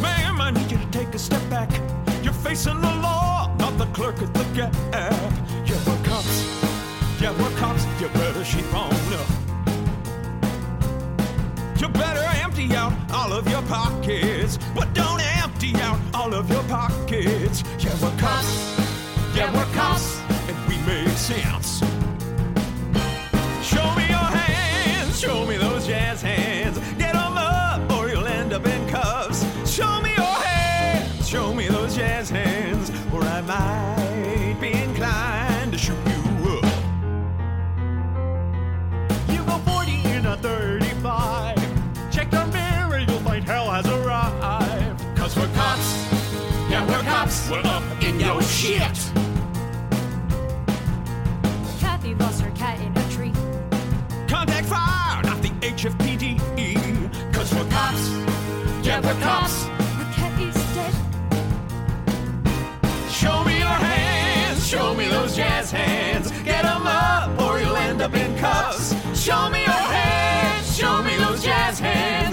Ma'am, 0.00 0.40
I 0.40 0.50
need 0.50 0.70
you 0.72 0.78
to 0.78 0.88
take 0.90 1.14
a 1.14 1.18
step 1.18 1.42
back. 1.50 1.70
You're 2.24 2.32
facing 2.48 2.80
the 2.80 2.94
law, 3.02 3.54
not 3.58 3.74
the 3.78 3.86
clerk 3.94 4.22
at 4.22 4.32
the 4.34 4.44
gap. 4.54 4.72
Yeah, 17.78 17.94
we're 18.02 18.16
cops. 18.18 18.76
Yeah, 19.34 19.52
we're 19.54 19.72
cops, 19.74 20.20
were 47.54 47.66
up 47.66 47.84
in 48.02 48.18
your 48.18 48.42
shit. 48.42 48.98
Kathy 51.80 52.14
lost 52.14 52.40
her 52.40 52.50
cat 52.52 52.80
in 52.80 52.92
a 52.96 53.10
tree. 53.10 53.32
Contact 54.28 54.66
fire, 54.66 55.22
not 55.22 55.40
the 55.42 55.50
HFPDE. 55.60 57.32
Cause 57.32 57.54
we're 57.54 57.68
cops. 57.70 58.10
Yeah, 58.82 59.00
we're 59.00 59.20
cops. 59.20 59.66
Her 59.66 60.12
cat 60.14 60.40
is 60.40 60.54
dead. 60.74 60.94
Show 63.10 63.44
me 63.44 63.58
your 63.58 63.78
hands. 63.90 64.66
Show 64.66 64.94
me 64.94 65.08
those 65.08 65.36
jazz 65.36 65.70
hands. 65.70 66.30
Get 66.42 66.62
them 66.62 66.86
up 66.86 67.40
or 67.40 67.60
you'll 67.60 67.76
end 67.76 68.02
up 68.02 68.14
in 68.14 68.36
cuffs. 68.38 68.94
Show 69.18 69.48
me 69.50 69.60
your 69.62 69.84
hands. 69.96 70.76
Show 70.76 71.02
me 71.02 71.16
those 71.16 71.42
jazz 71.44 71.78
hands. 71.78 72.23